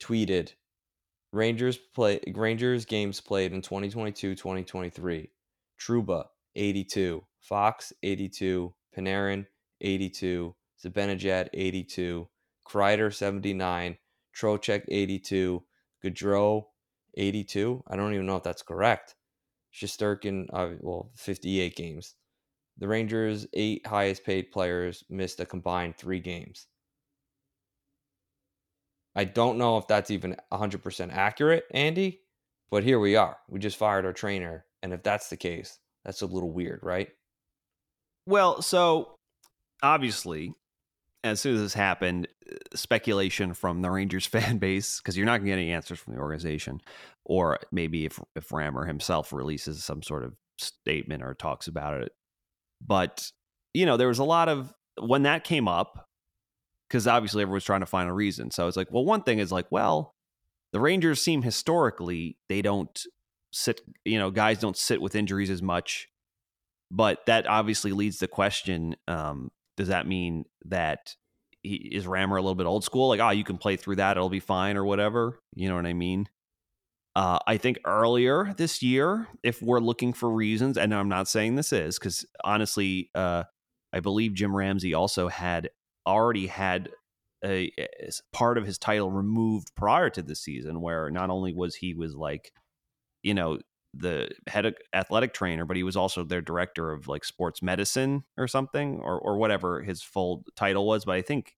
tweeted 0.00 0.52
Rangers 1.32 1.76
play 1.76 2.20
Rangers 2.32 2.84
games 2.84 3.20
played 3.20 3.52
in 3.52 3.60
2022-2023. 3.60 5.28
Trouba 5.84 6.24
82, 6.56 7.22
Fox 7.40 7.92
82, 8.02 8.74
Panarin 8.96 9.46
82, 9.80 10.54
Zibanejad 10.82 11.48
82, 11.52 12.28
Kreider 12.66 13.12
79, 13.12 13.98
Trocheck 14.34 14.84
82, 14.88 15.62
Goodrow 16.02 16.64
82. 17.16 17.82
I 17.86 17.96
don't 17.96 18.14
even 18.14 18.26
know 18.26 18.36
if 18.36 18.42
that's 18.42 18.62
correct. 18.62 19.14
Shesterkin, 19.74 20.46
uh, 20.52 20.76
well, 20.80 21.10
58 21.16 21.76
games. 21.76 22.14
The 22.78 22.88
Rangers' 22.88 23.46
eight 23.52 23.86
highest 23.86 24.24
paid 24.24 24.50
players 24.50 25.04
missed 25.08 25.40
a 25.40 25.46
combined 25.46 25.96
three 25.96 26.20
games. 26.20 26.66
I 29.14 29.24
don't 29.24 29.58
know 29.58 29.78
if 29.78 29.86
that's 29.86 30.10
even 30.10 30.36
100% 30.52 31.12
accurate, 31.12 31.64
Andy, 31.70 32.22
but 32.70 32.82
here 32.82 32.98
we 32.98 33.14
are. 33.14 33.36
We 33.48 33.60
just 33.60 33.76
fired 33.76 34.04
our 34.04 34.12
trainer. 34.12 34.64
And 34.84 34.92
if 34.92 35.02
that's 35.02 35.30
the 35.30 35.38
case, 35.38 35.78
that's 36.04 36.20
a 36.20 36.26
little 36.26 36.52
weird, 36.52 36.80
right? 36.82 37.08
Well, 38.26 38.60
so 38.60 39.16
obviously, 39.82 40.52
as 41.24 41.40
soon 41.40 41.54
as 41.54 41.62
this 41.62 41.72
happened, 41.72 42.28
uh, 42.46 42.56
speculation 42.74 43.54
from 43.54 43.80
the 43.80 43.90
Rangers 43.90 44.26
fan 44.26 44.58
base 44.58 45.00
because 45.00 45.16
you're 45.16 45.24
not 45.24 45.38
going 45.38 45.46
to 45.46 45.50
get 45.52 45.58
any 45.58 45.72
answers 45.72 45.98
from 45.98 46.12
the 46.12 46.20
organization, 46.20 46.82
or 47.24 47.58
maybe 47.72 48.04
if 48.04 48.20
if 48.36 48.52
Rammer 48.52 48.84
himself 48.84 49.32
releases 49.32 49.82
some 49.82 50.02
sort 50.02 50.22
of 50.22 50.34
statement 50.58 51.22
or 51.22 51.32
talks 51.32 51.66
about 51.66 52.02
it. 52.02 52.12
But 52.86 53.32
you 53.72 53.86
know, 53.86 53.96
there 53.96 54.08
was 54.08 54.18
a 54.18 54.24
lot 54.24 54.50
of 54.50 54.74
when 55.00 55.22
that 55.22 55.44
came 55.44 55.66
up 55.66 56.06
because 56.90 57.06
obviously 57.06 57.40
everyone's 57.40 57.64
trying 57.64 57.80
to 57.80 57.86
find 57.86 58.10
a 58.10 58.12
reason. 58.12 58.50
So 58.50 58.68
it's 58.68 58.76
like, 58.76 58.92
well, 58.92 59.06
one 59.06 59.22
thing 59.22 59.38
is 59.38 59.50
like, 59.50 59.66
well, 59.70 60.12
the 60.74 60.80
Rangers 60.80 61.22
seem 61.22 61.40
historically 61.40 62.36
they 62.50 62.60
don't 62.60 63.02
sit, 63.54 63.80
you 64.04 64.18
know, 64.18 64.30
guys 64.30 64.58
don't 64.58 64.76
sit 64.76 65.00
with 65.00 65.14
injuries 65.14 65.50
as 65.50 65.62
much. 65.62 66.08
But 66.90 67.24
that 67.26 67.46
obviously 67.46 67.92
leads 67.92 68.18
the 68.18 68.28
question: 68.28 68.96
um, 69.08 69.50
Does 69.76 69.88
that 69.88 70.06
mean 70.06 70.44
that 70.66 71.16
he, 71.62 71.76
is 71.76 72.06
Rammer 72.06 72.36
a 72.36 72.42
little 72.42 72.54
bit 72.54 72.66
old 72.66 72.84
school? 72.84 73.08
Like, 73.08 73.20
oh, 73.20 73.30
you 73.30 73.44
can 73.44 73.58
play 73.58 73.76
through 73.76 73.96
that; 73.96 74.16
it'll 74.16 74.28
be 74.28 74.40
fine, 74.40 74.76
or 74.76 74.84
whatever. 74.84 75.40
You 75.54 75.68
know 75.68 75.76
what 75.76 75.86
I 75.86 75.94
mean? 75.94 76.28
Uh, 77.16 77.38
I 77.46 77.58
think 77.58 77.78
earlier 77.84 78.52
this 78.56 78.82
year, 78.82 79.28
if 79.42 79.62
we're 79.62 79.80
looking 79.80 80.12
for 80.12 80.28
reasons, 80.28 80.76
and 80.76 80.92
I'm 80.92 81.08
not 81.08 81.28
saying 81.28 81.54
this 81.54 81.72
is 81.72 81.98
because 81.98 82.26
honestly, 82.42 83.10
uh, 83.14 83.44
I 83.92 84.00
believe 84.00 84.34
Jim 84.34 84.54
Ramsay 84.54 84.94
also 84.94 85.28
had 85.28 85.70
already 86.06 86.48
had 86.48 86.90
a, 87.44 87.70
a, 87.78 88.10
part 88.32 88.58
of 88.58 88.66
his 88.66 88.78
title 88.78 89.10
removed 89.10 89.74
prior 89.76 90.10
to 90.10 90.22
the 90.22 90.34
season, 90.34 90.80
where 90.80 91.10
not 91.10 91.30
only 91.30 91.54
was 91.54 91.76
he 91.76 91.94
was 91.94 92.16
like, 92.16 92.52
you 93.24 93.34
know, 93.34 93.58
the 93.94 94.30
head 94.48 94.74
athletic 94.94 95.34
trainer, 95.34 95.64
but 95.64 95.76
he 95.76 95.82
was 95.82 95.96
also 95.96 96.24
their 96.24 96.42
director 96.42 96.92
of 96.92 97.08
like 97.08 97.24
sports 97.24 97.62
medicine 97.62 98.24
or 98.38 98.48
something, 98.48 99.00
or 99.00 99.18
or 99.18 99.38
whatever 99.38 99.82
his 99.82 100.02
full 100.02 100.44
title 100.56 100.86
was. 100.86 101.04
But 101.04 101.16
I 101.16 101.22
think 101.22 101.56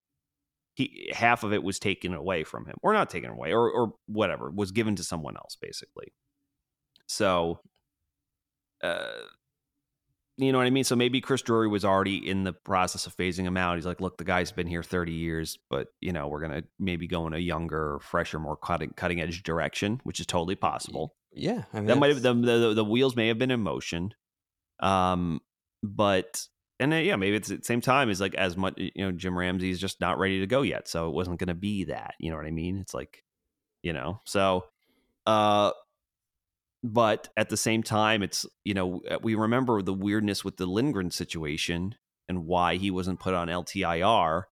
he 0.74 1.10
half 1.14 1.44
of 1.44 1.52
it 1.52 1.62
was 1.62 1.78
taken 1.78 2.14
away 2.14 2.44
from 2.44 2.66
him, 2.66 2.76
or 2.82 2.92
not 2.92 3.10
taken 3.10 3.30
away, 3.30 3.52
or 3.52 3.70
or 3.70 3.94
whatever 4.06 4.50
was 4.50 4.72
given 4.72 4.96
to 4.96 5.04
someone 5.04 5.36
else, 5.36 5.56
basically. 5.60 6.12
So, 7.08 7.60
uh, 8.82 9.22
you 10.38 10.52
know 10.52 10.58
what 10.58 10.66
I 10.66 10.70
mean? 10.70 10.84
So 10.84 10.96
maybe 10.96 11.20
Chris 11.20 11.42
Drury 11.42 11.68
was 11.68 11.84
already 11.84 12.16
in 12.28 12.44
the 12.44 12.52
process 12.52 13.06
of 13.06 13.16
phasing 13.16 13.44
him 13.44 13.56
out. 13.56 13.76
He's 13.76 13.86
like, 13.86 14.00
look, 14.00 14.18
the 14.18 14.24
guy's 14.24 14.52
been 14.52 14.66
here 14.66 14.82
30 14.82 15.12
years, 15.12 15.58
but 15.70 15.88
you 16.00 16.12
know, 16.12 16.28
we're 16.28 16.40
gonna 16.40 16.64
maybe 16.78 17.06
go 17.06 17.26
in 17.26 17.32
a 17.32 17.38
younger, 17.38 17.98
fresher, 18.02 18.38
more 18.38 18.56
cutting 18.56 18.90
cutting 18.90 19.20
edge 19.20 19.42
direction, 19.42 20.00
which 20.04 20.20
is 20.20 20.26
totally 20.26 20.54
possible. 20.54 21.14
Yeah, 21.32 21.64
I 21.72 21.78
mean, 21.78 21.86
that 21.86 21.98
might 21.98 22.10
have 22.10 22.22
the, 22.22 22.34
the 22.34 22.74
the 22.74 22.84
wheels 22.84 23.16
may 23.16 23.28
have 23.28 23.38
been 23.38 23.50
in 23.50 23.60
motion, 23.60 24.14
um, 24.80 25.40
but 25.82 26.46
and 26.78 26.92
then, 26.92 27.04
yeah, 27.04 27.16
maybe 27.16 27.36
it's 27.36 27.50
at 27.50 27.60
the 27.60 27.64
same 27.64 27.80
time 27.80 28.10
is 28.10 28.20
like 28.20 28.34
as 28.34 28.56
much 28.56 28.74
you 28.76 28.90
know 28.98 29.12
Jim 29.12 29.38
Ramsay 29.38 29.70
is 29.70 29.80
just 29.80 30.00
not 30.00 30.18
ready 30.18 30.40
to 30.40 30.46
go 30.46 30.62
yet, 30.62 30.88
so 30.88 31.08
it 31.08 31.14
wasn't 31.14 31.38
going 31.38 31.48
to 31.48 31.54
be 31.54 31.84
that. 31.84 32.14
You 32.18 32.30
know 32.30 32.36
what 32.36 32.46
I 32.46 32.50
mean? 32.50 32.78
It's 32.78 32.92
like, 32.92 33.22
you 33.82 33.92
know, 33.92 34.20
so 34.24 34.64
uh 35.26 35.70
but 36.92 37.28
at 37.36 37.48
the 37.48 37.56
same 37.56 37.82
time, 37.82 38.22
it's 38.22 38.46
you 38.64 38.74
know 38.74 39.00
uh, 39.10 39.18
we 39.22 39.34
remember 39.34 39.82
the 39.82 39.94
weirdness 39.94 40.44
with 40.44 40.56
the 40.56 40.66
Lindgren 40.66 41.10
situation 41.10 41.96
and 42.28 42.46
why 42.46 42.76
he 42.76 42.90
wasn't 42.90 43.20
put 43.20 43.34
on 43.34 43.48
LTIR, 43.48 44.44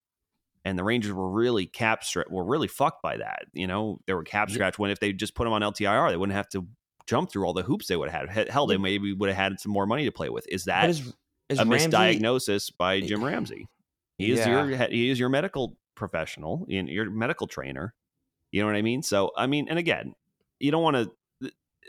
and 0.63 0.77
the 0.77 0.83
Rangers 0.83 1.13
were 1.13 1.29
really 1.29 1.65
cap 1.65 2.03
stretch 2.03 2.27
were 2.29 2.43
really 2.43 2.67
fucked 2.67 3.01
by 3.01 3.17
that. 3.17 3.45
You 3.53 3.67
know, 3.67 3.99
they 4.05 4.13
were 4.13 4.23
cap 4.23 4.51
scratch 4.51 4.77
when 4.77 4.91
if 4.91 4.99
they 4.99 5.13
just 5.13 5.35
put 5.35 5.47
him 5.47 5.53
on 5.53 5.61
LTIR, 5.61 6.09
they 6.09 6.17
wouldn't 6.17 6.35
have 6.35 6.49
to 6.49 6.67
jump 7.07 7.31
through 7.31 7.45
all 7.45 7.53
the 7.53 7.63
hoops 7.63 7.87
they 7.87 7.95
would 7.95 8.09
have 8.09 8.29
had. 8.29 8.49
Hell, 8.49 8.67
they 8.67 8.77
maybe 8.77 9.13
would 9.13 9.29
have 9.29 9.37
had 9.37 9.59
some 9.59 9.71
more 9.71 9.85
money 9.85 10.05
to 10.05 10.11
play 10.11 10.29
with. 10.29 10.45
Is 10.49 10.65
that 10.65 10.89
is, 10.89 11.13
is 11.49 11.59
a 11.59 11.65
Ramsay, 11.65 11.87
misdiagnosis 11.89 12.71
by 12.77 13.01
Jim 13.01 13.23
Ramsay? 13.23 13.67
He 14.17 14.31
is 14.31 14.39
yeah. 14.39 14.65
your 14.65 14.87
he 14.89 15.09
is 15.09 15.19
your 15.19 15.29
medical 15.29 15.77
professional, 15.95 16.65
your 16.67 17.09
medical 17.09 17.47
trainer. 17.47 17.93
You 18.51 18.61
know 18.61 18.67
what 18.67 18.75
I 18.75 18.81
mean? 18.81 19.03
So 19.03 19.31
I 19.37 19.47
mean, 19.47 19.67
and 19.69 19.79
again, 19.79 20.15
you 20.59 20.71
don't 20.71 20.83
want 20.83 20.95
to 20.95 21.11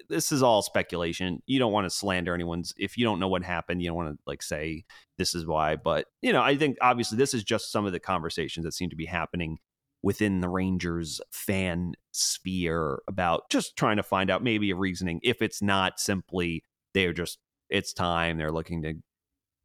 this 0.08 0.32
is 0.32 0.42
all 0.42 0.62
speculation. 0.62 1.42
You 1.46 1.58
don't 1.58 1.72
want 1.72 1.86
to 1.86 1.90
slander 1.90 2.34
anyone's 2.34 2.74
if 2.76 2.96
you 2.96 3.04
don't 3.04 3.20
know 3.20 3.28
what 3.28 3.42
happened. 3.42 3.82
You 3.82 3.88
don't 3.88 3.96
want 3.96 4.16
to 4.16 4.22
like 4.26 4.42
say 4.42 4.84
this 5.18 5.34
is 5.34 5.46
why. 5.46 5.76
But 5.76 6.06
you 6.22 6.32
know, 6.32 6.42
I 6.42 6.56
think 6.56 6.76
obviously 6.80 7.18
this 7.18 7.34
is 7.34 7.44
just 7.44 7.72
some 7.72 7.86
of 7.86 7.92
the 7.92 8.00
conversations 8.00 8.64
that 8.64 8.72
seem 8.72 8.90
to 8.90 8.96
be 8.96 9.06
happening 9.06 9.58
within 10.02 10.40
the 10.40 10.48
Rangers 10.48 11.20
fan 11.32 11.94
sphere 12.12 13.00
about 13.08 13.50
just 13.50 13.76
trying 13.76 13.96
to 13.96 14.02
find 14.02 14.30
out 14.30 14.42
maybe 14.42 14.70
a 14.70 14.76
reasoning. 14.76 15.20
If 15.22 15.42
it's 15.42 15.62
not 15.62 15.98
simply 15.98 16.62
they're 16.94 17.12
just 17.12 17.38
it's 17.68 17.92
time 17.92 18.38
they're 18.38 18.52
looking 18.52 18.82
to 18.82 18.94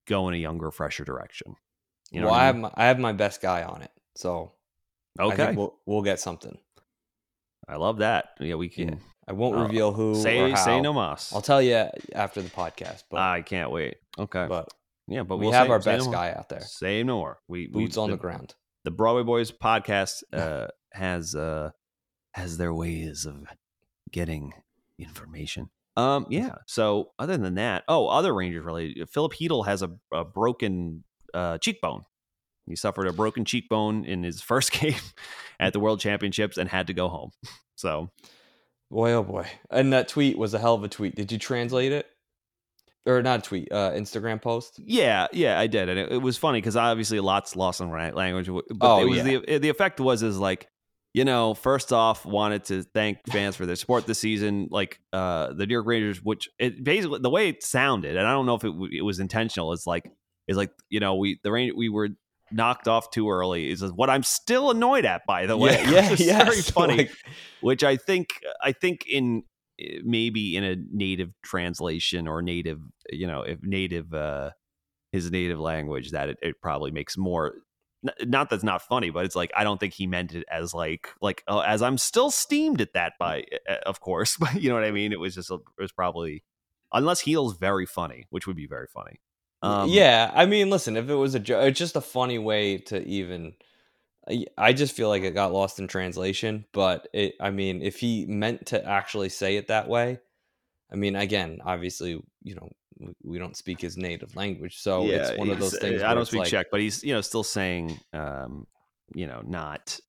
go 0.07 0.27
in 0.27 0.33
a 0.33 0.37
younger, 0.37 0.71
fresher 0.71 1.03
direction. 1.03 1.55
You 2.11 2.21
know, 2.21 2.27
well, 2.27 2.35
I, 2.35 2.47
I, 2.49 2.51
mean? 2.51 2.63
have 2.63 2.71
my, 2.73 2.83
I 2.83 2.87
have 2.87 2.99
my 2.99 3.13
best 3.13 3.41
guy 3.41 3.63
on 3.63 3.81
it, 3.81 3.91
so 4.15 4.51
okay, 5.19 5.53
we'll 5.55 5.77
we'll 5.85 6.01
get 6.01 6.19
something. 6.19 6.57
I 7.67 7.77
love 7.77 7.99
that. 7.99 8.29
Yeah, 8.39 8.55
we 8.55 8.69
can. 8.69 8.89
Yeah. 8.89 8.95
I 9.31 9.33
won't 9.33 9.55
uh, 9.55 9.61
reveal 9.61 9.93
who. 9.93 10.15
Say 10.15 10.53
say 10.55 10.81
no 10.81 10.91
mas. 10.91 11.31
I'll 11.33 11.41
tell 11.41 11.61
you 11.61 11.87
after 12.13 12.41
the 12.41 12.49
podcast. 12.49 13.03
But 13.09 13.21
I 13.21 13.41
can't 13.41 13.71
wait. 13.71 13.95
Okay, 14.19 14.45
but 14.45 14.67
yeah, 15.07 15.23
but 15.23 15.37
we 15.37 15.45
we'll 15.45 15.53
have 15.53 15.67
say, 15.67 15.71
our 15.71 15.79
best 15.79 16.07
no 16.07 16.11
guy 16.11 16.33
out 16.33 16.49
there. 16.49 16.59
Say 16.59 17.01
no 17.03 17.15
more. 17.15 17.39
We 17.47 17.67
boots 17.67 17.95
we, 17.95 18.03
on 18.03 18.09
the, 18.09 18.17
the, 18.17 18.21
ground. 18.21 18.55
The 18.83 18.91
Broadway 18.91 19.23
Boys 19.23 19.49
podcast 19.49 20.23
uh, 20.33 20.67
has 20.91 21.33
uh, 21.33 21.71
has 22.33 22.57
their 22.57 22.73
ways 22.73 23.25
of 23.25 23.45
getting 24.11 24.53
information. 24.99 25.69
Um, 25.95 26.25
yeah. 26.29 26.55
So 26.67 27.11
other 27.17 27.37
than 27.37 27.55
that, 27.55 27.85
oh, 27.87 28.07
other 28.07 28.33
Rangers 28.33 28.65
related. 28.65 29.09
Filip 29.09 29.31
Chytil 29.31 29.65
has 29.65 29.81
a, 29.81 29.91
a 30.13 30.25
broken 30.25 31.05
uh, 31.33 31.57
cheekbone. 31.57 32.01
He 32.67 32.75
suffered 32.75 33.07
a 33.07 33.13
broken 33.13 33.45
cheekbone 33.45 34.03
in 34.03 34.23
his 34.23 34.41
first 34.51 34.73
game 34.73 34.99
at 35.57 35.71
the 35.71 35.79
World 35.79 36.01
Championships 36.01 36.57
and 36.57 36.69
had 36.69 36.87
to 36.87 36.93
go 36.93 37.07
home. 37.07 37.31
So 37.75 38.11
Boy, 38.91 39.13
oh 39.13 39.23
boy. 39.23 39.47
And 39.69 39.93
that 39.93 40.09
tweet 40.09 40.37
was 40.37 40.53
a 40.53 40.59
hell 40.59 40.75
of 40.75 40.83
a 40.83 40.89
tweet. 40.89 41.15
Did 41.15 41.31
you 41.31 41.37
translate 41.37 41.93
it? 41.93 42.07
Or 43.05 43.23
not 43.23 43.39
a 43.39 43.41
tweet, 43.41 43.71
uh, 43.71 43.91
Instagram 43.91 44.41
post? 44.41 44.79
Yeah, 44.83 45.27
yeah, 45.31 45.57
I 45.57 45.65
did. 45.65 45.89
And 45.89 45.97
it, 45.97 46.11
it 46.11 46.17
was 46.17 46.37
funny 46.37 46.59
because 46.59 46.75
obviously 46.75 47.19
lot's 47.19 47.55
lost 47.55 47.79
in 47.79 47.89
language. 47.89 48.47
But 48.47 48.65
oh, 48.81 49.01
it 49.01 49.05
was 49.05 49.17
yeah. 49.17 49.39
the, 49.47 49.57
the 49.59 49.69
effect 49.69 49.99
was 49.99 50.21
is 50.21 50.37
like, 50.37 50.67
you 51.13 51.25
know, 51.25 51.53
first 51.53 51.93
off, 51.93 52.25
wanted 52.25 52.65
to 52.65 52.83
thank 52.83 53.17
fans 53.29 53.55
for 53.55 53.65
their 53.65 53.77
support 53.77 54.05
this 54.05 54.19
season. 54.19 54.67
Like 54.69 54.99
uh, 55.13 55.53
the 55.53 55.65
New 55.65 55.73
York 55.73 55.87
Rangers, 55.87 56.21
which 56.21 56.49
it 56.59 56.83
basically 56.83 57.19
the 57.19 57.29
way 57.29 57.47
it 57.49 57.63
sounded, 57.63 58.17
and 58.17 58.27
I 58.27 58.33
don't 58.33 58.45
know 58.45 58.55
if 58.55 58.63
it, 58.63 58.73
it 58.91 59.01
was 59.01 59.19
intentional. 59.19 59.71
Is 59.71 59.87
like 59.87 60.11
is 60.47 60.57
like 60.57 60.71
you 60.89 60.99
know 60.99 61.15
we 61.15 61.39
the 61.43 61.51
Rangers 61.51 61.75
we 61.75 61.89
were 61.89 62.09
knocked 62.51 62.87
off 62.87 63.11
too 63.11 63.29
early 63.29 63.69
is 63.69 63.83
what 63.83 64.09
I'm 64.09 64.23
still 64.23 64.71
annoyed 64.71 65.05
at. 65.05 65.25
By 65.25 65.45
the 65.45 65.57
way, 65.57 65.83
yeah, 65.87 66.15
yeah, 66.17 66.43
very 66.43 66.61
funny. 66.61 66.97
Like, 66.97 67.11
which 67.61 67.83
I 67.83 67.97
think 67.97 68.29
I 68.61 68.71
think 68.71 69.05
in 69.07 69.43
eh, 69.79 69.99
maybe 70.03 70.55
in 70.55 70.63
a 70.63 70.75
native 70.91 71.31
translation 71.43 72.27
or 72.27 72.41
native, 72.41 72.79
you 73.09 73.27
know, 73.27 73.41
if 73.41 73.59
native 73.61 74.13
uh, 74.13 74.51
his 75.11 75.31
native 75.31 75.59
language, 75.59 76.11
that 76.11 76.29
it, 76.29 76.37
it 76.41 76.61
probably 76.61 76.91
makes 76.91 77.17
more. 77.17 77.53
Not 78.23 78.49
that's 78.49 78.63
not 78.63 78.81
funny, 78.81 79.11
but 79.11 79.25
it's 79.25 79.35
like 79.35 79.51
I 79.55 79.63
don't 79.63 79.79
think 79.79 79.93
he 79.93 80.07
meant 80.07 80.33
it 80.33 80.43
as 80.49 80.73
like 80.73 81.09
like 81.21 81.43
oh, 81.47 81.59
as 81.59 81.83
I'm 81.83 81.99
still 81.99 82.31
steamed 82.31 82.81
at 82.81 82.93
that 82.93 83.13
by 83.19 83.41
eh, 83.51 83.57
eh, 83.67 83.77
of 83.85 83.99
course, 83.99 84.37
but 84.39 84.61
you 84.61 84.69
know 84.69 84.75
what 84.75 84.83
I 84.83 84.91
mean. 84.91 85.11
It 85.11 85.19
was 85.19 85.35
just 85.35 85.51
it 85.51 85.59
was 85.77 85.91
probably 85.91 86.43
unless 86.91 87.21
he's 87.21 87.53
very 87.59 87.85
funny, 87.85 88.25
which 88.29 88.47
would 88.47 88.55
be 88.55 88.67
very 88.67 88.87
funny. 88.87 89.19
Um, 89.61 89.89
yeah, 89.89 90.31
I 90.33 90.45
mean, 90.45 90.69
listen, 90.69 90.97
if 90.97 91.09
it 91.09 91.15
was 91.15 91.35
a 91.35 91.39
joke, 91.39 91.63
it's 91.63 91.79
just 91.79 91.95
a 91.95 92.01
funny 92.01 92.39
way 92.39 92.77
to 92.79 93.03
even. 93.05 93.53
I 94.57 94.71
just 94.71 94.95
feel 94.95 95.09
like 95.09 95.23
it 95.23 95.33
got 95.33 95.51
lost 95.51 95.79
in 95.79 95.87
translation, 95.87 96.65
but 96.73 97.07
it. 97.13 97.35
I 97.39 97.51
mean, 97.51 97.81
if 97.81 97.99
he 97.99 98.25
meant 98.25 98.67
to 98.67 98.83
actually 98.87 99.29
say 99.29 99.57
it 99.57 99.67
that 99.67 99.87
way, 99.87 100.19
I 100.91 100.95
mean, 100.95 101.15
again, 101.15 101.59
obviously, 101.65 102.21
you 102.43 102.55
know, 102.55 102.69
we 103.23 103.39
don't 103.39 103.57
speak 103.57 103.81
his 103.81 103.97
native 103.97 104.35
language, 104.35 104.77
so 104.77 105.05
yeah, 105.05 105.29
it's 105.29 105.37
one 105.37 105.49
of 105.49 105.59
those 105.59 105.77
things. 105.77 106.01
I 106.01 106.13
don't 106.13 106.25
speak 106.25 106.41
like, 106.41 106.49
Czech, 106.49 106.67
but 106.71 106.79
he's 106.79 107.03
you 107.03 107.13
know 107.13 107.21
still 107.21 107.43
saying, 107.43 107.99
um, 108.13 108.67
you 109.13 109.27
know, 109.27 109.41
not 109.45 109.99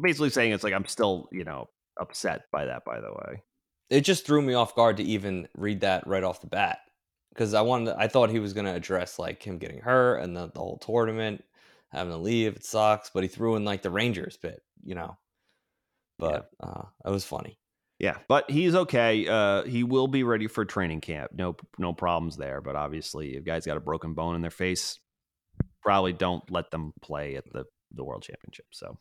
basically 0.00 0.30
saying 0.30 0.52
it's 0.52 0.64
like 0.64 0.74
I'm 0.74 0.86
still 0.86 1.28
you 1.32 1.44
know 1.44 1.68
upset 2.00 2.42
by 2.52 2.66
that. 2.66 2.84
By 2.84 3.00
the 3.00 3.12
way, 3.12 3.42
it 3.90 4.02
just 4.02 4.26
threw 4.26 4.42
me 4.42 4.54
off 4.54 4.74
guard 4.74 4.96
to 4.98 5.02
even 5.04 5.48
read 5.56 5.80
that 5.80 6.06
right 6.06 6.24
off 6.24 6.40
the 6.40 6.46
bat 6.46 6.78
because 7.34 7.52
I 7.52 7.62
wanted, 7.62 7.96
I 7.98 8.06
thought 8.06 8.30
he 8.30 8.38
was 8.38 8.52
going 8.52 8.66
to 8.66 8.74
address 8.74 9.18
like 9.18 9.42
him 9.42 9.58
getting 9.58 9.80
hurt 9.80 10.18
and 10.18 10.36
the, 10.36 10.50
the 10.52 10.60
whole 10.60 10.78
tournament, 10.78 11.44
having 11.90 12.12
to 12.12 12.18
leave. 12.18 12.56
It 12.56 12.64
sucks, 12.64 13.10
but 13.10 13.24
he 13.24 13.28
threw 13.28 13.56
in 13.56 13.64
like 13.64 13.82
the 13.82 13.90
Rangers 13.90 14.36
bit, 14.36 14.62
you 14.84 14.94
know. 14.94 15.16
But 16.18 16.50
yeah. 16.62 16.68
uh, 16.68 16.84
it 17.04 17.10
was 17.10 17.24
funny. 17.24 17.58
Yeah, 17.98 18.18
but 18.28 18.50
he's 18.50 18.74
okay. 18.74 19.26
Uh, 19.26 19.64
he 19.64 19.84
will 19.84 20.08
be 20.08 20.24
ready 20.24 20.46
for 20.46 20.64
training 20.64 21.00
camp. 21.00 21.30
No, 21.34 21.56
no 21.78 21.92
problems 21.92 22.36
there. 22.36 22.60
But 22.60 22.76
obviously, 22.76 23.36
if 23.36 23.44
guys 23.44 23.66
got 23.66 23.76
a 23.76 23.80
broken 23.80 24.14
bone 24.14 24.34
in 24.34 24.42
their 24.42 24.50
face, 24.50 24.98
probably 25.82 26.12
don't 26.12 26.48
let 26.50 26.70
them 26.70 26.92
play 27.02 27.36
at 27.36 27.44
the 27.52 27.64
the 27.92 28.04
World 28.04 28.22
Championship. 28.22 28.66
So, 28.72 28.98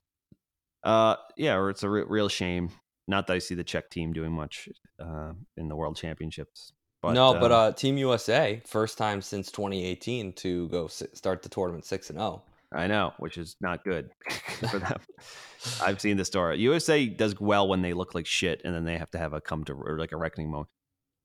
uh, 0.84 1.16
yeah, 1.38 1.56
or 1.56 1.70
it's 1.70 1.84
a 1.84 1.90
re- 1.90 2.06
real 2.08 2.30
shame. 2.30 2.70
Not 3.08 3.28
that 3.28 3.34
I 3.34 3.40
see 3.40 3.56
the 3.56 3.64
Czech 3.64 3.90
team 3.90 4.14
doing 4.14 4.32
much 4.32 4.70
uh, 5.00 5.34
in 5.58 5.68
the 5.68 5.76
World 5.76 5.98
Championships. 5.98 6.72
But, 7.04 7.12
no, 7.12 7.36
uh, 7.36 7.40
but 7.40 7.52
uh, 7.52 7.72
Team 7.74 7.98
USA 7.98 8.62
first 8.66 8.98
time 8.98 9.22
since 9.22 9.52
2018 9.52 10.32
to 10.34 10.70
go 10.70 10.88
start 10.88 11.44
the 11.44 11.50
tournament 11.50 11.84
six 11.84 12.10
and 12.10 12.18
zero. 12.18 12.42
Oh. 12.46 12.50
I 12.76 12.88
know, 12.88 13.14
which 13.20 13.38
is 13.38 13.58
not 13.60 13.84
good. 13.84 14.10
for 14.72 14.80
them. 14.80 15.00
I've 15.82 16.00
seen 16.00 16.16
the 16.16 16.24
story. 16.26 16.60
USA 16.60 17.06
does 17.06 17.40
well 17.40 17.68
when 17.68 17.82
they 17.82 17.94
look 17.94 18.16
like 18.16 18.26
shit, 18.26 18.62
and 18.64 18.74
then 18.74 18.86
they 18.86 18.98
have 18.98 19.12
to 19.12 19.18
have 19.18 19.34
a 19.34 19.42
come 19.42 19.66
to 19.66 19.74
or 19.74 20.00
like 20.00 20.14
a 20.14 20.18
reckoning 20.18 20.50
moment. 20.50 20.70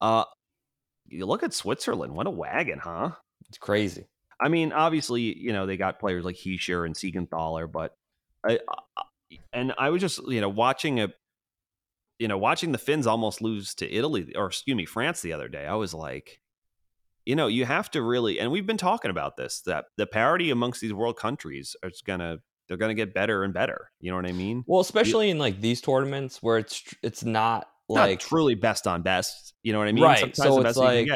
Uh, 0.00 0.24
you 1.06 1.24
look 1.26 1.44
at 1.44 1.54
Switzerland. 1.54 2.12
What 2.12 2.26
a 2.26 2.30
wagon, 2.30 2.80
huh? 2.82 3.12
It's 3.48 3.58
crazy. 3.58 4.06
I 4.40 4.48
mean, 4.48 4.72
obviously, 4.72 5.22
you 5.38 5.52
know 5.52 5.64
they 5.64 5.76
got 5.76 6.00
players 6.00 6.24
like 6.24 6.36
Hischier 6.36 6.84
and 6.84 6.94
Siegenthaler, 6.96 7.70
but 7.70 7.94
I, 8.44 8.58
I 8.96 9.36
and 9.52 9.72
I 9.78 9.90
was 9.90 10.00
just 10.00 10.20
you 10.26 10.40
know 10.40 10.48
watching 10.48 11.00
a 11.00 11.08
you 12.18 12.28
know 12.28 12.38
watching 12.38 12.72
the 12.72 12.78
Finns 12.78 13.06
almost 13.06 13.40
lose 13.40 13.74
to 13.76 13.92
Italy 13.92 14.34
or 14.36 14.46
excuse 14.46 14.76
me 14.76 14.84
France 14.86 15.20
the 15.20 15.32
other 15.32 15.48
day. 15.48 15.66
I 15.66 15.74
was 15.74 15.94
like, 15.94 16.40
you 17.24 17.36
know, 17.36 17.46
you 17.46 17.64
have 17.64 17.90
to 17.92 18.02
really, 18.02 18.40
and 18.40 18.50
we've 18.50 18.66
been 18.66 18.76
talking 18.76 19.10
about 19.10 19.36
this 19.36 19.60
that 19.66 19.86
the 19.96 20.06
parity 20.06 20.50
amongst 20.50 20.80
these 20.80 20.94
world 20.94 21.18
countries 21.18 21.76
is 21.82 22.02
gonna 22.02 22.38
they're 22.66 22.76
gonna 22.76 22.94
get 22.94 23.14
better 23.14 23.44
and 23.44 23.54
better. 23.54 23.90
You 24.00 24.10
know 24.10 24.16
what 24.16 24.26
I 24.26 24.32
mean? 24.32 24.64
Well, 24.66 24.80
especially 24.80 25.30
in 25.30 25.38
like 25.38 25.60
these 25.60 25.80
tournaments 25.80 26.42
where 26.42 26.58
it's 26.58 26.82
it's 27.02 27.24
not 27.24 27.68
like 27.88 28.20
not 28.20 28.20
truly 28.20 28.54
best 28.54 28.86
on 28.86 29.02
best. 29.02 29.54
You 29.62 29.72
know 29.72 29.78
what 29.78 29.88
I 29.88 29.92
mean? 29.92 30.04
Right. 30.04 30.18
Sometimes 30.18 30.54
So 30.54 30.60
it's 30.62 30.76
you 30.76 30.82
like- 30.82 31.08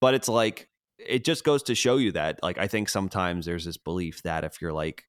but 0.00 0.14
it's 0.14 0.28
like 0.28 0.68
it 0.98 1.24
just 1.24 1.44
goes 1.44 1.62
to 1.64 1.74
show 1.74 1.96
you 1.96 2.12
that. 2.12 2.42
Like 2.42 2.58
I 2.58 2.66
think 2.66 2.88
sometimes 2.88 3.46
there's 3.46 3.64
this 3.64 3.76
belief 3.76 4.22
that 4.24 4.44
if 4.44 4.60
you're 4.60 4.72
like, 4.72 5.04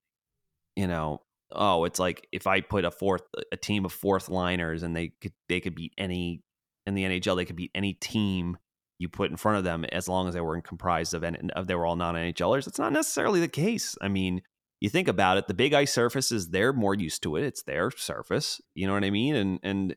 you 0.75 0.87
know, 0.87 1.21
oh, 1.51 1.85
it's 1.85 1.99
like 1.99 2.27
if 2.31 2.47
I 2.47 2.61
put 2.61 2.85
a 2.85 2.91
fourth 2.91 3.23
a 3.51 3.57
team 3.57 3.85
of 3.85 3.91
fourth 3.91 4.29
liners 4.29 4.83
and 4.83 4.95
they 4.95 5.13
could 5.21 5.33
they 5.47 5.59
could 5.59 5.75
beat 5.75 5.93
any 5.97 6.43
in 6.85 6.95
the 6.95 7.03
NHL 7.03 7.35
they 7.35 7.45
could 7.45 7.55
beat 7.55 7.71
any 7.75 7.93
team 7.93 8.57
you 8.97 9.07
put 9.07 9.31
in 9.31 9.37
front 9.37 9.57
of 9.57 9.63
them 9.63 9.85
as 9.85 10.07
long 10.07 10.27
as 10.27 10.33
they 10.33 10.41
weren't 10.41 10.65
comprised 10.65 11.13
of 11.13 11.23
N- 11.23 11.51
of 11.55 11.67
they 11.67 11.75
were 11.75 11.85
all 11.85 11.95
non 11.95 12.15
NHLers. 12.15 12.67
It's 12.67 12.79
not 12.79 12.93
necessarily 12.93 13.39
the 13.39 13.47
case. 13.47 13.95
I 14.01 14.07
mean. 14.07 14.41
You 14.81 14.89
think 14.89 15.09
about 15.09 15.35
it, 15.35 15.47
the 15.47 15.53
big 15.53 15.73
ice 15.73 15.91
surfaces, 15.91 16.51
they're 16.51 16.71
more 16.71 16.95
used 16.95 17.21
to 17.23 17.35
it. 17.35 17.43
It's 17.43 17.63
their 17.63 17.91
surface. 17.91 18.61
You 18.75 18.87
know 18.87 18.93
what 18.93 19.03
I 19.03 19.09
mean? 19.09 19.35
And 19.35 19.59
and 19.61 19.95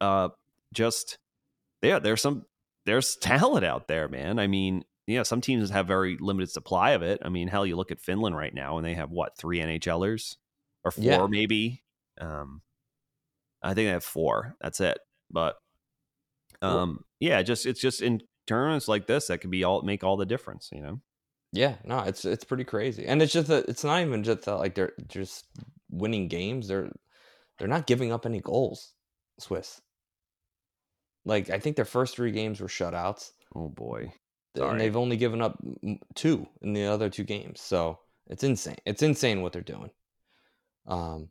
uh 0.00 0.28
just 0.72 1.18
yeah, 1.82 1.98
there's 1.98 2.22
some 2.22 2.44
there's 2.86 3.16
talent 3.20 3.64
out 3.64 3.88
there, 3.88 4.08
man. 4.08 4.38
I 4.38 4.46
mean, 4.46 4.84
yeah, 5.06 5.22
some 5.24 5.40
teams 5.40 5.70
have 5.70 5.86
very 5.86 6.16
limited 6.20 6.50
supply 6.50 6.90
of 6.92 7.02
it. 7.02 7.20
I 7.24 7.28
mean, 7.28 7.48
hell, 7.48 7.66
you 7.66 7.76
look 7.76 7.90
at 7.90 8.00
Finland 8.00 8.36
right 8.36 8.54
now, 8.54 8.76
and 8.76 8.86
they 8.86 8.94
have 8.94 9.10
what 9.10 9.36
three 9.36 9.58
NHLers 9.58 10.36
or 10.84 10.90
four, 10.90 11.04
Yeah. 11.04 11.26
maybe. 11.26 11.82
Um, 12.20 12.62
I 13.62 13.74
think 13.74 13.88
I 13.88 13.92
have 13.92 14.04
four. 14.04 14.56
That's 14.60 14.80
it. 14.80 14.98
But 15.30 15.56
um, 16.62 17.04
yeah, 17.20 17.42
just 17.42 17.66
it's 17.66 17.80
just 17.80 18.02
in 18.02 18.22
tournaments 18.46 18.88
like 18.88 19.06
this 19.06 19.26
that 19.28 19.38
could 19.38 19.50
be 19.50 19.64
all 19.64 19.82
make 19.82 20.02
all 20.04 20.16
the 20.16 20.26
difference. 20.26 20.68
You 20.72 20.82
know. 20.82 21.00
Yeah, 21.52 21.76
no, 21.84 22.00
it's 22.00 22.24
it's 22.24 22.44
pretty 22.44 22.64
crazy, 22.64 23.06
and 23.06 23.20
it's 23.22 23.32
just 23.32 23.48
that 23.48 23.68
it's 23.68 23.84
not 23.84 24.00
even 24.02 24.22
just 24.22 24.42
that 24.42 24.56
like 24.56 24.74
they're 24.74 24.92
just 25.08 25.46
winning 25.90 26.28
games. 26.28 26.68
They're 26.68 26.90
they're 27.58 27.68
not 27.68 27.86
giving 27.86 28.12
up 28.12 28.24
any 28.26 28.40
goals. 28.40 28.92
Swiss. 29.38 29.80
Like 31.24 31.50
I 31.50 31.58
think 31.58 31.76
their 31.76 31.84
first 31.84 32.16
three 32.16 32.30
games 32.32 32.60
were 32.60 32.68
shutouts, 32.68 33.30
Oh 33.54 33.68
boy. 33.68 34.12
Sorry. 34.56 34.70
and 34.70 34.80
they've 34.80 34.96
only 34.96 35.16
given 35.16 35.40
up 35.42 35.58
two 36.14 36.46
in 36.62 36.72
the 36.72 36.84
other 36.86 37.08
two 37.08 37.24
games. 37.24 37.60
So 37.60 37.98
it's 38.26 38.42
insane. 38.42 38.76
It's 38.86 39.02
insane 39.02 39.42
what 39.42 39.52
they're 39.52 39.62
doing. 39.62 39.90
Um, 40.90 41.28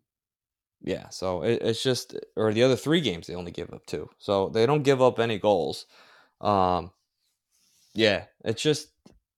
yeah. 0.81 1.09
So 1.09 1.43
it, 1.43 1.61
it's 1.61 1.83
just, 1.83 2.15
or 2.35 2.53
the 2.53 2.63
other 2.63 2.75
three 2.75 3.01
games 3.01 3.27
they 3.27 3.35
only 3.35 3.51
give 3.51 3.71
up 3.73 3.85
two. 3.85 4.09
So 4.17 4.49
they 4.49 4.65
don't 4.65 4.83
give 4.83 5.01
up 5.01 5.19
any 5.19 5.37
goals. 5.37 5.85
Um, 6.41 6.91
yeah, 7.93 8.25
it's 8.43 8.61
just 8.61 8.89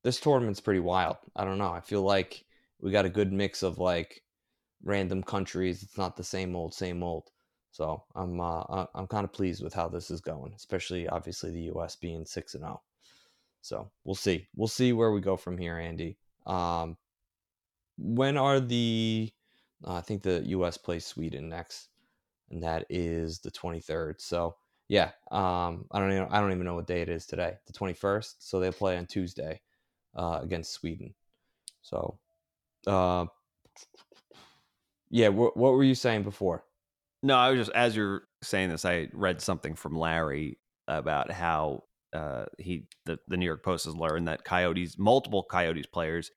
this 0.03 0.19
tournament's 0.19 0.59
pretty 0.59 0.79
wild. 0.79 1.17
I 1.35 1.45
don't 1.45 1.57
know. 1.57 1.71
I 1.71 1.81
feel 1.81 2.03
like 2.03 2.43
we 2.79 2.91
got 2.91 3.05
a 3.05 3.09
good 3.09 3.31
mix 3.31 3.63
of 3.63 3.77
like 3.77 4.21
random 4.83 5.23
countries. 5.23 5.83
It's 5.83 5.97
not 5.97 6.15
the 6.15 6.23
same 6.23 6.55
old, 6.55 6.73
same 6.73 7.03
old. 7.03 7.29
So 7.71 8.03
I'm 8.15 8.39
uh, 8.41 8.85
I'm 8.93 9.07
kind 9.07 9.23
of 9.23 9.31
pleased 9.31 9.63
with 9.63 9.73
how 9.73 9.87
this 9.87 10.11
is 10.11 10.19
going, 10.19 10.53
especially 10.53 11.07
obviously 11.07 11.51
the 11.51 11.63
U.S. 11.73 11.95
being 11.95 12.25
six 12.25 12.53
and 12.53 12.63
zero. 12.63 12.81
So 13.61 13.91
we'll 14.03 14.15
see. 14.15 14.47
We'll 14.55 14.67
see 14.67 14.91
where 14.91 15.11
we 15.11 15.21
go 15.21 15.37
from 15.37 15.57
here, 15.57 15.77
Andy. 15.77 16.17
Um, 16.45 16.97
when 17.97 18.37
are 18.37 18.59
the? 18.59 19.31
Uh, 19.85 19.93
I 19.95 20.01
think 20.01 20.23
the 20.23 20.43
U.S. 20.47 20.77
plays 20.77 21.05
Sweden 21.05 21.49
next, 21.49 21.89
and 22.49 22.63
that 22.63 22.85
is 22.89 23.39
the 23.39 23.51
23rd. 23.51 24.15
So 24.19 24.55
yeah, 24.91 25.11
um, 25.31 25.85
I 25.91 25.99
don't 25.99 26.11
even 26.11 26.27
I 26.29 26.41
don't 26.41 26.51
even 26.51 26.65
know 26.65 26.75
what 26.75 26.85
day 26.85 27.01
it 27.01 27.09
is 27.09 27.25
today. 27.25 27.53
The 27.65 27.73
21st. 27.73 28.35
So 28.39 28.59
they 28.59 28.71
play 28.71 28.97
on 28.97 29.05
Tuesday 29.05 29.61
uh, 30.15 30.39
against 30.41 30.73
Sweden. 30.73 31.13
So, 31.81 32.19
uh, 32.85 33.27
yeah. 35.09 35.29
Wh- 35.29 35.55
what 35.55 35.71
were 35.73 35.83
you 35.85 35.95
saying 35.95 36.23
before? 36.23 36.65
No, 37.23 37.35
I 37.35 37.51
was 37.51 37.59
just 37.59 37.71
as 37.71 37.95
you're 37.95 38.23
saying 38.43 38.69
this, 38.69 38.83
I 38.83 39.07
read 39.13 39.41
something 39.41 39.75
from 39.75 39.97
Larry 39.97 40.59
about 40.89 41.31
how 41.31 41.83
uh, 42.13 42.45
he 42.57 42.87
the, 43.05 43.17
the 43.29 43.37
New 43.37 43.45
York 43.45 43.63
Post 43.63 43.85
has 43.85 43.95
learned 43.95 44.27
that 44.27 44.43
Coyotes, 44.43 44.97
multiple 44.97 45.45
Coyotes 45.49 45.85
players, 45.85 46.31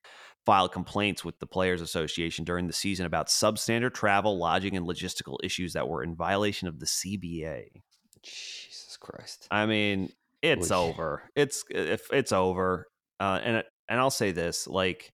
filed 0.44 0.72
complaints 0.72 1.24
with 1.24 1.38
the 1.38 1.46
Players 1.46 1.80
Association 1.80 2.44
during 2.44 2.66
the 2.66 2.72
season 2.72 3.06
about 3.06 3.28
substandard 3.28 3.94
travel, 3.94 4.38
lodging, 4.38 4.76
and 4.76 4.86
logistical 4.86 5.38
issues 5.42 5.72
that 5.72 5.88
were 5.88 6.02
in 6.02 6.14
violation 6.14 6.68
of 6.68 6.80
the 6.80 6.86
CBA. 6.86 7.82
Jesus 8.22 8.96
Christ. 9.00 9.46
I 9.50 9.66
mean, 9.66 10.10
it's 10.42 10.70
Oy. 10.70 10.76
over. 10.76 11.22
It's 11.34 11.64
if 11.70 12.12
it's 12.12 12.32
over. 12.32 12.86
Uh, 13.20 13.40
and 13.42 13.64
and 13.88 14.00
I'll 14.00 14.10
say 14.10 14.32
this: 14.32 14.66
like, 14.66 15.12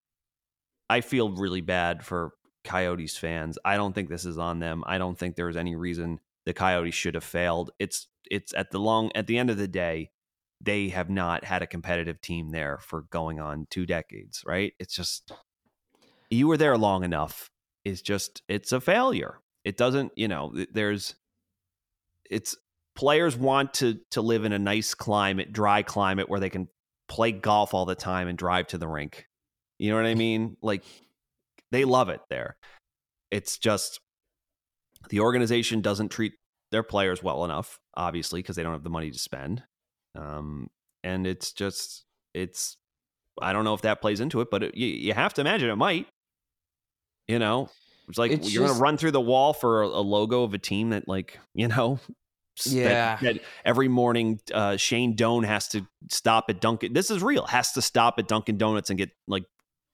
I 0.89 1.01
feel 1.01 1.31
really 1.31 1.61
bad 1.61 2.05
for 2.05 2.33
Coyotes 2.65 3.17
fans. 3.17 3.59
I 3.65 3.77
don't 3.77 3.95
think 3.95 4.09
this 4.09 4.25
is 4.25 4.39
on 4.39 4.59
them. 4.59 4.83
I 4.87 4.99
don't 4.99 5.19
think 5.19 5.37
there 5.37 5.47
was 5.47 5.57
any 5.57 5.77
reason 5.77 6.21
the 6.47 6.53
Coyotes 6.53 6.95
should 6.95 7.15
have 7.15 7.25
failed. 7.25 7.71
It's 7.79 8.09
it's 8.31 8.55
at 8.55 8.71
the 8.71 8.79
long 8.79 9.11
at 9.15 9.27
the 9.27 9.39
end 9.39 9.51
of 9.51 9.57
the 9.57 9.69
day, 9.69 10.11
they 10.61 10.89
have 10.89 11.09
not 11.09 11.45
had 11.45 11.63
a 11.63 11.67
competitive 11.67 12.21
team 12.21 12.51
there 12.51 12.79
for 12.79 13.03
going 13.11 13.41
on 13.41 13.67
two 13.71 13.87
decades. 13.87 14.43
Right? 14.47 14.73
It's 14.79 14.95
just 14.95 15.33
you 16.31 16.47
were 16.49 16.57
there 16.57 16.77
long 16.77 17.05
enough. 17.05 17.51
It's 17.85 18.03
just 18.03 18.43
it's 18.49 18.73
a 18.73 18.81
failure. 18.81 19.41
It 19.65 19.77
doesn't. 19.77 20.13
You 20.17 20.29
know, 20.29 20.55
there's 20.73 21.15
it's 22.31 22.57
players 22.95 23.37
want 23.37 23.75
to 23.75 23.99
to 24.13 24.23
live 24.23 24.45
in 24.45 24.53
a 24.53 24.59
nice 24.59 24.95
climate, 24.95 25.53
dry 25.53 25.83
climate 25.83 26.29
where 26.29 26.41
they 26.41 26.51
can 26.51 26.69
play 27.09 27.33
golf 27.33 27.75
all 27.75 27.87
the 27.87 27.95
time 27.95 28.29
and 28.29 28.39
drive 28.39 28.69
to 28.69 28.79
the 28.79 28.89
rink. 28.89 29.27
You 29.79 29.91
know 29.91 29.97
what 29.97 30.07
I 30.07 30.15
mean? 30.15 30.57
Like 30.63 30.85
they 31.73 31.85
love 31.85 32.09
it 32.09 32.21
there. 32.29 32.57
It's 33.31 33.59
just 33.59 34.01
the 35.09 35.21
organization 35.21 35.81
doesn't 35.81 36.11
treat 36.11 36.35
their 36.71 36.83
players 36.83 37.23
well 37.23 37.45
enough, 37.45 37.81
obviously, 37.97 38.41
because 38.41 38.57
they 38.57 38.63
don't 38.63 38.73
have 38.73 38.85
the 38.85 38.91
money 38.91 39.11
to 39.11 39.19
spend. 39.19 39.63
Um, 40.17 40.69
and 41.05 41.27
it's 41.27 41.53
just 41.53 42.05
it's 42.35 42.77
I 43.41 43.53
don't 43.53 43.65
know 43.65 43.75
if 43.75 43.83
that 43.83 44.01
plays 44.01 44.21
into 44.21 44.41
it, 44.41 44.49
but 44.51 44.63
it, 44.63 44.77
you, 44.77 44.87
you 44.87 45.13
have 45.15 45.35
to 45.35 45.41
imagine 45.41 45.71
it 45.71 45.77
might. 45.77 46.07
You 47.29 47.39
know, 47.39 47.71
it's 48.09 48.19
like 48.19 48.33
It's 48.33 48.53
you're 48.53 48.65
just- 48.65 48.75
gonna 48.75 48.83
run 48.83 48.97
through 48.97 49.13
the 49.13 49.21
wall 49.21 49.53
for 49.53 49.83
a, 49.83 49.87
a 49.87 50.03
logo 50.03 50.43
of 50.43 50.53
a 50.53 50.59
team 50.59 50.91
that, 50.91 51.07
like, 51.07 51.39
you 51.55 51.69
know, 51.69 52.01
s- 52.59 52.65
that- 52.67 52.75
Yeah. 52.75 53.19
that 53.23 53.41
every 53.65 53.89
morning 53.89 54.41
uh, 54.53 54.77
Shane 54.77 55.15
Doan 55.15 55.45
has 55.45 55.69
to 55.69 55.87
stop 56.11 56.47
at 56.49 56.61
Dunkin'. 56.61 56.93
This 56.93 57.11
is 57.11 57.23
real. 57.23 57.47
Has 57.47 57.73
to 57.73 57.83
stop 57.83 58.19
at 58.19 58.27
Dunkin' 58.29 58.59
Donuts 58.59 58.91
and 58.91 58.99
get 58.99 59.11
like 59.29 59.45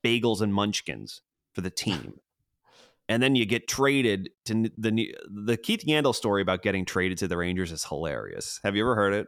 bagels 0.05 0.41
and 0.41 0.53
munchkins 0.55 1.21
for 1.55 1.61
the 1.61 1.71
team. 1.71 2.15
and 3.09 3.23
then 3.23 3.37
you 3.37 3.45
get 3.45 3.69
traded 3.69 4.31
to 4.47 4.71
the 4.79 5.15
the 5.31 5.57
Keith 5.59 5.85
Yandle 5.87 6.15
story 6.15 6.41
about 6.43 6.63
getting 6.63 6.85
traded 6.87 7.19
to 7.19 7.29
the 7.29 7.37
Rangers 7.37 7.71
is 7.71 7.85
hilarious. 7.85 8.59
Have 8.65 8.75
you 8.77 8.83
ever 8.83 8.95
heard 8.97 9.13
it? 9.15 9.27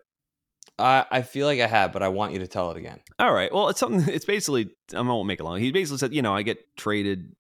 I 0.78 1.04
I 1.10 1.22
feel 1.22 1.46
like 1.46 1.60
I 1.60 1.66
have, 1.66 1.92
but 1.92 2.02
I 2.02 2.08
want 2.08 2.32
you 2.32 2.38
to 2.40 2.46
tell 2.46 2.70
it 2.70 2.76
again. 2.76 3.00
All 3.18 3.32
right. 3.32 3.52
Well, 3.52 3.68
it's 3.68 3.80
something. 3.80 4.02
It's 4.14 4.24
basically. 4.24 4.70
I 4.94 5.00
won't 5.00 5.26
make 5.26 5.40
it 5.40 5.44
long. 5.44 5.60
He 5.60 5.72
basically 5.72 5.98
said, 5.98 6.14
you 6.14 6.22
know, 6.22 6.34
I 6.34 6.42
get 6.42 6.58
traded 6.76 7.34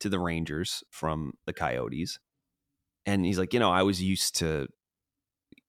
to 0.00 0.08
the 0.08 0.18
Rangers 0.18 0.82
from 0.90 1.34
the 1.46 1.52
Coyotes, 1.52 2.18
and 3.06 3.24
he's 3.24 3.38
like, 3.38 3.52
you 3.52 3.60
know, 3.60 3.70
I 3.70 3.82
was 3.82 4.02
used 4.02 4.36
to 4.36 4.68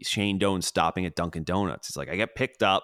Shane 0.02 0.38
Doan 0.38 0.62
stopping 0.62 1.06
at 1.06 1.16
Dunkin' 1.16 1.44
Donuts. 1.44 1.88
He's 1.88 1.98
like, 1.98 2.10
I 2.10 2.16
get 2.16 2.36
picked 2.36 2.64
up. 2.64 2.84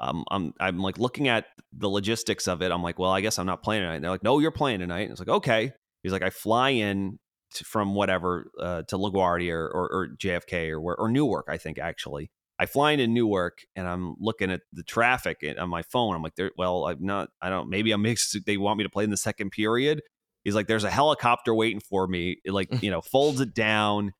Um, 0.00 0.24
I'm 0.30 0.52
I'm 0.58 0.78
like 0.78 0.98
looking 0.98 1.28
at 1.28 1.46
the 1.72 1.88
logistics 1.88 2.48
of 2.48 2.62
it. 2.62 2.72
I'm 2.72 2.82
like, 2.82 2.98
well, 2.98 3.10
I 3.12 3.20
guess 3.20 3.38
I'm 3.38 3.46
not 3.46 3.62
playing 3.62 3.82
tonight. 3.82 3.96
And 3.96 4.04
they're 4.04 4.10
like, 4.10 4.24
no, 4.24 4.38
you're 4.38 4.50
playing 4.50 4.80
tonight. 4.80 5.02
And 5.02 5.10
it's 5.12 5.20
like, 5.20 5.28
okay. 5.28 5.72
He's 6.02 6.12
like, 6.12 6.22
I 6.22 6.30
fly 6.30 6.70
in 6.70 7.18
to, 7.54 7.64
from 7.64 7.94
whatever 7.94 8.50
uh, 8.60 8.82
to 8.88 8.96
LaGuardia 8.96 9.52
or, 9.52 9.68
or, 9.68 9.92
or 9.92 10.08
JFK 10.16 10.72
or 10.72 10.96
or 10.96 11.08
Newark, 11.08 11.46
I 11.48 11.58
think 11.58 11.78
actually. 11.78 12.30
I 12.62 12.66
fly 12.66 12.92
into 12.92 13.08
Newark 13.08 13.66
and 13.74 13.88
I'm 13.88 14.14
looking 14.20 14.48
at 14.52 14.60
the 14.72 14.84
traffic 14.84 15.44
on 15.58 15.68
my 15.68 15.82
phone. 15.82 16.14
I'm 16.14 16.22
like, 16.22 16.36
there. 16.36 16.52
Well, 16.56 16.86
I'm 16.86 17.04
not. 17.04 17.30
I 17.40 17.50
don't. 17.50 17.68
Maybe 17.68 17.90
I'm 17.90 18.02
mixed. 18.02 18.38
They 18.46 18.56
want 18.56 18.78
me 18.78 18.84
to 18.84 18.90
play 18.90 19.02
in 19.02 19.10
the 19.10 19.16
second 19.16 19.50
period. 19.50 20.00
He's 20.44 20.54
like, 20.54 20.68
there's 20.68 20.84
a 20.84 20.90
helicopter 20.90 21.52
waiting 21.52 21.80
for 21.80 22.06
me. 22.06 22.36
It 22.44 22.52
like 22.52 22.68
you 22.82 22.92
know, 22.92 23.00
folds 23.00 23.40
it 23.40 23.52
down. 23.52 24.12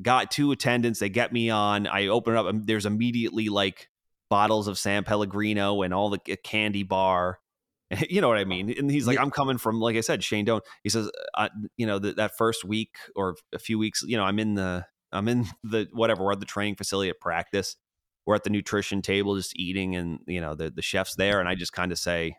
Got 0.00 0.30
two 0.30 0.52
attendants. 0.52 1.00
They 1.00 1.08
get 1.08 1.32
me 1.32 1.50
on. 1.50 1.88
I 1.88 2.06
open 2.06 2.34
it 2.34 2.38
up. 2.38 2.46
And 2.46 2.68
there's 2.68 2.86
immediately 2.86 3.48
like 3.48 3.88
bottles 4.30 4.68
of 4.68 4.78
San 4.78 5.02
Pellegrino 5.02 5.82
and 5.82 5.92
all 5.92 6.08
the 6.08 6.20
candy 6.44 6.84
bar. 6.84 7.40
you 8.08 8.20
know 8.20 8.28
what 8.28 8.38
I 8.38 8.44
mean? 8.44 8.72
And 8.78 8.88
he's 8.88 9.08
like. 9.08 9.18
I'm 9.18 9.32
coming 9.32 9.58
from, 9.58 9.80
like 9.80 9.96
I 9.96 10.02
said, 10.02 10.22
Shane 10.22 10.44
Doan. 10.44 10.60
He 10.84 10.88
says, 10.88 11.10
I, 11.36 11.50
you 11.76 11.86
know, 11.86 11.98
that 11.98 12.36
first 12.38 12.64
week 12.64 12.94
or 13.16 13.34
a 13.52 13.58
few 13.58 13.76
weeks, 13.76 14.04
you 14.06 14.16
know, 14.16 14.22
I'm 14.22 14.38
in 14.38 14.54
the, 14.54 14.86
I'm 15.10 15.26
in 15.26 15.46
the 15.64 15.88
whatever. 15.92 16.22
We're 16.22 16.32
at 16.32 16.40
the 16.40 16.46
training 16.46 16.76
facility 16.76 17.10
at 17.10 17.18
practice. 17.18 17.74
We're 18.28 18.34
at 18.34 18.44
the 18.44 18.50
nutrition 18.50 19.00
table, 19.00 19.36
just 19.36 19.58
eating, 19.58 19.96
and 19.96 20.20
you 20.26 20.42
know, 20.42 20.54
the 20.54 20.68
the 20.68 20.82
chef's 20.82 21.14
there, 21.14 21.40
and 21.40 21.48
I 21.48 21.54
just 21.54 21.72
kind 21.72 21.92
of 21.92 21.98
say, 21.98 22.36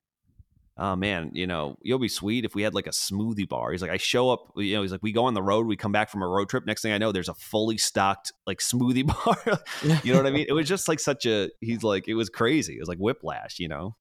oh 0.78 0.96
man, 0.96 1.32
you 1.34 1.48
know, 1.48 1.78
you'll 1.82 1.98
be 1.98 2.08
sweet 2.08 2.46
if 2.46 2.54
we 2.54 2.62
had 2.62 2.76
like 2.76 2.86
a 2.86 2.92
smoothie 2.92 3.50
bar. 3.50 3.72
He's 3.72 3.82
like, 3.82 3.90
I 3.90 3.98
show 3.98 4.30
up, 4.30 4.52
you 4.56 4.76
know, 4.76 4.84
he's 4.84 4.92
like, 4.92 5.02
we 5.02 5.12
go 5.12 5.26
on 5.26 5.34
the 5.34 5.42
road, 5.42 5.66
we 5.66 5.76
come 5.76 5.92
back 5.92 6.12
from 6.12 6.22
a 6.22 6.28
road 6.28 6.48
trip. 6.48 6.68
Next 6.68 6.84
thing 6.84 6.94
I 6.94 7.00
know, 7.00 7.12
there's 7.12 7.28
a 7.28 7.34
fully 7.34 7.80
stocked 7.80 8.32
like 8.46 8.60
smoothie 8.60 9.08
bar. 9.26 9.60
you 10.04 10.14
know 10.14 10.20
what 10.20 10.28
I 10.28 10.32
mean? 10.32 10.46
It 10.48 10.54
was 10.54 10.70
just 10.70 10.88
like 10.88 11.00
such 11.00 11.26
a, 11.26 11.50
he's 11.60 11.84
like, 11.84 12.08
it 12.08 12.14
was 12.14 12.30
crazy. 12.30 12.76
It 12.76 12.80
was 12.80 12.88
like 12.88 13.00
whiplash, 13.00 13.58
you 13.58 13.68
know? 13.68 13.98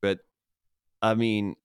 But 0.00 0.20
I 1.02 1.14
mean, 1.14 1.56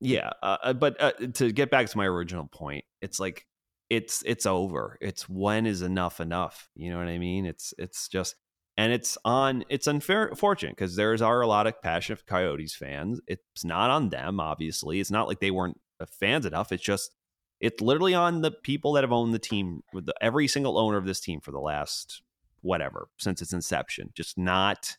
yeah. 0.00 0.30
Uh, 0.40 0.56
uh 0.62 0.72
but 0.72 1.02
uh, 1.02 1.12
to 1.34 1.50
get 1.50 1.70
back 1.70 1.88
to 1.88 1.98
my 1.98 2.06
original 2.06 2.46
point, 2.46 2.84
it's 3.02 3.18
like, 3.18 3.44
it's 3.88 4.22
it's 4.26 4.46
over. 4.46 4.98
It's 5.00 5.28
when 5.28 5.64
is 5.64 5.82
enough 5.82 6.20
enough? 6.20 6.68
You 6.74 6.90
know 6.90 6.98
what 6.98 7.06
I 7.06 7.18
mean? 7.18 7.46
It's 7.46 7.72
it's 7.78 8.08
just 8.08 8.34
and 8.76 8.92
it's 8.92 9.16
on 9.24 9.64
it's 9.68 9.86
unfortunate 9.86 10.76
because 10.76 10.96
there's 10.96 11.22
are 11.22 11.40
a 11.40 11.46
lot 11.46 11.66
of 11.66 11.80
passionate 11.82 12.26
coyotes 12.26 12.74
fans. 12.74 13.20
It's 13.26 13.64
not 13.64 13.90
on 13.90 14.10
them 14.10 14.40
obviously. 14.40 15.00
It's 15.00 15.10
not 15.10 15.28
like 15.28 15.40
they 15.40 15.50
weren't 15.50 15.80
uh, 16.00 16.06
fans 16.06 16.46
enough. 16.46 16.72
It's 16.72 16.82
just 16.82 17.14
it's 17.60 17.80
literally 17.80 18.14
on 18.14 18.42
the 18.42 18.50
people 18.50 18.92
that 18.92 19.04
have 19.04 19.12
owned 19.12 19.32
the 19.32 19.38
team 19.38 19.82
with 19.94 20.06
the, 20.06 20.14
every 20.20 20.46
single 20.46 20.78
owner 20.78 20.98
of 20.98 21.06
this 21.06 21.20
team 21.20 21.40
for 21.40 21.52
the 21.52 21.58
last 21.58 22.22
whatever 22.60 23.08
since 23.16 23.40
its 23.40 23.52
inception. 23.52 24.10
Just 24.14 24.36
not 24.36 24.96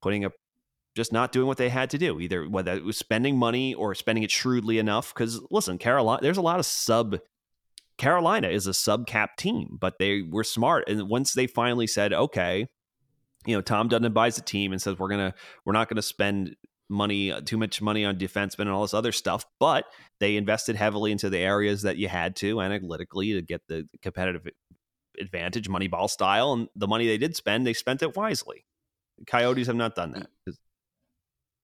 putting 0.00 0.24
a 0.24 0.30
just 0.94 1.12
not 1.12 1.30
doing 1.30 1.46
what 1.46 1.58
they 1.58 1.68
had 1.68 1.90
to 1.90 1.98
do 1.98 2.18
either 2.18 2.48
whether 2.48 2.72
it 2.72 2.84
was 2.84 2.96
spending 2.96 3.36
money 3.36 3.74
or 3.74 3.94
spending 3.94 4.24
it 4.24 4.30
shrewdly 4.30 4.78
enough. 4.78 5.12
Because 5.12 5.40
listen 5.50 5.76
carolina 5.76 6.20
there's 6.22 6.38
a 6.38 6.42
lot 6.42 6.58
of 6.58 6.66
sub 6.66 7.18
Carolina 7.98 8.46
is 8.46 8.68
a 8.68 8.74
sub 8.74 9.08
cap 9.08 9.36
team, 9.36 9.76
but 9.80 9.98
they 9.98 10.22
were 10.22 10.44
smart. 10.44 10.88
And 10.88 11.08
once 11.08 11.32
they 11.32 11.48
finally 11.48 11.88
said, 11.88 12.12
okay, 12.12 12.68
you 13.48 13.56
know, 13.56 13.62
Tom 13.62 13.88
Dundon 13.88 14.12
buys 14.12 14.36
a 14.36 14.42
team 14.42 14.72
and 14.72 14.80
says 14.80 14.98
we're 14.98 15.08
gonna 15.08 15.34
we're 15.64 15.72
not 15.72 15.88
gonna 15.88 16.02
spend 16.02 16.54
money 16.90 17.32
uh, 17.32 17.40
too 17.40 17.56
much 17.56 17.80
money 17.80 18.04
on 18.04 18.16
defensemen 18.18 18.60
and 18.60 18.70
all 18.70 18.82
this 18.82 18.92
other 18.92 19.10
stuff, 19.10 19.46
but 19.58 19.86
they 20.20 20.36
invested 20.36 20.76
heavily 20.76 21.12
into 21.12 21.30
the 21.30 21.38
areas 21.38 21.82
that 21.82 21.96
you 21.96 22.08
had 22.08 22.36
to 22.36 22.60
analytically 22.60 23.32
to 23.32 23.40
get 23.40 23.62
the 23.66 23.88
competitive 24.02 24.46
advantage, 25.18 25.66
Moneyball 25.66 26.10
style, 26.10 26.52
and 26.52 26.68
the 26.76 26.86
money 26.86 27.06
they 27.06 27.16
did 27.16 27.36
spend, 27.36 27.66
they 27.66 27.72
spent 27.72 28.02
it 28.02 28.14
wisely. 28.14 28.66
Coyotes 29.26 29.66
have 29.66 29.76
not 29.76 29.94
done 29.94 30.12
that. 30.12 30.28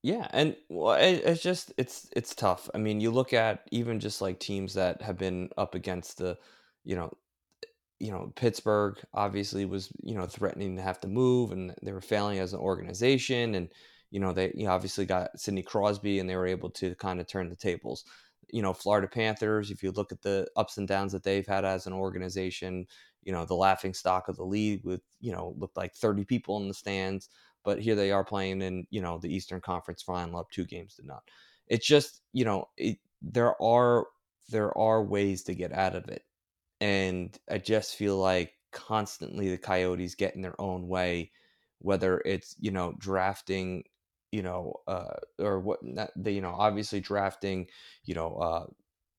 Yeah, 0.02 0.26
and 0.30 0.56
well, 0.70 0.94
it, 0.94 1.22
it's 1.24 1.42
just 1.42 1.72
it's 1.76 2.08
it's 2.16 2.34
tough. 2.34 2.70
I 2.74 2.78
mean, 2.78 3.00
you 3.00 3.10
look 3.10 3.34
at 3.34 3.60
even 3.70 4.00
just 4.00 4.22
like 4.22 4.38
teams 4.38 4.74
that 4.74 5.02
have 5.02 5.18
been 5.18 5.50
up 5.58 5.74
against 5.74 6.16
the, 6.16 6.38
you 6.82 6.96
know, 6.96 7.12
you 8.00 8.10
know, 8.10 8.32
Pittsburgh 8.36 8.98
obviously 9.12 9.64
was, 9.64 9.90
you 10.02 10.14
know, 10.14 10.26
threatening 10.26 10.76
to 10.76 10.82
have 10.82 11.00
to 11.00 11.08
move 11.08 11.52
and 11.52 11.74
they 11.82 11.92
were 11.92 12.00
failing 12.00 12.38
as 12.38 12.52
an 12.52 12.60
organization. 12.60 13.54
And, 13.54 13.68
you 14.10 14.20
know, 14.20 14.32
they 14.32 14.52
you 14.54 14.66
know, 14.66 14.72
obviously 14.72 15.06
got 15.06 15.38
Sidney 15.38 15.62
Crosby 15.62 16.18
and 16.18 16.28
they 16.28 16.36
were 16.36 16.46
able 16.46 16.70
to 16.70 16.94
kind 16.96 17.20
of 17.20 17.26
turn 17.26 17.48
the 17.48 17.56
tables. 17.56 18.04
You 18.52 18.62
know, 18.62 18.72
Florida 18.72 19.08
Panthers, 19.08 19.70
if 19.70 19.82
you 19.82 19.90
look 19.90 20.12
at 20.12 20.22
the 20.22 20.46
ups 20.56 20.76
and 20.76 20.86
downs 20.86 21.12
that 21.12 21.22
they've 21.22 21.46
had 21.46 21.64
as 21.64 21.86
an 21.86 21.92
organization, 21.92 22.86
you 23.22 23.32
know, 23.32 23.44
the 23.44 23.54
laughing 23.54 23.94
stock 23.94 24.28
of 24.28 24.36
the 24.36 24.44
league 24.44 24.84
with, 24.84 25.00
you 25.20 25.32
know, 25.32 25.54
looked 25.58 25.76
like 25.76 25.94
30 25.94 26.24
people 26.24 26.60
in 26.60 26.68
the 26.68 26.74
stands. 26.74 27.30
But 27.64 27.80
here 27.80 27.94
they 27.94 28.10
are 28.10 28.24
playing 28.24 28.60
in, 28.60 28.86
you 28.90 29.00
know, 29.00 29.18
the 29.18 29.34
Eastern 29.34 29.60
Conference 29.60 30.02
final 30.02 30.38
up 30.38 30.50
two 30.50 30.66
games 30.66 30.96
to 30.96 31.06
none. 31.06 31.20
It's 31.68 31.86
just, 31.86 32.20
you 32.32 32.44
know, 32.44 32.68
it, 32.76 32.98
there 33.22 33.60
are 33.62 34.06
there 34.50 34.76
are 34.76 35.02
ways 35.02 35.42
to 35.44 35.54
get 35.54 35.72
out 35.72 35.96
of 35.96 36.08
it 36.08 36.22
and 36.80 37.36
I 37.50 37.58
just 37.58 37.96
feel 37.96 38.16
like 38.16 38.54
constantly 38.72 39.50
the 39.50 39.58
Coyotes 39.58 40.14
get 40.14 40.34
in 40.34 40.42
their 40.42 40.60
own 40.60 40.88
way, 40.88 41.30
whether 41.78 42.20
it's 42.24 42.56
you 42.58 42.70
know 42.70 42.94
drafting, 42.98 43.84
you 44.32 44.42
know, 44.42 44.80
uh, 44.86 45.16
or 45.38 45.60
what 45.60 45.82
not, 45.82 46.10
they 46.16 46.32
you 46.32 46.40
know 46.40 46.54
obviously 46.56 47.00
drafting, 47.00 47.68
you 48.04 48.14
know, 48.14 48.34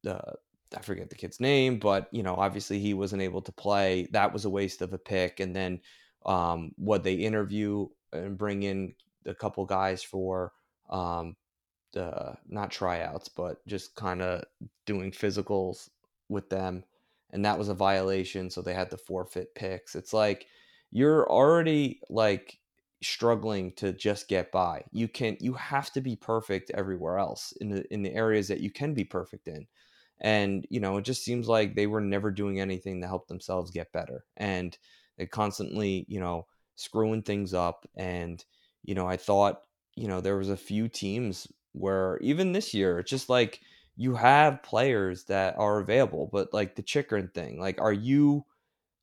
uh, 0.05 0.09
uh, 0.09 0.33
I 0.77 0.81
forget 0.81 1.09
the 1.09 1.15
kid's 1.15 1.39
name, 1.39 1.79
but 1.79 2.07
you 2.11 2.23
know 2.23 2.35
obviously 2.35 2.79
he 2.79 2.93
wasn't 2.93 3.21
able 3.21 3.41
to 3.41 3.51
play. 3.51 4.07
That 4.11 4.33
was 4.33 4.45
a 4.45 4.49
waste 4.49 4.81
of 4.81 4.93
a 4.93 4.97
pick, 4.97 5.39
and 5.39 5.55
then 5.55 5.81
um, 6.25 6.71
what 6.77 7.03
they 7.03 7.13
interview 7.13 7.87
and 8.11 8.37
bring 8.37 8.63
in 8.63 8.93
a 9.25 9.33
couple 9.33 9.65
guys 9.65 10.03
for 10.03 10.53
um, 10.89 11.35
the 11.93 12.35
not 12.47 12.71
tryouts, 12.71 13.29
but 13.29 13.65
just 13.65 13.95
kind 13.95 14.21
of 14.21 14.43
doing 14.85 15.11
physicals 15.11 15.89
with 16.29 16.49
them 16.49 16.83
and 17.35 17.43
that 17.43 17.59
was 17.59 17.67
a 17.67 17.73
violation 17.73 18.49
so 18.49 18.61
they 18.61 18.73
had 18.73 18.89
to 18.89 18.97
forfeit 18.97 19.53
picks. 19.55 19.93
It's 19.93 20.13
like 20.13 20.47
you're 20.89 21.29
already 21.29 21.99
like 22.09 22.57
struggling 23.03 23.73
to 23.73 23.91
just 23.91 24.29
get 24.29 24.53
by. 24.53 24.85
You 24.93 25.09
can 25.09 25.35
you 25.41 25.53
have 25.53 25.91
to 25.91 26.01
be 26.01 26.15
perfect 26.15 26.71
everywhere 26.73 27.19
else 27.19 27.51
in 27.59 27.69
the 27.69 27.93
in 27.93 28.03
the 28.03 28.13
areas 28.13 28.47
that 28.47 28.61
you 28.61 28.71
can 28.71 28.93
be 28.93 29.03
perfect 29.03 29.49
in. 29.49 29.67
And 30.21 30.65
you 30.69 30.79
know 30.79 30.95
it 30.95 31.03
just 31.03 31.25
seems 31.25 31.49
like 31.49 31.75
they 31.75 31.87
were 31.87 31.99
never 32.01 32.31
doing 32.31 32.61
anything 32.61 33.01
to 33.01 33.07
help 33.07 33.27
themselves 33.27 33.69
get 33.69 33.91
better. 33.91 34.23
And 34.37 34.75
they 35.17 35.25
constantly 35.25 36.05
you 36.07 36.21
know 36.21 36.47
screwing 36.75 37.21
things 37.21 37.53
up. 37.53 37.85
And 37.95 38.43
you 38.83 38.95
know 38.95 39.07
i 39.07 39.17
thought 39.17 39.63
you 39.95 40.07
know 40.07 40.21
there 40.21 40.37
was 40.37 40.49
a 40.49 40.57
few 40.57 40.87
teams 40.87 41.47
where 41.73 42.17
even 42.21 42.53
this 42.53 42.73
year 42.73 42.99
it's 42.99 43.09
just 43.09 43.29
like 43.29 43.59
you 43.95 44.15
have 44.15 44.63
players 44.63 45.25
that 45.25 45.57
are 45.57 45.79
available, 45.79 46.29
but 46.31 46.53
like 46.53 46.75
the 46.75 46.83
Chychrun 46.83 47.29
thing, 47.33 47.59
like 47.59 47.79
are 47.81 47.93
you 47.93 48.45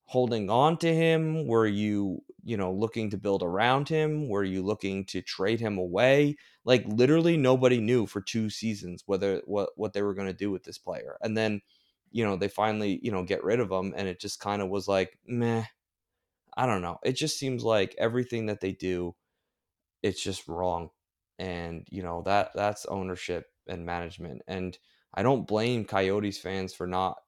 holding 0.05 0.51
on 0.51 0.79
to 0.79 0.95
him? 0.95 1.47
Were 1.47 1.67
you, 1.67 2.23
you 2.45 2.57
know, 2.57 2.73
looking 2.73 3.11
to 3.11 3.19
build 3.19 3.43
around 3.43 3.89
him? 3.89 4.29
Were 4.29 4.45
you 4.45 4.63
looking 4.63 5.05
to 5.07 5.23
trade 5.23 5.61
him 5.61 5.79
away? 5.79 6.37
Like 6.65 6.85
literally 6.87 7.37
nobody 7.37 7.81
knew 7.81 8.07
for 8.07 8.21
two 8.21 8.51
seasons 8.51 9.05
whether 9.07 9.43
what 9.47 9.71
what 9.77 9.93
they 9.95 10.03
were 10.03 10.15
going 10.15 10.29
to 10.29 10.33
do 10.35 10.51
with 10.51 10.65
this 10.65 10.79
player. 10.79 11.17
And 11.23 11.37
then, 11.37 11.63
you 12.11 12.25
know, 12.25 12.37
they 12.37 12.49
finally, 12.49 13.01
you 13.03 13.11
know, 13.13 13.25
get 13.25 13.45
rid 13.45 13.61
of 13.61 13.71
him 13.71 13.95
and 13.97 14.09
it 14.09 14.21
just 14.21 14.41
kind 14.41 14.63
of 14.63 14.69
was 14.69 14.89
like, 14.89 15.19
meh. 15.27 15.65
I 16.57 16.67
don't 16.67 16.83
know. 16.83 16.99
It 17.05 17.13
just 17.15 17.39
seems 17.39 17.65
like 17.65 17.95
everything 17.99 18.47
that 18.47 18.61
they 18.61 18.73
do 18.73 19.15
it's 20.03 20.23
just 20.23 20.49
wrong. 20.49 20.91
And, 21.39 21.87
you 21.91 22.03
know, 22.03 22.23
that 22.23 22.53
that's 22.55 22.87
ownership 22.87 23.52
and 23.69 23.87
management. 23.87 24.43
And 24.49 24.77
I 25.15 25.23
don't 25.23 25.47
blame 25.47 25.85
Coyotes 25.85 26.39
fans 26.39 26.75
for 26.75 26.87
not, 26.87 27.19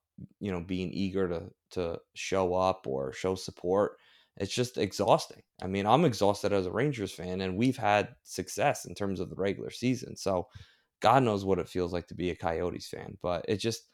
you 0.41 0.53
know, 0.53 0.61
being 0.61 0.93
eager 0.93 1.29
to 1.29 1.51
to 1.73 1.99
show 2.15 2.55
up 2.55 2.87
or 2.87 3.13
show 3.13 3.35
support. 3.35 3.99
It's 4.37 4.55
just 4.55 4.79
exhausting. 4.79 5.43
I 5.63 5.67
mean, 5.69 5.87
I'm 5.87 6.05
exhausted 6.05 6.53
as 6.53 6.67
a 6.67 6.71
Rangers 6.73 7.13
fan, 7.13 7.41
and 7.41 7.57
we've 7.57 7.77
had 7.77 8.15
success 8.25 8.85
in 8.85 8.95
terms 8.95 9.21
of 9.21 9.31
the 9.31 9.37
regular 9.37 9.71
season. 9.71 10.17
So, 10.17 10.49
God 11.01 11.23
knows 11.23 11.45
what 11.45 11.59
it 11.59 11.69
feels 11.69 11.93
like 11.93 12.09
to 12.09 12.15
be 12.15 12.31
a 12.31 12.37
Coyotes 12.37 12.89
fan. 12.89 13.17
But 13.23 13.45
it 13.49 13.59
just, 13.59 13.89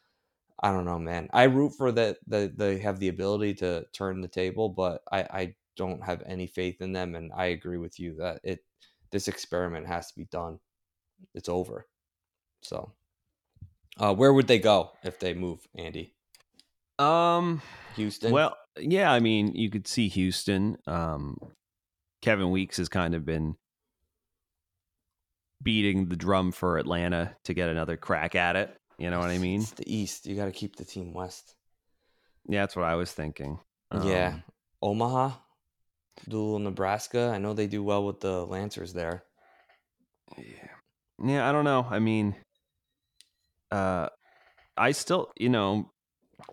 I 0.63 0.71
don't 0.71 0.85
know, 0.85 0.99
man. 0.99 1.29
I 1.33 1.43
root 1.43 1.73
for 1.77 1.91
that. 1.93 2.17
That 2.27 2.57
they 2.57 2.79
have 2.79 2.99
the 2.99 3.09
ability 3.09 3.55
to 3.55 3.85
turn 3.93 4.21
the 4.21 4.27
table, 4.27 4.69
but 4.69 5.01
I, 5.11 5.19
I 5.23 5.55
don't 5.75 6.03
have 6.03 6.23
any 6.25 6.47
faith 6.47 6.81
in 6.81 6.93
them. 6.93 7.15
And 7.15 7.31
I 7.35 7.47
agree 7.47 7.77
with 7.77 7.99
you 7.99 8.15
that 8.17 8.41
it 8.43 8.59
this 9.11 9.27
experiment 9.27 9.87
has 9.87 10.07
to 10.07 10.15
be 10.15 10.25
done. 10.25 10.59
It's 11.35 11.49
over. 11.49 11.87
So, 12.61 12.91
uh, 13.97 14.13
where 14.13 14.33
would 14.33 14.47
they 14.47 14.59
go 14.59 14.91
if 15.03 15.19
they 15.19 15.33
move, 15.33 15.67
Andy? 15.75 16.13
Um, 16.99 17.61
Houston. 17.95 18.31
Well, 18.31 18.57
yeah, 18.79 19.11
I 19.11 19.19
mean, 19.19 19.55
you 19.55 19.69
could 19.69 19.87
see 19.87 20.07
Houston. 20.09 20.77
Um, 20.87 21.37
Kevin 22.21 22.51
Weekes 22.51 22.77
has 22.77 22.89
kind 22.89 23.15
of 23.15 23.25
been 23.25 23.55
beating 25.61 26.07
the 26.07 26.15
drum 26.15 26.51
for 26.51 26.77
Atlanta 26.77 27.35
to 27.43 27.53
get 27.53 27.69
another 27.69 27.97
crack 27.97 28.35
at 28.35 28.55
it. 28.55 28.75
You 28.97 29.09
know 29.09 29.19
what 29.19 29.29
I 29.29 29.37
mean? 29.37 29.61
It's 29.61 29.71
the 29.71 29.93
East. 29.93 30.27
You 30.27 30.35
got 30.35 30.45
to 30.45 30.51
keep 30.51 30.75
the 30.75 30.85
team 30.85 31.13
West. 31.13 31.55
Yeah, 32.47 32.61
that's 32.61 32.75
what 32.75 32.85
I 32.85 32.95
was 32.95 33.11
thinking. 33.11 33.59
Um, 33.89 34.07
yeah, 34.07 34.37
Omaha, 34.81 35.31
Dual, 36.27 36.59
Nebraska. 36.59 37.31
I 37.33 37.37
know 37.37 37.53
they 37.53 37.67
do 37.67 37.83
well 37.83 38.05
with 38.05 38.19
the 38.19 38.45
Lancers 38.45 38.93
there. 38.93 39.23
Yeah, 40.37 40.67
yeah. 41.23 41.49
I 41.49 41.51
don't 41.51 41.65
know. 41.65 41.87
I 41.89 41.99
mean, 41.99 42.35
uh, 43.71 44.09
I 44.77 44.91
still, 44.91 45.31
you 45.37 45.49
know, 45.49 45.91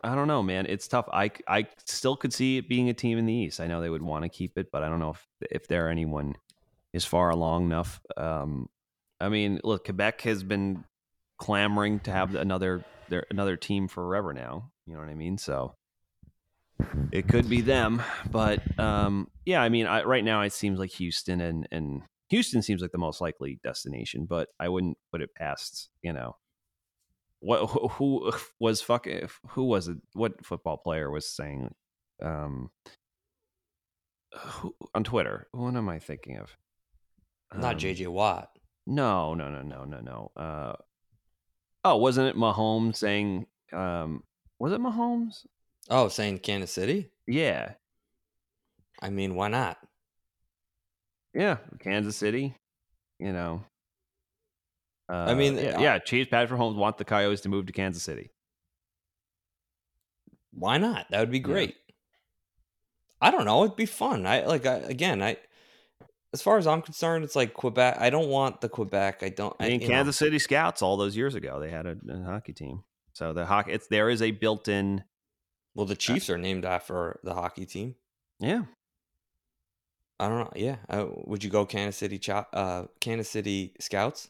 I 0.05 0.15
don't 0.15 0.29
know, 0.29 0.43
man. 0.43 0.67
It's 0.67 0.87
tough. 0.89 1.09
I, 1.13 1.31
I 1.47 1.67
still 1.87 2.17
could 2.17 2.33
see 2.33 2.59
it 2.59 2.69
being 2.69 2.89
a 2.89 2.95
team 2.95 3.19
in 3.19 3.27
the 3.27 3.33
East. 3.33 3.61
I 3.61 3.67
know 3.67 3.81
they 3.81 3.91
would 3.91 4.03
want 4.03 4.25
to 4.25 4.29
keep 4.29 4.59
it, 4.59 4.69
but 4.71 4.83
I 4.83 4.89
don't 4.89 5.01
know 5.01 5.11
if 5.11 5.27
if 5.51 5.67
there 5.69 5.89
anyone 5.89 6.37
is 6.93 7.05
far 7.05 7.31
along 7.31 7.65
enough. 7.65 8.01
Um, 8.17 8.69
I 9.21 9.29
mean, 9.29 9.61
look, 9.65 9.85
Quebec 9.85 10.23
has 10.23 10.43
been 10.43 10.85
clamoring 11.39 12.01
to 12.01 12.11
have 12.11 12.35
another 12.35 12.85
their, 13.09 13.25
another 13.31 13.57
team 13.57 13.89
forever 13.89 14.33
now. 14.33 14.71
You 14.87 14.95
know 14.95 15.01
what 15.01 15.09
I 15.09 15.15
mean? 15.15 15.39
So 15.39 15.75
it 17.11 17.29
could 17.29 17.49
be 17.49 17.61
them, 17.61 18.03
but 18.31 18.63
um, 18.79 19.29
yeah, 19.45 19.63
I 19.63 19.69
mean, 19.69 19.87
I, 19.87 20.05
right 20.05 20.25
now 20.25 20.43
it 20.43 20.53
seems 20.53 20.79
like 20.79 20.91
Houston 20.93 21.41
and 21.41 21.67
and 21.73 22.03
Houston 22.31 22.63
seems 22.63 22.83
like 22.83 22.93
the 22.93 22.99
most 22.99 23.21
likely 23.21 23.59
destination, 23.65 24.27
but 24.27 24.49
I 24.61 24.69
wouldn't 24.69 24.99
put 25.11 25.23
it 25.23 25.35
past 25.35 25.89
you 26.03 26.13
know 26.13 26.37
what 27.41 27.67
who, 27.71 27.89
who 27.89 28.33
was 28.61 28.81
fucking 28.81 29.29
who 29.51 29.65
was 29.65 29.89
it? 29.89 29.99
What 30.15 30.45
football 30.45 30.77
player 30.77 31.11
was 31.11 31.29
saying 31.29 31.75
um 32.23 32.71
who, 34.35 34.75
on 34.95 35.05
Twitter? 35.05 35.47
What 35.53 35.75
am 35.77 35.89
I 35.89 35.99
thinking 35.99 36.39
of? 36.39 36.57
Not 37.55 37.75
Um, 37.75 37.81
JJ 37.81 38.09
Watt. 38.09 38.51
No, 38.87 39.35
no, 39.35 39.49
no, 39.49 39.63
no, 39.63 39.85
no, 39.85 40.01
no. 40.01 40.33
Uh, 40.37 40.73
oh, 41.85 41.97
wasn't 41.97 42.29
it 42.29 42.37
Mahomes 42.37 42.97
saying? 42.97 43.47
Um, 43.73 44.25
was 44.59 44.73
it 44.73 44.81
Mahomes? 44.81 45.47
Oh, 45.91 46.09
saying 46.09 46.39
Kansas 46.41 46.71
City? 46.73 47.11
Yeah, 47.27 47.75
I 49.01 49.11
mean, 49.11 49.35
why 49.35 49.49
not? 49.49 49.79
yeah, 51.35 51.59
Kansas 51.81 52.17
City. 52.17 52.55
You 53.19 53.33
know. 53.33 53.65
Uh, 55.09 55.27
I 55.29 55.35
mean, 55.35 55.57
yeah, 55.57 55.79
I- 55.79 55.83
yeah. 55.83 55.99
Chiefs, 55.99 56.31
Patrick 56.31 56.59
Mahomes 56.59 56.77
want 56.77 56.99
the 56.99 57.05
Coyotes 57.05 57.41
to 57.43 57.49
move 57.49 57.67
to 57.67 57.73
Kansas 57.73 58.03
City. 58.03 58.31
Why 60.53 60.79
not? 60.79 61.07
That 61.11 61.21
would 61.21 61.31
be 61.31 61.39
great. 61.39 61.77
I 63.21 63.31
don't 63.31 63.45
know. 63.45 63.65
It'd 63.65 63.77
be 63.77 63.87
fun. 63.87 64.27
I 64.27 64.45
like 64.45 64.67
I, 64.67 64.75
again. 64.77 65.23
I 65.23 65.37
as 66.33 66.43
far 66.43 66.59
as 66.59 66.67
I'm 66.67 66.83
concerned, 66.83 67.25
it's 67.25 67.35
like 67.37 67.55
Quebec. 67.55 67.97
I 67.99 68.11
don't 68.11 68.29
want 68.29 68.61
the 68.61 68.69
Quebec. 68.69 69.23
I 69.23 69.29
don't. 69.31 69.57
I 69.59 69.67
I, 69.67 69.69
mean, 69.69 69.81
you 69.81 69.89
know, 69.89 69.95
Kansas 69.95 70.17
City 70.17 70.39
Scouts 70.39 70.83
all 70.83 70.97
those 70.97 71.17
years 71.17 71.35
ago, 71.35 71.59
they 71.59 71.71
had 71.71 71.87
a, 71.87 71.97
a 72.11 72.23
hockey 72.25 72.53
team. 72.53 72.83
So 73.15 73.33
the 73.33 73.47
hockey, 73.47 73.73
it's 73.73 73.89
there 73.89 74.11
is 74.11 74.23
a 74.23 74.31
built-in. 74.31 75.05
well, 75.75 75.87
the 75.87 75.97
Chiefs 75.97 76.31
are 76.31 76.39
named 76.39 76.65
after 76.65 77.19
the 77.25 77.35
hockey 77.35 77.67
team. 77.67 77.97
Yeah, 78.39 78.63
I 80.21 80.29
don't 80.29 80.39
know. 80.39 80.53
Yeah. 80.55 80.77
Uh, 80.89 81.07
would 81.25 81.43
you 81.43 81.51
go 81.51 81.67
Kansas 81.67 81.97
City? 81.97 82.19
Cho- 82.19 82.47
uh, 82.53 82.85
Kansas 83.01 83.29
City 83.29 83.75
Scouts? 83.81 84.29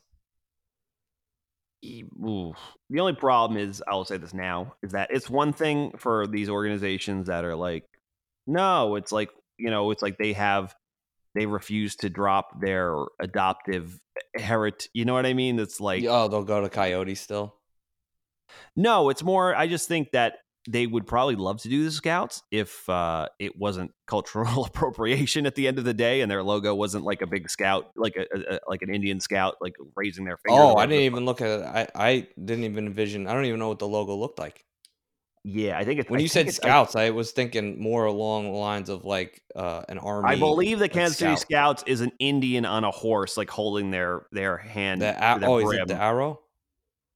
Ooh. 1.85 2.55
The 2.91 3.01
only 3.01 3.15
problem 3.15 3.59
is, 3.59 3.83
I 3.87 3.95
will 3.95 4.05
say 4.05 4.17
this 4.17 4.35
now, 4.35 4.75
is 4.83 4.93
that 4.93 5.11
it's 5.13 5.31
one 5.31 5.53
thing 5.53 5.93
for 5.97 6.27
these 6.27 6.49
organizations 6.49 7.29
that 7.29 7.45
are 7.45 7.57
like, 7.57 7.85
no, 8.47 8.97
it's 8.97 9.13
like, 9.13 9.31
you 9.59 9.71
know, 9.71 9.91
it's 9.91 10.03
like 10.03 10.19
they 10.19 10.33
have, 10.33 10.75
they 11.35 11.47
refuse 11.47 11.97
to 11.97 12.11
drop 12.11 12.61
their 12.61 12.95
adoptive 13.21 14.01
herit. 14.37 14.89
You 14.93 15.05
know 15.05 15.15
what 15.15 15.27
I 15.27 15.35
mean? 15.35 15.59
It's 15.59 15.81
like, 15.81 16.05
oh, 16.09 16.29
they'll 16.29 16.45
go 16.45 16.61
to 16.61 16.69
Coyotes 16.69 17.21
still. 17.21 17.55
no, 18.77 19.11
it's 19.11 19.23
more, 19.23 19.55
I 19.55 19.67
just 19.67 19.89
think 19.89 20.13
that 20.13 20.35
they 20.67 20.87
would 20.87 21.07
probably 21.07 21.37
love 21.37 21.61
to 21.63 21.69
do 21.69 21.85
the 21.85 21.91
scouts 21.91 22.43
if 22.51 22.89
uh, 22.89 23.29
it 23.39 23.57
wasn't 23.57 23.93
cultural 24.07 24.65
appropriation 24.67 25.47
at 25.47 25.55
the 25.55 25.67
end 25.69 25.79
of 25.79 25.85
the 25.85 25.95
day 25.95 26.21
and 26.21 26.31
their 26.31 26.43
logo 26.43 26.75
wasn't 26.75 27.05
like 27.05 27.23
a 27.23 27.27
big 27.27 27.49
scout, 27.51 27.91
like 27.97 28.17
a, 28.17 28.55
a 28.57 28.59
like 28.69 28.83
an 28.83 28.93
Indian 28.95 29.21
scout, 29.21 29.57
like 29.61 29.75
raising 29.97 30.25
their 30.25 30.37
finger. 30.39 30.61
Oh, 30.61 30.77
I 30.77 30.87
didn't 30.87 31.05
even 31.05 31.25
look 31.25 31.41
at 31.41 31.61
it. 31.61 31.63
I, 31.65 31.89
I 31.95 32.27
didn't 32.43 32.65
even 32.65 32.87
envision. 32.87 33.27
I 33.27 33.33
don't 33.35 33.45
even 33.47 33.59
know 33.59 33.69
what 33.69 33.79
the 33.79 33.89
logo 33.89 34.15
looked 34.17 34.39
like. 34.39 34.65
Yeah, 35.45 35.79
I 35.79 35.85
think 35.85 36.01
it's 36.01 36.11
When 36.11 36.19
I 36.19 36.23
you 36.23 36.29
said 36.29 36.41
it's- 36.49 36.61
I- 36.63 36.67
scouts, 36.69 36.97
I, 36.97 37.11
was 37.11 37.31
thinking 37.31 37.81
more 37.81 38.05
along 38.05 38.45
the 38.53 38.59
lines 38.59 38.91
of 38.91 39.05
like 39.05 39.41
uh, 39.57 39.83
an 39.89 39.97
army. 39.99 40.29
I 40.29 40.37
believe 40.37 40.79
the 40.79 40.89
Kansas 40.89 41.17
City 41.17 41.37
scout. 41.37 41.79
Scouts 41.81 41.85
is 41.87 42.01
an 42.03 42.13
Indian 42.19 42.67
on 42.67 42.85
a 42.85 42.91
horse, 42.91 43.37
like 43.39 43.49
holding 43.49 43.91
their 43.91 44.27
their 44.33 44.59
hand. 44.59 45.01
The 45.01 45.13
to 45.13 45.37
a- 45.37 45.39
their 45.39 45.49
oh, 45.49 45.59
is 45.61 45.79
it 45.79 45.89
the 45.89 45.95
arrow? 46.03 46.41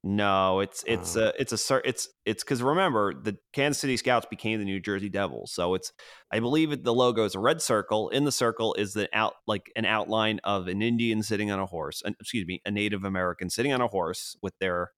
No, 0.04 0.60
it's 0.60 0.82
it's 0.84 1.16
Oh. 1.16 1.26
a 1.26 1.32
it's 1.38 1.70
a 1.70 1.80
it's 1.88 2.08
it's 2.24 2.42
because 2.42 2.60
remember 2.60 3.14
the 3.14 3.38
Kansas 3.52 3.80
City 3.80 3.96
Scouts 3.96 4.26
became 4.28 4.58
the 4.58 4.64
New 4.64 4.80
Jersey 4.80 5.08
Devils, 5.08 5.52
so 5.52 5.74
it's 5.74 5.92
I 6.32 6.40
believe 6.40 6.72
it, 6.72 6.82
the 6.82 6.92
logo 6.92 7.24
is 7.24 7.36
a 7.36 7.38
red 7.38 7.62
circle. 7.62 8.08
In 8.08 8.24
the 8.24 8.32
circle 8.32 8.74
is 8.74 8.94
the 8.94 9.08
out 9.12 9.34
like 9.46 9.70
an 9.76 9.84
outline 9.84 10.40
of 10.42 10.66
an 10.66 10.82
Indian 10.82 11.22
sitting 11.22 11.52
on 11.52 11.60
a 11.60 11.66
horse, 11.66 12.02
an, 12.04 12.16
excuse 12.20 12.46
me, 12.46 12.60
a 12.66 12.70
Native 12.72 13.04
American 13.04 13.48
sitting 13.48 13.72
on 13.72 13.80
a 13.80 13.86
horse 13.86 14.36
with 14.42 14.58
their 14.58 14.90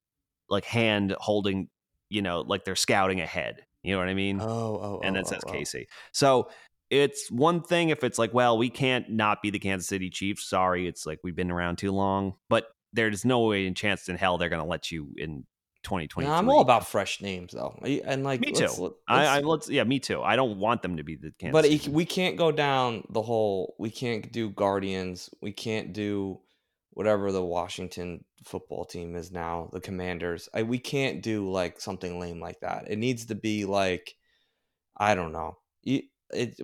like 0.48 0.64
hand 0.64 1.14
holding, 1.18 1.68
you 2.08 2.22
know, 2.22 2.40
like 2.40 2.64
they're 2.64 2.74
scouting 2.74 3.20
ahead. 3.20 3.66
You 3.82 3.92
know 3.92 3.98
what 3.98 4.08
I 4.08 4.14
mean? 4.14 4.40
Oh, 4.40 4.46
oh, 4.46 5.00
and 5.04 5.14
oh, 5.14 5.18
then 5.18 5.24
says 5.26 5.42
oh, 5.46 5.50
oh. 5.50 5.52
Casey. 5.52 5.86
So 6.12 6.48
it's 6.88 7.30
one 7.30 7.62
thing 7.62 7.90
if 7.90 8.04
it's 8.04 8.18
like, 8.18 8.32
well, 8.32 8.56
we 8.56 8.70
can't 8.70 9.10
not 9.10 9.42
be 9.42 9.50
the 9.50 9.58
Kansas 9.58 9.86
City 9.86 10.08
Chiefs. 10.08 10.48
Sorry, 10.48 10.86
it's 10.86 11.04
like 11.04 11.18
we've 11.22 11.36
been 11.36 11.50
around 11.50 11.76
too 11.76 11.92
long. 11.92 12.36
But 12.48 12.68
there's 12.94 13.24
no 13.24 13.40
way 13.40 13.66
in 13.66 13.74
chance 13.74 14.08
in 14.08 14.16
hell 14.16 14.38
they're 14.38 14.48
going 14.48 14.62
to 14.62 14.68
let 14.68 14.90
you 14.90 15.12
in 15.16 15.44
2023. 15.82 16.24
No, 16.24 16.32
I'm 16.32 16.48
all 16.48 16.60
about 16.62 16.88
fresh 16.88 17.20
names 17.20 17.52
though, 17.52 17.78
and 18.06 18.24
like 18.24 18.40
Me 18.40 18.52
let's- 18.54 18.76
too. 18.76 18.82
let- 18.84 18.92
I, 19.06 19.26
I 19.26 19.34
let's- 19.36 19.46
let's 19.46 19.70
yeah, 19.70 19.84
me 19.84 19.98
too. 20.00 20.22
I 20.22 20.34
don't 20.36 20.58
want 20.58 20.80
them 20.80 20.96
to 20.96 21.02
be 21.04 21.16
the 21.16 21.32
Kansas. 21.38 21.84
but 21.84 21.92
we 21.92 22.06
can't 22.06 22.36
go 22.36 22.50
down 22.50 23.04
the 23.10 23.20
whole. 23.20 23.74
We 23.78 23.90
can't 23.90 24.32
do 24.32 24.48
Guardians. 24.48 25.28
We 25.42 25.52
can't 25.52 25.92
do 25.92 26.40
whatever 26.92 27.32
the 27.32 27.44
Washington 27.44 28.24
football 28.44 28.84
team 28.84 29.16
is 29.16 29.32
now, 29.32 29.68
the 29.72 29.80
Commanders. 29.80 30.48
I, 30.54 30.62
we 30.62 30.78
can't 30.78 31.22
do 31.22 31.50
like 31.50 31.80
something 31.80 32.18
lame 32.20 32.40
like 32.40 32.60
that. 32.60 32.84
It 32.88 32.98
needs 32.98 33.26
to 33.26 33.34
be 33.34 33.64
like, 33.64 34.14
I 34.96 35.14
don't 35.16 35.32
know. 35.32 35.58
It, 35.82 36.04
it 36.32 36.60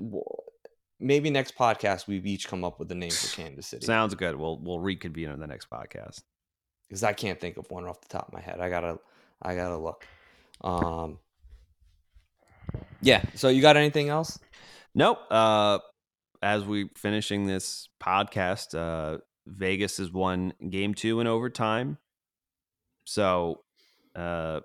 maybe 1.00 1.30
next 1.30 1.56
podcast 1.56 2.06
we've 2.06 2.26
each 2.26 2.46
come 2.48 2.62
up 2.64 2.78
with 2.78 2.88
the 2.88 2.94
names 2.94 3.24
of 3.24 3.32
Kansas 3.32 3.66
City 3.66 3.86
Sounds 3.86 4.14
good. 4.14 4.36
We'll 4.36 4.58
we'll 4.58 4.78
reconvene 4.80 5.28
on 5.30 5.40
the 5.40 5.46
next 5.46 5.68
podcast. 5.70 6.22
because 6.88 7.02
I 7.02 7.12
can't 7.12 7.40
think 7.40 7.56
of 7.56 7.70
one 7.70 7.86
off 7.86 8.00
the 8.00 8.08
top 8.08 8.28
of 8.28 8.34
my 8.34 8.40
head. 8.40 8.60
I 8.60 8.68
gotta, 8.68 8.98
I 9.42 9.54
gotta 9.54 9.76
look. 9.78 10.06
Um, 10.62 11.18
yeah. 13.00 13.22
So 13.34 13.48
you 13.48 13.62
got 13.62 13.76
anything 13.76 14.08
else? 14.08 14.38
Nope. 14.94 15.18
Uh, 15.30 15.78
as 16.42 16.64
we 16.64 16.90
finishing 16.96 17.46
this 17.46 17.88
podcast, 18.02 18.74
uh, 18.74 19.18
Vegas 19.46 19.98
has 19.98 20.10
won 20.12 20.52
game 20.68 20.94
two 20.94 21.20
in 21.20 21.26
overtime. 21.26 21.98
So, 23.04 23.62
uh, 24.14 24.60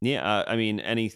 yeah, 0.00 0.22
uh, 0.22 0.44
I 0.46 0.56
mean, 0.56 0.80
any 0.80 1.12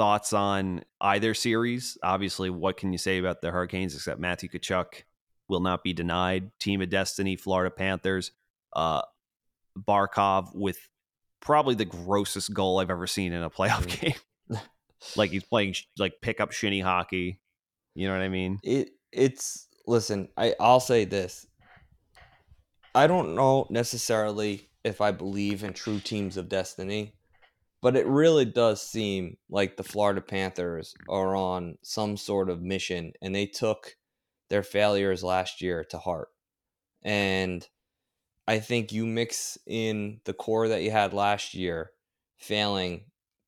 thoughts 0.00 0.32
on 0.32 0.82
either 1.02 1.34
series? 1.34 1.98
Obviously, 2.02 2.48
what 2.48 2.78
can 2.78 2.90
you 2.90 2.96
say 2.98 3.18
about 3.18 3.42
the 3.42 3.50
Hurricanes 3.50 3.94
except 3.94 4.18
Matthew 4.18 4.48
Tkachuk 4.48 5.02
will 5.46 5.60
not 5.60 5.84
be 5.84 5.92
denied? 5.92 6.50
Team 6.58 6.80
of 6.80 6.88
Destiny, 6.88 7.36
Florida 7.36 7.70
Panthers, 7.70 8.32
uh, 8.74 9.02
Barkov 9.78 10.54
with 10.54 10.78
probably 11.40 11.74
the 11.74 11.84
grossest 11.84 12.54
goal 12.54 12.78
I've 12.78 12.88
ever 12.90 13.06
seen 13.06 13.34
in 13.34 13.42
a 13.42 13.50
playoff 13.58 13.86
Mm. 13.86 14.00
game. 14.00 14.58
like 15.16 15.30
he's 15.32 15.44
playing 15.44 15.74
sh- 15.74 15.84
like 15.98 16.14
pickup 16.22 16.52
shinny 16.52 16.80
hockey. 16.80 17.38
You 17.94 18.08
know 18.08 18.14
what 18.14 18.22
I 18.22 18.28
mean? 18.30 18.58
it 18.62 18.90
it's 19.12 19.66
listen 19.86 20.28
i 20.36 20.54
i'll 20.60 20.78
say 20.78 21.04
this 21.04 21.44
i 22.94 23.08
don't 23.08 23.34
know 23.34 23.66
necessarily 23.68 24.68
if 24.84 25.00
i 25.00 25.10
believe 25.10 25.64
in 25.64 25.72
true 25.72 25.98
teams 25.98 26.36
of 26.36 26.48
destiny 26.48 27.12
but 27.82 27.96
it 27.96 28.06
really 28.06 28.44
does 28.44 28.82
seem 28.82 29.36
like 29.48 29.76
the 29.76 29.84
florida 29.84 30.20
panthers 30.20 30.94
are 31.08 31.34
on 31.34 31.76
some 31.82 32.16
sort 32.16 32.50
of 32.50 32.62
mission 32.62 33.12
and 33.22 33.34
they 33.34 33.46
took 33.46 33.96
their 34.48 34.62
failures 34.64 35.22
last 35.22 35.62
year 35.62 35.84
to 35.84 35.98
heart. 35.98 36.28
And 37.02 37.66
i 38.46 38.58
think 38.58 38.92
you 38.92 39.06
mix 39.06 39.56
in 39.66 40.20
the 40.24 40.32
core 40.32 40.68
that 40.68 40.82
you 40.82 40.90
had 40.90 41.12
last 41.12 41.54
year 41.54 41.90
failing 42.36 43.04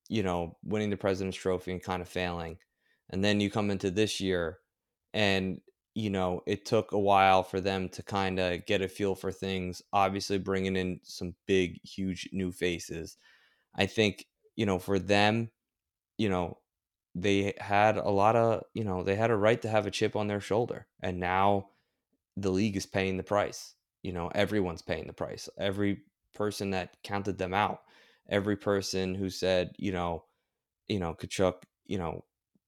you 0.08 0.22
know 0.22 0.56
winning 0.62 0.90
the 0.90 0.96
president's 0.96 1.36
trophy 1.36 1.72
and 1.72 1.82
kind 1.82 2.02
of 2.02 2.08
failing 2.08 2.58
and 3.10 3.24
then 3.24 3.40
you 3.40 3.50
come 3.50 3.70
into 3.70 3.90
this 3.90 4.20
year 4.20 4.58
and 5.14 5.60
you 5.94 6.10
know 6.10 6.42
it 6.46 6.64
took 6.64 6.92
a 6.92 6.98
while 6.98 7.42
for 7.42 7.60
them 7.60 7.88
to 7.88 8.02
kind 8.02 8.38
of 8.38 8.64
get 8.66 8.82
a 8.82 8.88
feel 8.88 9.14
for 9.14 9.32
things 9.32 9.82
obviously 9.92 10.38
bringing 10.38 10.76
in 10.76 11.00
some 11.02 11.34
big 11.46 11.80
huge 11.82 12.28
new 12.32 12.52
faces 12.52 13.16
i 13.76 13.86
think 13.86 14.26
you 14.56 14.66
know 14.66 14.78
for 14.78 14.98
them 14.98 15.50
you 16.18 16.28
know 16.28 16.58
they 17.14 17.54
had 17.58 17.96
a 17.96 18.08
lot 18.08 18.36
of 18.36 18.62
you 18.74 18.84
know 18.84 19.02
they 19.02 19.16
had 19.16 19.30
a 19.30 19.36
right 19.36 19.62
to 19.62 19.68
have 19.68 19.86
a 19.86 19.90
chip 19.90 20.16
on 20.16 20.26
their 20.26 20.40
shoulder 20.40 20.86
and 21.02 21.18
now 21.20 21.68
the 22.36 22.50
league 22.50 22.76
is 22.76 22.86
paying 22.86 23.16
the 23.16 23.22
price 23.22 23.74
you 24.02 24.12
know 24.12 24.30
everyone's 24.34 24.82
paying 24.82 25.06
the 25.06 25.12
price 25.12 25.48
every 25.58 26.02
person 26.34 26.70
that 26.70 26.96
counted 27.04 27.36
them 27.38 27.52
out 27.52 27.80
every 28.30 28.56
person 28.56 29.14
who 29.14 29.28
said 29.28 29.74
you 29.78 29.92
know 29.92 30.24
you 30.88 30.98
know 30.98 31.14
Tkachuk 31.14 31.54
you 31.86 31.98
know 31.98 32.24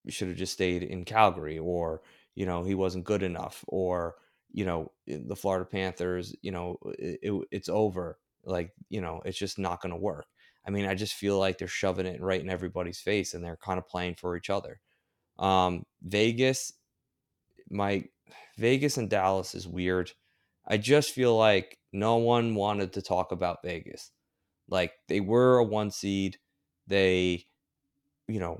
should 0.07 0.27
have 0.27 0.37
just 0.37 0.53
stayed 0.53 0.83
in 0.83 1.05
Calgary 1.05 1.57
or 1.57 2.01
you 2.35 2.45
know 2.45 2.63
he 2.63 2.75
wasn't 2.75 3.05
good 3.05 3.23
enough 3.23 3.63
or 3.67 4.15
you 4.51 4.65
know 4.65 4.91
the 5.07 5.35
Florida 5.35 5.65
Panthers 5.65 6.35
you 6.41 6.51
know 6.51 6.77
it, 6.99 7.19
it, 7.23 7.47
it's 7.51 7.69
over 7.69 8.19
like 8.43 8.71
you 8.89 9.01
know 9.01 9.21
it's 9.25 9.37
just 9.37 9.57
not 9.57 9.81
going 9.81 9.91
to 9.91 9.99
work 9.99 10.25
I 10.67 10.71
mean 10.71 10.85
I 10.85 10.95
just 10.95 11.13
feel 11.13 11.37
like 11.39 11.57
they're 11.57 11.67
shoving 11.67 12.05
it 12.05 12.21
right 12.21 12.41
in 12.41 12.49
everybody's 12.49 12.99
face 12.99 13.33
and 13.33 13.43
they're 13.43 13.57
kind 13.57 13.77
of 13.77 13.87
playing 13.87 14.15
for 14.15 14.35
each 14.35 14.49
other. 14.49 14.79
Um 15.37 15.85
Vegas 16.01 16.73
my 17.69 18.05
Vegas 18.57 18.97
and 18.97 19.09
Dallas 19.09 19.55
is 19.55 19.67
weird. 19.67 20.11
I 20.67 20.77
just 20.77 21.11
feel 21.11 21.35
like 21.37 21.77
no 21.93 22.17
one 22.17 22.55
wanted 22.55 22.93
to 22.93 23.01
talk 23.01 23.31
about 23.31 23.63
Vegas. 23.63 24.11
Like 24.69 24.93
they 25.07 25.19
were 25.19 25.57
a 25.57 25.63
one 25.63 25.91
seed. 25.91 26.37
They 26.87 27.45
you 28.27 28.39
know 28.39 28.59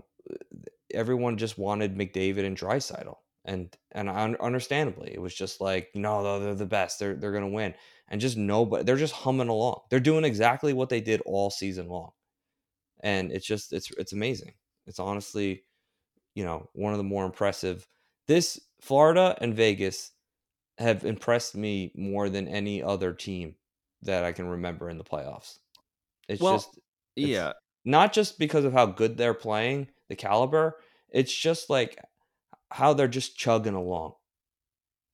everyone 0.93 1.37
just 1.37 1.57
wanted 1.57 1.95
McDavid 1.97 2.45
and 2.45 2.57
Draisaitl. 2.57 3.17
and 3.45 3.75
and 3.91 4.09
understandably, 4.09 5.11
it 5.13 5.21
was 5.21 5.35
just 5.35 5.61
like, 5.61 5.89
no, 5.95 6.39
they're 6.39 6.55
the 6.55 6.65
best. 6.65 6.99
They're 6.99 7.15
they're 7.15 7.31
gonna 7.31 7.47
win, 7.49 7.75
and 8.07 8.21
just 8.21 8.37
nobody. 8.37 8.83
They're 8.83 8.95
just 8.95 9.13
humming 9.13 9.49
along. 9.49 9.81
They're 9.89 9.99
doing 9.99 10.25
exactly 10.25 10.73
what 10.73 10.89
they 10.89 11.01
did 11.01 11.21
all 11.25 11.49
season 11.49 11.87
long, 11.87 12.11
and 13.01 13.31
it's 13.31 13.45
just 13.45 13.73
it's 13.73 13.91
it's 13.91 14.13
amazing. 14.13 14.53
It's 14.85 14.99
honestly, 14.99 15.63
you 16.35 16.45
know, 16.45 16.69
one 16.73 16.93
of 16.93 16.97
the 16.97 17.03
more 17.03 17.25
impressive. 17.25 17.87
This 18.27 18.59
Florida 18.81 19.37
and 19.41 19.55
Vegas 19.55 20.11
have 20.77 21.05
impressed 21.05 21.55
me 21.55 21.91
more 21.95 22.29
than 22.29 22.47
any 22.47 22.83
other 22.83 23.13
team 23.13 23.55
that 24.01 24.23
I 24.23 24.31
can 24.31 24.47
remember 24.47 24.89
in 24.89 24.97
the 24.97 25.03
playoffs. 25.03 25.59
It's 26.27 26.41
well, 26.41 26.55
just 26.55 26.79
it's 27.15 27.27
yeah, 27.27 27.53
not 27.83 28.13
just 28.13 28.37
because 28.39 28.65
of 28.65 28.73
how 28.73 28.85
good 28.85 29.17
they're 29.17 29.33
playing, 29.33 29.87
the 30.09 30.15
caliber. 30.15 30.77
It's 31.09 31.33
just 31.33 31.69
like 31.69 31.97
how 32.69 32.93
they're 32.93 33.07
just 33.07 33.37
chugging 33.37 33.73
along, 33.73 34.13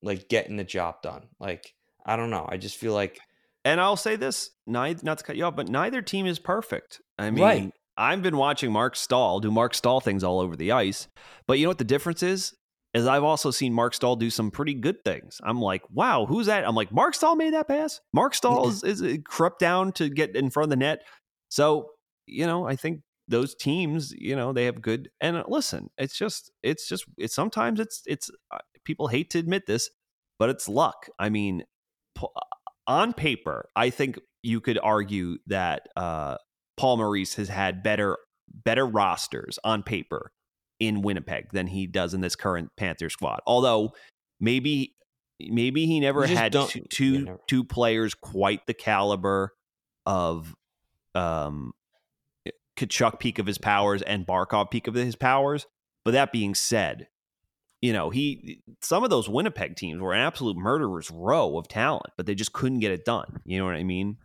like 0.02 0.28
getting 0.28 0.56
the 0.56 0.64
job 0.64 1.02
done. 1.02 1.28
Like 1.38 1.74
I 2.04 2.16
don't 2.16 2.30
know. 2.30 2.46
I 2.48 2.56
just 2.56 2.76
feel 2.76 2.94
like. 2.94 3.18
And 3.64 3.80
I'll 3.80 3.96
say 3.96 4.16
this, 4.16 4.50
neither, 4.66 5.00
not 5.04 5.18
to 5.18 5.24
cut 5.24 5.36
you 5.36 5.44
off, 5.44 5.54
but 5.54 5.68
neither 5.68 6.02
team 6.02 6.26
is 6.26 6.40
perfect. 6.40 7.00
I 7.16 7.30
mean, 7.30 7.44
right. 7.44 7.72
I've 7.96 8.20
been 8.20 8.36
watching 8.36 8.72
Mark 8.72 8.96
Staal 8.96 9.38
do 9.38 9.52
Mark 9.52 9.74
Staal 9.74 10.00
things 10.00 10.24
all 10.24 10.40
over 10.40 10.56
the 10.56 10.72
ice, 10.72 11.06
but 11.46 11.58
you 11.58 11.66
know 11.66 11.70
what 11.70 11.78
the 11.78 11.84
difference 11.84 12.24
is? 12.24 12.54
Is 12.92 13.06
I've 13.06 13.22
also 13.22 13.50
seen 13.52 13.72
Mark 13.72 13.94
Staal 13.94 14.16
do 14.16 14.30
some 14.30 14.50
pretty 14.50 14.74
good 14.74 15.04
things. 15.04 15.40
I'm 15.44 15.60
like, 15.60 15.82
wow, 15.90 16.26
who's 16.26 16.46
that? 16.46 16.66
I'm 16.66 16.74
like, 16.74 16.92
Mark 16.92 17.14
Staal 17.14 17.36
made 17.36 17.54
that 17.54 17.68
pass. 17.68 18.00
Mark 18.12 18.34
Staal 18.34 18.68
is, 18.82 18.82
is 18.82 19.18
crept 19.24 19.60
down 19.60 19.92
to 19.92 20.08
get 20.08 20.34
in 20.34 20.50
front 20.50 20.64
of 20.64 20.70
the 20.70 20.76
net. 20.76 21.04
So 21.48 21.90
you 22.26 22.46
know, 22.46 22.66
I 22.66 22.76
think 22.76 23.00
those 23.28 23.54
teams, 23.54 24.12
you 24.12 24.36
know, 24.36 24.52
they 24.52 24.64
have 24.66 24.82
good. 24.82 25.10
And 25.20 25.36
uh, 25.36 25.44
listen, 25.48 25.90
it's 25.98 26.16
just, 26.16 26.50
it's 26.62 26.88
just, 26.88 27.04
it's 27.16 27.34
sometimes 27.34 27.80
it's, 27.80 28.02
it's, 28.06 28.30
uh, 28.50 28.58
people 28.84 29.08
hate 29.08 29.30
to 29.30 29.38
admit 29.38 29.66
this, 29.66 29.90
but 30.38 30.50
it's 30.50 30.68
luck. 30.68 31.08
I 31.18 31.28
mean, 31.28 31.62
uh, 31.62 31.64
on 32.86 33.12
paper, 33.12 33.68
I 33.76 33.90
think 33.90 34.18
you 34.42 34.60
could 34.60 34.78
argue 34.82 35.38
that 35.46 35.88
uh, 35.96 36.36
Paul 36.76 36.98
Maurice 36.98 37.34
has 37.36 37.48
had 37.48 37.82
better, 37.82 38.18
better 38.52 38.86
rosters 38.86 39.58
on 39.64 39.82
paper 39.82 40.32
in 40.80 41.02
Winnipeg 41.02 41.52
than 41.52 41.68
he 41.68 41.86
does 41.86 42.12
in 42.14 42.20
this 42.20 42.34
current 42.34 42.70
Panther 42.76 43.08
squad. 43.08 43.40
Although 43.46 43.92
maybe, 44.40 44.94
maybe 45.40 45.86
he 45.86 46.00
never 46.00 46.26
had 46.26 46.52
two 46.90 47.38
two 47.46 47.64
players 47.64 48.14
quite 48.14 48.66
the 48.66 48.74
caliber 48.74 49.52
of 50.04 50.54
um 51.14 51.72
Tkachuk 52.76 53.20
peak 53.20 53.38
of 53.38 53.46
his 53.46 53.58
powers 53.58 54.02
and 54.02 54.26
Barkov 54.26 54.70
peak 54.70 54.86
of 54.86 54.94
his 54.94 55.14
powers. 55.14 55.66
But 56.04 56.12
that 56.12 56.32
being 56.32 56.54
said, 56.54 57.06
you 57.82 57.92
know, 57.92 58.10
he 58.10 58.62
some 58.80 59.04
of 59.04 59.10
those 59.10 59.28
Winnipeg 59.28 59.76
teams 59.76 60.00
were 60.00 60.14
an 60.14 60.20
absolute 60.20 60.56
murderer's 60.56 61.10
row 61.10 61.58
of 61.58 61.68
talent, 61.68 62.06
but 62.16 62.26
they 62.26 62.34
just 62.34 62.52
couldn't 62.52 62.78
get 62.78 62.92
it 62.92 63.04
done. 63.04 63.40
You 63.44 63.58
know 63.58 63.66
what 63.66 63.74
I 63.74 63.82
mean? 63.82 64.16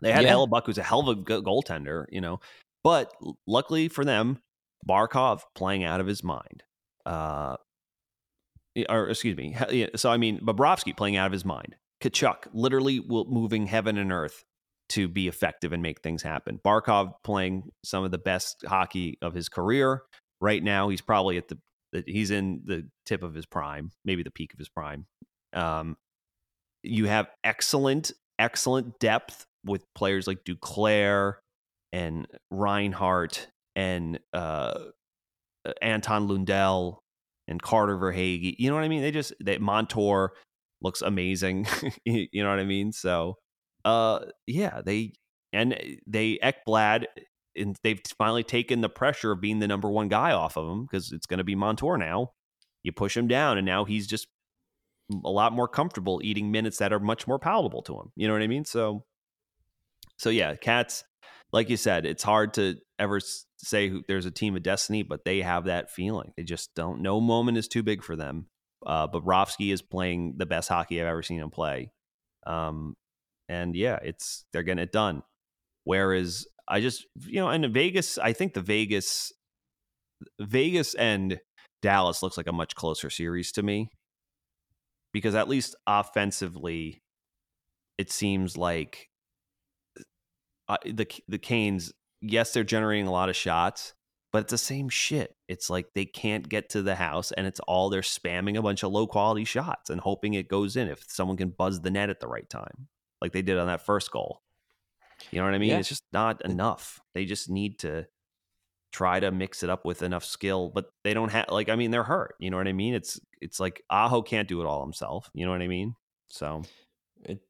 They 0.00 0.12
had 0.12 0.24
yeah. 0.24 0.32
Hellebuyck, 0.32 0.64
who's 0.64 0.78
a 0.78 0.82
hell 0.82 1.00
of 1.00 1.18
a 1.18 1.20
goaltender, 1.20 2.06
you 2.10 2.20
know. 2.20 2.38
But 2.84 3.12
luckily 3.48 3.88
for 3.88 4.04
them, 4.04 4.38
Barkov 4.88 5.42
playing 5.56 5.82
out 5.82 6.00
of 6.00 6.06
his 6.06 6.22
mind. 6.22 6.62
Uh, 7.04 7.56
or 8.88 9.08
excuse 9.08 9.36
me. 9.36 9.56
So 9.96 10.10
I 10.10 10.16
mean, 10.16 10.38
Bobrovsky 10.40 10.96
playing 10.96 11.16
out 11.16 11.26
of 11.26 11.32
his 11.32 11.44
mind. 11.44 11.74
Tkachuk 12.00 12.46
literally 12.52 13.02
moving 13.08 13.66
heaven 13.66 13.98
and 13.98 14.12
earth 14.12 14.44
to 14.90 15.08
be 15.08 15.26
effective 15.26 15.72
and 15.72 15.82
make 15.82 16.00
things 16.00 16.22
happen. 16.22 16.60
Barkov 16.64 17.12
playing 17.24 17.70
some 17.84 18.04
of 18.04 18.12
the 18.12 18.18
best 18.18 18.64
hockey 18.64 19.18
of 19.20 19.34
his 19.34 19.48
career. 19.48 20.02
Right 20.40 20.62
now, 20.62 20.88
he's 20.88 21.00
probably 21.00 21.36
at 21.38 21.48
the 21.48 21.58
he's 22.06 22.30
in 22.30 22.62
the 22.64 22.88
tip 23.06 23.22
of 23.22 23.34
his 23.34 23.46
prime, 23.46 23.90
maybe 24.04 24.22
the 24.22 24.30
peak 24.30 24.52
of 24.52 24.58
his 24.58 24.68
prime. 24.68 25.06
Um, 25.52 25.96
you 26.82 27.06
have 27.06 27.28
excellent, 27.44 28.12
excellent 28.38 28.98
depth 28.98 29.46
with 29.64 29.84
players 29.94 30.26
like 30.26 30.44
Duclair 30.44 31.34
and 31.92 32.26
Reinhart 32.50 33.48
and 33.74 34.18
uh, 34.32 34.78
Anton 35.82 36.28
Lundell 36.28 37.02
and 37.46 37.60
Carter 37.60 37.96
Verhaeghe. 37.96 38.54
You 38.58 38.68
know 38.68 38.76
what 38.76 38.84
I 38.84 38.88
mean? 38.88 39.02
They 39.02 39.10
just 39.10 39.32
that 39.40 39.60
Montour 39.60 40.32
looks 40.82 41.02
amazing. 41.02 41.66
you 42.04 42.42
know 42.42 42.50
what 42.50 42.58
I 42.58 42.64
mean? 42.64 42.92
So 42.92 43.38
uh, 43.84 44.20
yeah, 44.46 44.82
they 44.84 45.14
and 45.52 45.72
eh, 45.72 45.96
they 46.06 46.38
Ekblad 46.42 47.06
and 47.58 47.76
they've 47.82 48.00
finally 48.16 48.44
taken 48.44 48.80
the 48.80 48.88
pressure 48.88 49.32
of 49.32 49.40
being 49.40 49.58
the 49.58 49.68
number 49.68 49.90
one 49.90 50.08
guy 50.08 50.32
off 50.32 50.56
of 50.56 50.68
him 50.68 50.84
because 50.84 51.12
it's 51.12 51.26
going 51.26 51.38
to 51.38 51.44
be 51.44 51.54
Montour 51.54 51.96
now. 51.96 52.32
You 52.82 52.92
push 52.92 53.16
him 53.16 53.28
down, 53.28 53.58
and 53.58 53.66
now 53.66 53.84
he's 53.84 54.06
just 54.06 54.28
a 55.24 55.30
lot 55.30 55.52
more 55.52 55.68
comfortable 55.68 56.20
eating 56.22 56.50
minutes 56.50 56.78
that 56.78 56.92
are 56.92 57.00
much 57.00 57.26
more 57.26 57.38
palatable 57.38 57.82
to 57.82 57.94
him. 57.94 58.12
You 58.14 58.28
know 58.28 58.34
what 58.34 58.42
I 58.42 58.46
mean? 58.46 58.64
So, 58.64 59.04
so 60.16 60.30
yeah, 60.30 60.54
Cats, 60.54 61.04
like 61.52 61.70
you 61.70 61.76
said, 61.76 62.06
it's 62.06 62.22
hard 62.22 62.54
to 62.54 62.76
ever 62.98 63.20
say 63.58 63.88
who, 63.88 64.02
there's 64.06 64.26
a 64.26 64.30
team 64.30 64.56
of 64.56 64.62
destiny, 64.62 65.02
but 65.02 65.24
they 65.24 65.40
have 65.40 65.64
that 65.64 65.90
feeling. 65.90 66.32
They 66.36 66.42
just 66.42 66.74
don't. 66.74 67.00
No 67.02 67.20
moment 67.20 67.58
is 67.58 67.68
too 67.68 67.82
big 67.82 68.02
for 68.02 68.16
them. 68.16 68.46
Uh, 68.86 69.08
Bobrovsky 69.08 69.72
is 69.72 69.82
playing 69.82 70.34
the 70.36 70.46
best 70.46 70.68
hockey 70.68 71.00
I've 71.00 71.08
ever 71.08 71.22
seen 71.22 71.40
him 71.40 71.50
play. 71.50 71.90
Um, 72.46 72.96
and 73.48 73.74
yeah, 73.74 73.98
it's 74.02 74.44
they're 74.52 74.62
getting 74.62 74.82
it 74.82 74.92
done. 74.92 75.22
Whereas 75.84 76.46
I 76.68 76.80
just 76.80 77.06
you 77.26 77.40
know, 77.40 77.50
in 77.50 77.70
Vegas, 77.72 78.18
I 78.18 78.32
think 78.32 78.54
the 78.54 78.60
Vegas, 78.60 79.32
Vegas 80.40 80.94
and 80.94 81.40
Dallas 81.82 82.22
looks 82.22 82.36
like 82.36 82.46
a 82.46 82.52
much 82.52 82.74
closer 82.74 83.10
series 83.10 83.52
to 83.52 83.62
me 83.62 83.90
because 85.12 85.34
at 85.34 85.48
least 85.48 85.74
offensively, 85.86 87.02
it 87.96 88.12
seems 88.12 88.56
like 88.56 89.08
uh, 90.68 90.76
the 90.84 91.06
the 91.28 91.38
Canes. 91.38 91.92
Yes, 92.20 92.52
they're 92.52 92.64
generating 92.64 93.06
a 93.06 93.12
lot 93.12 93.28
of 93.28 93.36
shots, 93.36 93.94
but 94.32 94.42
it's 94.42 94.50
the 94.50 94.58
same 94.58 94.88
shit. 94.88 95.34
It's 95.48 95.70
like 95.70 95.86
they 95.94 96.04
can't 96.04 96.48
get 96.48 96.70
to 96.70 96.82
the 96.82 96.96
house, 96.96 97.32
and 97.32 97.46
it's 97.46 97.60
all 97.60 97.90
they're 97.90 98.02
spamming 98.02 98.58
a 98.58 98.62
bunch 98.62 98.82
of 98.82 98.92
low 98.92 99.06
quality 99.06 99.44
shots 99.44 99.88
and 99.88 100.00
hoping 100.00 100.34
it 100.34 100.48
goes 100.48 100.76
in 100.76 100.88
if 100.88 101.04
someone 101.08 101.36
can 101.36 101.50
buzz 101.50 101.80
the 101.80 101.90
net 101.90 102.10
at 102.10 102.20
the 102.20 102.26
right 102.28 102.48
time 102.50 102.88
like 103.20 103.32
they 103.32 103.42
did 103.42 103.58
on 103.58 103.66
that 103.68 103.84
first 103.84 104.10
goal. 104.10 104.42
You 105.30 105.38
know 105.38 105.44
what 105.44 105.54
I 105.54 105.58
mean? 105.58 105.70
Yeah. 105.70 105.78
It's 105.78 105.88
just 105.88 106.04
not 106.12 106.44
enough. 106.44 107.00
They 107.14 107.24
just 107.24 107.50
need 107.50 107.80
to 107.80 108.06
try 108.92 109.20
to 109.20 109.30
mix 109.30 109.62
it 109.62 109.70
up 109.70 109.84
with 109.84 110.02
enough 110.02 110.24
skill, 110.24 110.70
but 110.74 110.86
they 111.04 111.14
don't 111.14 111.30
have 111.30 111.46
like 111.50 111.68
I 111.68 111.76
mean 111.76 111.90
they're 111.90 112.04
hurt. 112.04 112.34
You 112.38 112.50
know 112.50 112.56
what 112.56 112.68
I 112.68 112.72
mean? 112.72 112.94
It's 112.94 113.20
it's 113.40 113.60
like 113.60 113.82
Aho 113.90 114.22
can't 114.22 114.48
do 114.48 114.60
it 114.60 114.66
all 114.66 114.82
himself. 114.82 115.30
You 115.34 115.46
know 115.46 115.52
what 115.52 115.62
I 115.62 115.68
mean? 115.68 115.94
So 116.28 116.62
it 117.22 117.40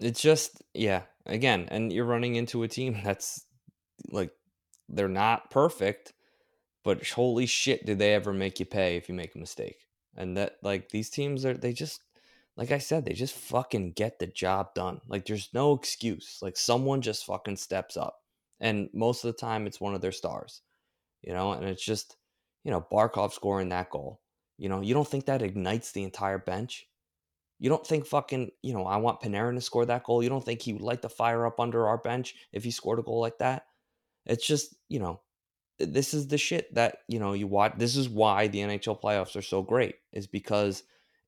it's 0.00 0.20
just 0.20 0.62
yeah. 0.74 1.02
Again, 1.26 1.68
and 1.70 1.92
you're 1.92 2.04
running 2.04 2.34
into 2.34 2.62
a 2.62 2.68
team 2.68 2.98
that's 3.04 3.44
like 4.10 4.30
they're 4.88 5.08
not 5.08 5.50
perfect, 5.50 6.12
but 6.84 7.06
holy 7.08 7.46
shit, 7.46 7.86
did 7.86 7.98
they 7.98 8.14
ever 8.14 8.32
make 8.32 8.60
you 8.60 8.66
pay 8.66 8.96
if 8.96 9.08
you 9.08 9.14
make 9.14 9.34
a 9.34 9.38
mistake? 9.38 9.86
And 10.16 10.36
that 10.36 10.56
like 10.62 10.90
these 10.90 11.10
teams 11.10 11.44
are 11.46 11.54
they 11.54 11.72
just 11.72 12.00
like 12.56 12.70
I 12.70 12.78
said, 12.78 13.04
they 13.04 13.14
just 13.14 13.34
fucking 13.34 13.92
get 13.92 14.18
the 14.18 14.26
job 14.26 14.74
done. 14.74 15.00
Like 15.08 15.26
there's 15.26 15.48
no 15.54 15.72
excuse. 15.72 16.38
Like 16.42 16.56
someone 16.56 17.00
just 17.00 17.24
fucking 17.24 17.56
steps 17.56 17.96
up. 17.96 18.18
And 18.60 18.88
most 18.92 19.24
of 19.24 19.32
the 19.32 19.38
time 19.38 19.66
it's 19.66 19.80
one 19.80 19.94
of 19.94 20.00
their 20.00 20.12
stars. 20.12 20.62
You 21.22 21.32
know, 21.32 21.52
and 21.52 21.64
it's 21.64 21.84
just, 21.84 22.16
you 22.64 22.70
know, 22.70 22.84
Barkov 22.92 23.32
scoring 23.32 23.70
that 23.70 23.90
goal. 23.90 24.20
You 24.58 24.68
know, 24.68 24.80
you 24.80 24.92
don't 24.92 25.08
think 25.08 25.26
that 25.26 25.42
ignites 25.42 25.92
the 25.92 26.02
entire 26.02 26.38
bench? 26.38 26.86
You 27.58 27.68
don't 27.68 27.86
think 27.86 28.06
fucking, 28.06 28.50
you 28.62 28.72
know, 28.72 28.84
I 28.84 28.96
want 28.96 29.20
Panarin 29.20 29.54
to 29.54 29.60
score 29.60 29.86
that 29.86 30.04
goal. 30.04 30.22
You 30.22 30.28
don't 30.28 30.44
think 30.44 30.60
he 30.60 30.72
would 30.72 30.82
light 30.82 31.00
the 31.00 31.08
fire 31.08 31.46
up 31.46 31.60
under 31.60 31.86
our 31.86 31.98
bench 31.98 32.34
if 32.52 32.64
he 32.64 32.72
scored 32.72 32.98
a 32.98 33.02
goal 33.02 33.20
like 33.20 33.38
that? 33.38 33.66
It's 34.26 34.46
just, 34.46 34.74
you 34.88 34.98
know, 34.98 35.20
this 35.78 36.12
is 36.12 36.26
the 36.28 36.38
shit 36.38 36.74
that, 36.74 36.98
you 37.08 37.18
know, 37.18 37.32
you 37.32 37.46
watch. 37.46 37.74
This 37.76 37.96
is 37.96 38.08
why 38.08 38.48
the 38.48 38.58
NHL 38.58 39.00
playoffs 39.00 39.36
are 39.36 39.42
so 39.42 39.62
great, 39.62 39.94
is 40.12 40.26
because 40.26 40.82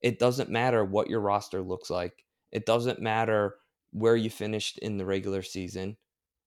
it 0.04 0.18
doesn't 0.18 0.50
matter 0.50 0.84
what 0.84 1.08
your 1.08 1.20
roster 1.20 1.62
looks 1.62 1.88
like. 1.88 2.26
It 2.52 2.66
doesn't 2.66 3.00
matter 3.00 3.54
where 3.90 4.16
you 4.16 4.28
finished 4.28 4.76
in 4.78 4.98
the 4.98 5.06
regular 5.06 5.40
season. 5.40 5.96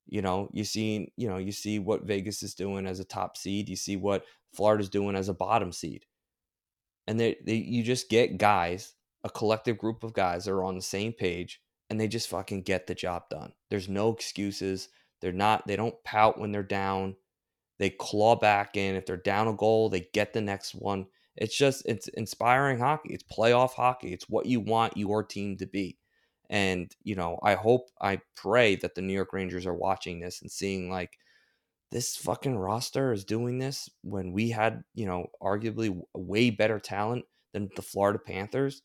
You 0.05 0.21
know, 0.21 0.47
you 0.53 0.63
see, 0.63 1.11
you 1.17 1.27
know, 1.27 1.37
you 1.37 1.51
see 1.51 1.79
what 1.79 2.05
Vegas 2.05 2.43
is 2.43 2.53
doing 2.53 2.85
as 2.85 2.99
a 2.99 3.03
top 3.03 3.35
seed. 3.35 3.67
You 3.67 3.75
see 3.75 3.97
what 3.97 4.25
Florida's 4.53 4.89
doing 4.89 5.15
as 5.15 5.27
a 5.27 5.33
bottom 5.33 5.71
seed. 5.71 6.05
And 7.07 7.19
they, 7.19 7.37
they 7.43 7.55
you 7.55 7.81
just 7.81 8.09
get 8.09 8.37
guys, 8.37 8.93
a 9.23 9.29
collective 9.29 9.79
group 9.79 10.03
of 10.03 10.13
guys 10.13 10.45
that 10.45 10.51
are 10.51 10.63
on 10.63 10.75
the 10.75 10.81
same 10.83 11.11
page 11.11 11.59
and 11.89 11.99
they 11.99 12.07
just 12.07 12.29
fucking 12.29 12.61
get 12.61 12.85
the 12.85 12.93
job 12.93 13.23
done. 13.31 13.53
There's 13.71 13.89
no 13.89 14.13
excuses. 14.13 14.89
They're 15.19 15.31
not 15.31 15.65
they 15.65 15.75
don't 15.75 16.03
pout 16.03 16.39
when 16.39 16.51
they're 16.51 16.61
down. 16.61 17.15
They 17.79 17.89
claw 17.89 18.35
back 18.35 18.77
in. 18.77 18.93
If 18.93 19.07
they're 19.07 19.17
down 19.17 19.47
a 19.47 19.53
goal, 19.53 19.89
they 19.89 20.09
get 20.13 20.33
the 20.33 20.41
next 20.41 20.75
one. 20.75 21.07
It's 21.37 21.57
just 21.57 21.85
it's 21.85 22.07
inspiring 22.09 22.79
hockey. 22.79 23.13
It's 23.13 23.23
playoff 23.23 23.73
hockey. 23.73 24.13
It's 24.13 24.29
what 24.29 24.45
you 24.45 24.59
want 24.59 24.97
your 24.97 25.23
team 25.23 25.57
to 25.57 25.65
be. 25.65 25.97
And, 26.49 26.93
you 27.03 27.15
know, 27.15 27.39
I 27.43 27.55
hope 27.55 27.89
I 28.01 28.21
pray 28.35 28.75
that 28.77 28.95
the 28.95 29.01
New 29.01 29.13
York 29.13 29.33
Rangers 29.33 29.65
are 29.65 29.73
watching 29.73 30.19
this 30.19 30.41
and 30.41 30.49
seeing 30.49 30.89
like 30.89 31.17
this 31.91 32.15
fucking 32.15 32.57
roster 32.57 33.11
is 33.13 33.25
doing 33.25 33.59
this 33.59 33.89
when 34.01 34.31
we 34.31 34.49
had, 34.49 34.83
you 34.93 35.05
know, 35.05 35.27
arguably 35.41 36.01
way 36.13 36.49
better 36.49 36.79
talent 36.79 37.25
than 37.53 37.69
the 37.75 37.81
Florida 37.81 38.19
Panthers. 38.19 38.81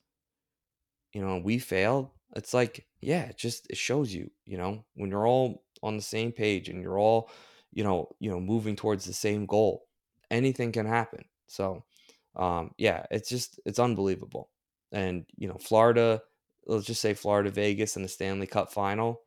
You 1.12 1.24
know, 1.24 1.38
we 1.38 1.58
failed. 1.58 2.10
It's 2.34 2.54
like, 2.54 2.86
yeah, 3.00 3.24
it 3.24 3.36
just 3.36 3.66
it 3.70 3.76
shows 3.76 4.12
you, 4.14 4.30
you 4.46 4.56
know, 4.56 4.84
when 4.94 5.10
you're 5.10 5.26
all 5.26 5.64
on 5.82 5.96
the 5.96 6.02
same 6.02 6.32
page 6.32 6.68
and 6.68 6.82
you're 6.82 6.98
all, 6.98 7.30
you 7.72 7.84
know, 7.84 8.08
you 8.20 8.30
know, 8.30 8.40
moving 8.40 8.76
towards 8.76 9.04
the 9.04 9.12
same 9.12 9.46
goal, 9.46 9.86
anything 10.30 10.72
can 10.72 10.86
happen. 10.86 11.24
So, 11.48 11.84
um, 12.36 12.72
yeah, 12.78 13.04
it's 13.10 13.28
just 13.28 13.60
it's 13.64 13.78
unbelievable. 13.78 14.50
And 14.92 15.24
you 15.36 15.48
know, 15.48 15.58
Florida, 15.58 16.22
let's 16.66 16.86
just 16.86 17.00
say 17.00 17.14
Florida 17.14 17.50
Vegas 17.50 17.96
and 17.96 18.04
the 18.04 18.08
Stanley 18.08 18.46
Cup 18.46 18.72
final. 18.72 19.20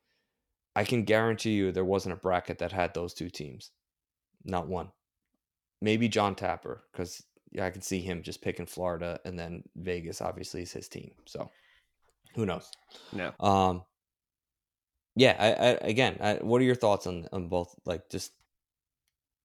I 0.76 0.84
can 0.84 1.04
guarantee 1.04 1.52
you 1.52 1.72
there 1.72 1.86
wasn't 1.86 2.14
a 2.14 2.18
bracket 2.18 2.60
that 2.60 2.72
had 2.72 2.94
those 2.94 3.14
two 3.14 3.30
teams. 3.30 3.72
Not 4.44 4.68
one. 4.68 4.90
Maybe 5.82 6.10
John 6.10 6.36
Tapper, 6.36 6.84
because 6.92 7.24
yeah, 7.52 7.66
I 7.66 7.70
can 7.70 7.82
see 7.82 8.02
him 8.02 8.22
just 8.22 8.42
picking 8.42 8.66
Florida 8.66 9.20
and 9.24 9.40
then 9.40 9.64
Vegas 9.76 10.22
obviously 10.22 10.62
is 10.62 10.74
his 10.74 10.90
team. 10.90 11.12
So 11.26 11.50
who 12.36 12.46
knows? 12.46 12.70
No. 13.14 13.32
Um 13.40 13.84
yeah, 15.16 15.36
I, 15.40 15.48
I 15.48 15.70
again, 15.82 16.18
I, 16.20 16.34
what 16.36 16.62
are 16.62 16.66
your 16.66 16.76
thoughts 16.76 17.08
on 17.08 17.28
on 17.32 17.48
both 17.48 17.74
like 17.86 18.10
just 18.10 18.34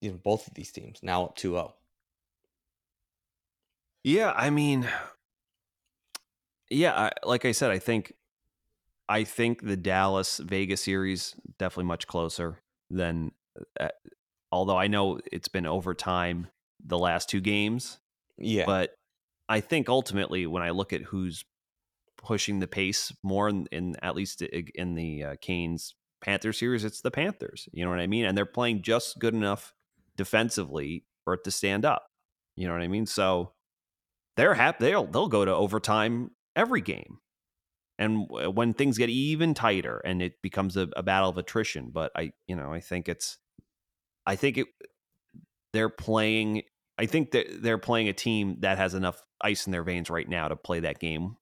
you 0.00 0.10
know 0.10 0.18
both 0.22 0.48
of 0.48 0.54
these 0.54 0.72
teams 0.72 0.98
now 1.02 1.24
up 1.24 1.38
2-0? 1.38 1.72
Yeah, 4.02 4.32
I 4.34 4.50
mean, 4.50 4.88
yeah, 6.70 6.94
I, 6.94 7.26
like 7.26 7.44
I 7.44 7.52
said, 7.52 7.70
I 7.70 7.78
think, 7.78 8.14
I 9.08 9.24
think 9.24 9.62
the 9.62 9.76
Dallas 9.76 10.38
Vegas 10.38 10.82
series 10.82 11.34
definitely 11.58 11.84
much 11.84 12.06
closer 12.06 12.58
than. 12.90 13.32
Uh, 13.78 13.88
although 14.52 14.76
I 14.76 14.86
know 14.86 15.20
it's 15.30 15.48
been 15.48 15.66
overtime 15.66 16.46
the 16.84 16.98
last 16.98 17.28
two 17.28 17.40
games, 17.40 17.98
Yeah. 18.38 18.64
but 18.66 18.94
I 19.48 19.60
think 19.60 19.88
ultimately 19.88 20.46
when 20.46 20.62
I 20.62 20.70
look 20.70 20.92
at 20.92 21.02
who's 21.02 21.44
pushing 22.16 22.60
the 22.60 22.66
pace 22.68 23.12
more 23.22 23.48
in, 23.48 23.66
in 23.72 23.96
at 24.02 24.14
least 24.14 24.42
in 24.42 24.94
the 24.94 25.24
uh, 25.24 25.36
Canes 25.42 25.94
Panther 26.22 26.52
series, 26.52 26.84
it's 26.84 27.00
the 27.00 27.10
Panthers. 27.10 27.68
You 27.72 27.84
know 27.84 27.90
what 27.90 28.00
I 28.00 28.06
mean? 28.06 28.24
And 28.24 28.36
they're 28.36 28.46
playing 28.46 28.82
just 28.82 29.18
good 29.18 29.34
enough 29.34 29.74
defensively 30.16 31.04
for 31.24 31.34
it 31.34 31.44
to 31.44 31.50
stand 31.50 31.84
up. 31.84 32.06
You 32.56 32.66
know 32.66 32.72
what 32.72 32.82
I 32.82 32.88
mean? 32.88 33.06
So 33.06 33.52
they're 34.36 34.54
happy. 34.54 34.86
They'll 34.86 35.06
they'll 35.06 35.28
go 35.28 35.44
to 35.44 35.54
overtime 35.54 36.30
every 36.56 36.80
game, 36.80 37.18
and 37.98 38.26
uh, 38.32 38.50
when 38.50 38.72
things 38.72 38.98
get 38.98 39.10
even 39.10 39.54
tighter 39.54 40.00
and 40.04 40.22
it 40.22 40.34
becomes 40.42 40.76
a, 40.76 40.88
a 40.96 41.02
battle 41.02 41.28
of 41.28 41.38
attrition. 41.38 41.90
But 41.92 42.12
I, 42.16 42.32
you 42.46 42.56
know, 42.56 42.72
I 42.72 42.80
think 42.80 43.08
it's, 43.08 43.38
I 44.26 44.36
think 44.36 44.58
it, 44.58 44.66
they're 45.72 45.90
playing. 45.90 46.62
I 46.98 47.06
think 47.06 47.30
that 47.32 47.62
they're 47.62 47.78
playing 47.78 48.08
a 48.08 48.12
team 48.12 48.56
that 48.60 48.78
has 48.78 48.94
enough 48.94 49.22
ice 49.40 49.66
in 49.66 49.72
their 49.72 49.82
veins 49.82 50.10
right 50.10 50.28
now 50.28 50.48
to 50.48 50.56
play 50.56 50.80
that 50.80 50.98
game. 50.98 51.36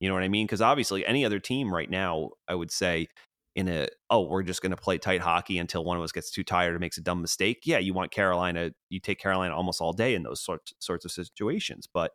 You 0.00 0.08
know 0.08 0.14
what 0.14 0.22
I 0.22 0.28
mean? 0.28 0.46
Because 0.46 0.62
obviously, 0.62 1.04
any 1.04 1.24
other 1.24 1.38
team 1.38 1.72
right 1.72 1.90
now, 1.90 2.30
I 2.48 2.54
would 2.54 2.70
say, 2.70 3.08
in 3.56 3.68
a 3.68 3.88
oh, 4.08 4.22
we're 4.22 4.42
just 4.42 4.62
going 4.62 4.70
to 4.70 4.76
play 4.76 4.98
tight 4.98 5.20
hockey 5.20 5.58
until 5.58 5.84
one 5.84 5.96
of 5.96 6.02
us 6.02 6.12
gets 6.12 6.30
too 6.30 6.44
tired 6.44 6.74
or 6.74 6.78
makes 6.78 6.98
a 6.98 7.02
dumb 7.02 7.20
mistake. 7.20 7.60
Yeah, 7.64 7.78
you 7.78 7.92
want 7.92 8.10
Carolina. 8.10 8.70
You 8.88 9.00
take 9.00 9.18
Carolina 9.18 9.54
almost 9.54 9.80
all 9.80 9.92
day 9.92 10.14
in 10.14 10.22
those 10.22 10.40
sorts 10.40 10.72
sorts 10.78 11.04
of 11.04 11.12
situations, 11.12 11.88
but 11.92 12.12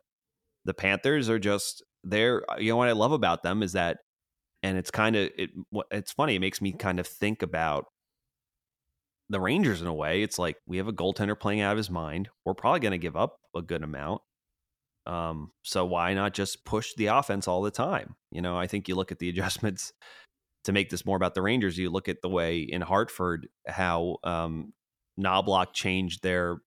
the 0.66 0.74
Panthers 0.74 1.30
are 1.30 1.38
just 1.38 1.82
they're 2.04 2.42
you 2.58 2.70
know 2.70 2.76
what 2.76 2.88
I 2.88 2.92
love 2.92 3.12
about 3.12 3.42
them 3.42 3.62
is 3.62 3.72
that 3.72 3.98
and 4.62 4.76
it's 4.76 4.90
kind 4.90 5.16
of 5.16 5.30
it 5.38 5.50
it's 5.90 6.12
funny 6.12 6.34
it 6.34 6.40
makes 6.40 6.60
me 6.60 6.72
kind 6.72 7.00
of 7.00 7.06
think 7.06 7.42
about 7.42 7.86
the 9.28 9.40
Rangers 9.40 9.80
in 9.80 9.86
a 9.86 9.94
way 9.94 10.22
it's 10.22 10.38
like 10.38 10.56
we 10.66 10.76
have 10.76 10.88
a 10.88 10.92
goaltender 10.92 11.38
playing 11.38 11.60
out 11.60 11.72
of 11.72 11.78
his 11.78 11.90
mind 11.90 12.28
we're 12.44 12.54
probably 12.54 12.80
going 12.80 12.92
to 12.92 12.98
give 12.98 13.16
up 13.16 13.38
a 13.54 13.62
good 13.62 13.82
amount 13.82 14.20
um 15.06 15.52
so 15.62 15.84
why 15.84 16.12
not 16.14 16.34
just 16.34 16.64
push 16.64 16.92
the 16.96 17.06
offense 17.06 17.46
all 17.46 17.62
the 17.62 17.70
time? 17.70 18.16
You 18.32 18.42
know 18.42 18.56
I 18.56 18.66
think 18.66 18.88
you 18.88 18.96
look 18.96 19.12
at 19.12 19.20
the 19.20 19.28
adjustments 19.30 19.92
to 20.64 20.72
make 20.72 20.90
this 20.90 21.06
more 21.06 21.16
about 21.16 21.34
the 21.34 21.42
Rangers 21.42 21.78
you 21.78 21.90
look 21.90 22.08
at 22.08 22.22
the 22.22 22.28
way 22.28 22.58
in 22.58 22.82
Hartford 22.82 23.48
how 23.66 24.16
um 24.24 24.72
Knoblauch 25.18 25.72
changed 25.72 26.22
their 26.22 26.58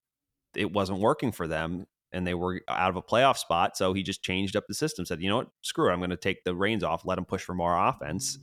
it 0.56 0.72
wasn't 0.72 1.00
working 1.00 1.32
for 1.32 1.46
them 1.46 1.86
and 2.12 2.26
they 2.26 2.34
were 2.34 2.60
out 2.68 2.90
of 2.90 2.96
a 2.96 3.02
playoff 3.02 3.36
spot. 3.36 3.76
So 3.76 3.92
he 3.92 4.02
just 4.02 4.22
changed 4.22 4.56
up 4.56 4.64
the 4.66 4.74
system, 4.74 5.04
said, 5.04 5.22
you 5.22 5.28
know 5.28 5.36
what, 5.36 5.48
screw 5.62 5.88
it. 5.88 5.92
I'm 5.92 6.00
going 6.00 6.10
to 6.10 6.16
take 6.16 6.44
the 6.44 6.54
reins 6.54 6.84
off, 6.84 7.04
let 7.04 7.16
them 7.16 7.24
push 7.24 7.42
for 7.42 7.54
more 7.54 7.76
offense. 7.76 8.38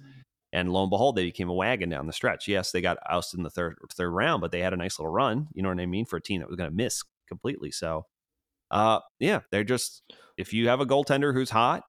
And 0.54 0.72
lo 0.72 0.84
and 0.84 0.90
behold, 0.90 1.16
they 1.16 1.26
became 1.26 1.50
a 1.50 1.54
wagon 1.54 1.90
down 1.90 2.08
the 2.08 2.14
stretch. 2.14 2.48
Yes, 2.48 2.72
they 2.72 2.82
got 2.82 2.98
ousted 3.10 3.40
in 3.40 3.44
the 3.44 3.50
third 3.50 3.76
third 3.94 4.12
round, 4.12 4.42
but 4.42 4.52
they 4.52 4.62
had 4.62 4.74
a 4.74 4.78
nice 4.78 4.98
little 4.98 5.12
run. 5.12 5.48
You 5.54 5.62
know 5.62 5.70
what 5.70 5.80
I 5.80 5.86
mean 5.86 6.06
for 6.06 6.18
a 6.18 6.22
team 6.22 6.40
that 6.40 6.48
was 6.48 6.56
going 6.56 6.70
to 6.70 6.76
miss 6.76 7.04
completely. 7.28 7.70
So, 7.72 8.06
uh, 8.72 9.00
yeah, 9.20 9.42
they're 9.52 9.66
just 9.66 10.04
if 10.38 10.54
you 10.54 10.70
have 10.70 10.80
a 10.80 10.86
goaltender 10.86 11.34
who's 11.34 11.50
hot, 11.50 11.84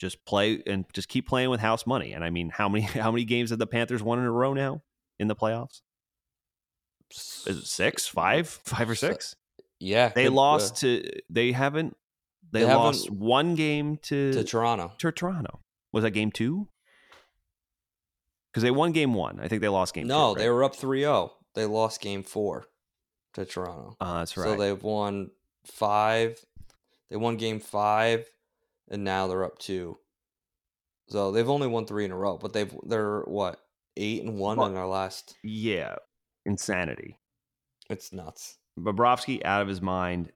just 0.00 0.24
play 0.26 0.62
and 0.66 0.84
just 0.92 1.08
keep 1.08 1.26
playing 1.26 1.50
with 1.50 1.60
house 1.60 1.86
money. 1.86 2.12
And 2.12 2.22
I 2.22 2.30
mean, 2.30 2.50
how 2.50 2.68
many 2.68 2.82
how 2.84 3.10
many 3.10 3.24
games 3.24 3.50
have 3.50 3.58
the 3.58 3.66
Panthers 3.66 4.02
won 4.02 4.20
in 4.20 4.24
a 4.24 4.30
row 4.30 4.54
now 4.54 4.82
in 5.18 5.26
the 5.26 5.36
playoffs? 5.36 5.80
Is 7.10 7.58
it 7.58 7.66
six, 7.66 8.06
five, 8.06 8.48
five 8.48 8.88
or 8.88 8.94
six? 8.94 9.34
Yeah. 9.84 10.08
They 10.08 10.24
could, 10.24 10.32
uh, 10.32 10.36
lost 10.36 10.76
to. 10.78 11.08
They 11.30 11.52
haven't. 11.52 11.96
They, 12.52 12.60
They 12.60 12.66
lost 12.74 13.04
haven't- 13.06 13.20
one 13.20 13.54
game 13.56 13.96
to 14.02 14.32
to 14.32 14.44
Toronto. 14.44 14.92
to 14.98 15.12
Toronto. 15.12 15.60
Was 15.92 16.02
that 16.04 16.10
game 16.12 16.30
two? 16.32 16.68
Because 18.50 18.62
they 18.62 18.70
won 18.70 18.92
game 18.92 19.14
one. 19.14 19.40
I 19.40 19.48
think 19.48 19.60
they 19.62 19.68
lost 19.68 19.94
game. 19.94 20.06
No, 20.06 20.34
two, 20.34 20.40
they 20.40 20.48
were 20.48 20.62
up 20.62 20.76
3-0. 20.76 21.30
They 21.54 21.64
lost 21.66 22.00
game 22.00 22.22
4 22.22 22.64
to 23.34 23.44
Toronto. 23.44 23.96
Uh, 24.00 24.18
that's 24.18 24.36
right. 24.36 24.44
So 24.44 24.56
they've 24.56 24.80
won 24.82 25.30
5. 25.66 26.44
They 27.10 27.16
won 27.16 27.36
game 27.36 27.58
5 27.58 28.26
and 28.90 29.02
now 29.02 29.26
they're 29.26 29.42
up 29.44 29.58
2. 29.58 29.98
So 31.08 31.32
they've 31.32 31.48
only 31.50 31.66
won 31.66 31.84
3 31.86 32.04
in 32.04 32.12
a 32.12 32.16
row, 32.16 32.38
but 32.38 32.52
they've 32.52 32.72
they're 32.84 33.22
what? 33.22 33.60
8 33.96 34.22
and 34.22 34.38
1 34.38 34.56
Well- 34.56 34.66
on 34.66 34.74
their 34.74 34.86
last. 34.86 35.36
yeah, 35.42 35.96
insanity. 36.46 37.18
It's 37.90 38.12
nuts. 38.12 38.58
Bobrovsky 38.78 39.44
out 39.44 39.62
of 39.62 39.68
his 39.68 39.80
mind. 39.80 40.32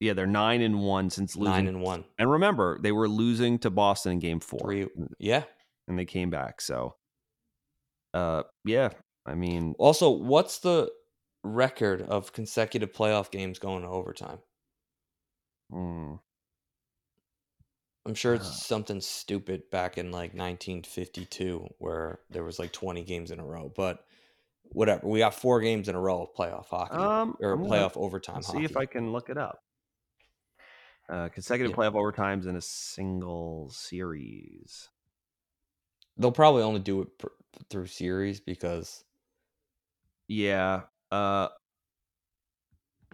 Yeah, 0.00 0.14
they're 0.14 0.26
nine 0.26 0.62
and 0.62 0.80
one 0.82 1.10
since 1.10 1.36
losing. 1.36 1.54
9 1.54 1.66
and 1.68 1.82
1. 1.82 2.04
And 2.18 2.30
remember, 2.30 2.78
they 2.80 2.92
were 2.92 3.08
losing 3.08 3.58
to 3.60 3.70
Boston 3.70 4.12
in 4.12 4.18
game 4.20 4.40
four, 4.40 4.60
3 4.60 4.88
Yeah. 5.18 5.44
and 5.88 5.98
they 5.98 6.06
came 6.06 6.30
back. 6.30 6.60
So, 6.60 6.96
uh, 8.14 8.42
yeah, 8.64 8.90
I 9.26 9.34
mean, 9.34 9.76
Also, 9.78 10.10
what's 10.10 10.58
the 10.60 10.92
record 11.42 12.02
of 12.02 12.32
consecutive 12.32 12.92
playoff 12.92 13.30
games 13.30 13.58
going 13.58 13.82
to 13.82 13.88
overtime? 13.88 14.40
mm, 15.70 16.20
I'm 18.04 18.14
sure 18.14 18.34
it's 18.34 18.46
Uh. 18.46 18.60
something 18.66 19.00
stupid 19.00 19.70
back 19.70 19.96
in 19.98 20.10
like 20.10 20.34
1952 20.34 21.74
where 21.78 22.20
there 22.28 22.44
was 22.44 22.58
like 22.58 22.72
20 22.72 23.02
games 23.04 23.30
in 23.30 23.40
a 23.40 23.44
row, 23.46 23.68
but 23.70 24.06
whatever. 24.72 25.06
We 25.06 25.18
got 25.20 25.34
four 25.34 25.60
games 25.60 25.88
in 25.88 25.94
a 25.94 26.00
row 26.00 26.22
of 26.22 26.34
playoff 26.34 26.66
hockey 26.66 26.94
um, 26.96 27.36
or 27.40 27.52
I'm 27.52 27.64
playoff 27.64 27.96
overtime 27.96 28.42
see 28.42 28.52
hockey. 28.52 28.64
if 28.64 28.76
I 28.76 28.86
can 28.86 29.12
look 29.12 29.28
it 29.30 29.36
up. 29.38 29.58
Uh, 31.08 31.28
consecutive 31.28 31.72
Yeah. 31.72 31.76
playoff 31.76 31.94
overtimes 31.94 32.46
in 32.46 32.54
a 32.56 32.60
single 32.60 33.70
series. 33.70 34.88
They'll 36.16 36.32
probably 36.32 36.62
only 36.62 36.80
do 36.80 37.00
it 37.02 37.18
pr- 37.18 37.28
through 37.68 37.86
series 37.86 38.40
because 38.40 39.04
Yeah. 40.28 40.82
Uh 41.10 41.48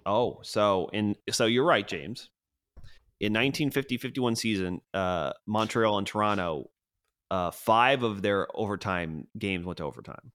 Oh, 0.04 0.38
so 0.42 0.88
in 0.92 1.16
so 1.30 1.46
you're 1.46 1.64
right, 1.64 1.86
James. 1.86 2.28
In 3.18 3.32
1950-51 3.32 4.36
season, 4.36 4.80
uh 4.92 5.32
Montreal 5.46 5.98
and 5.98 6.06
Toronto 6.06 6.70
uh 7.30 7.50
5 7.50 8.02
of 8.02 8.22
their 8.22 8.46
overtime 8.54 9.26
games 9.38 9.64
went 9.64 9.78
to 9.78 9.84
overtime. 9.84 10.32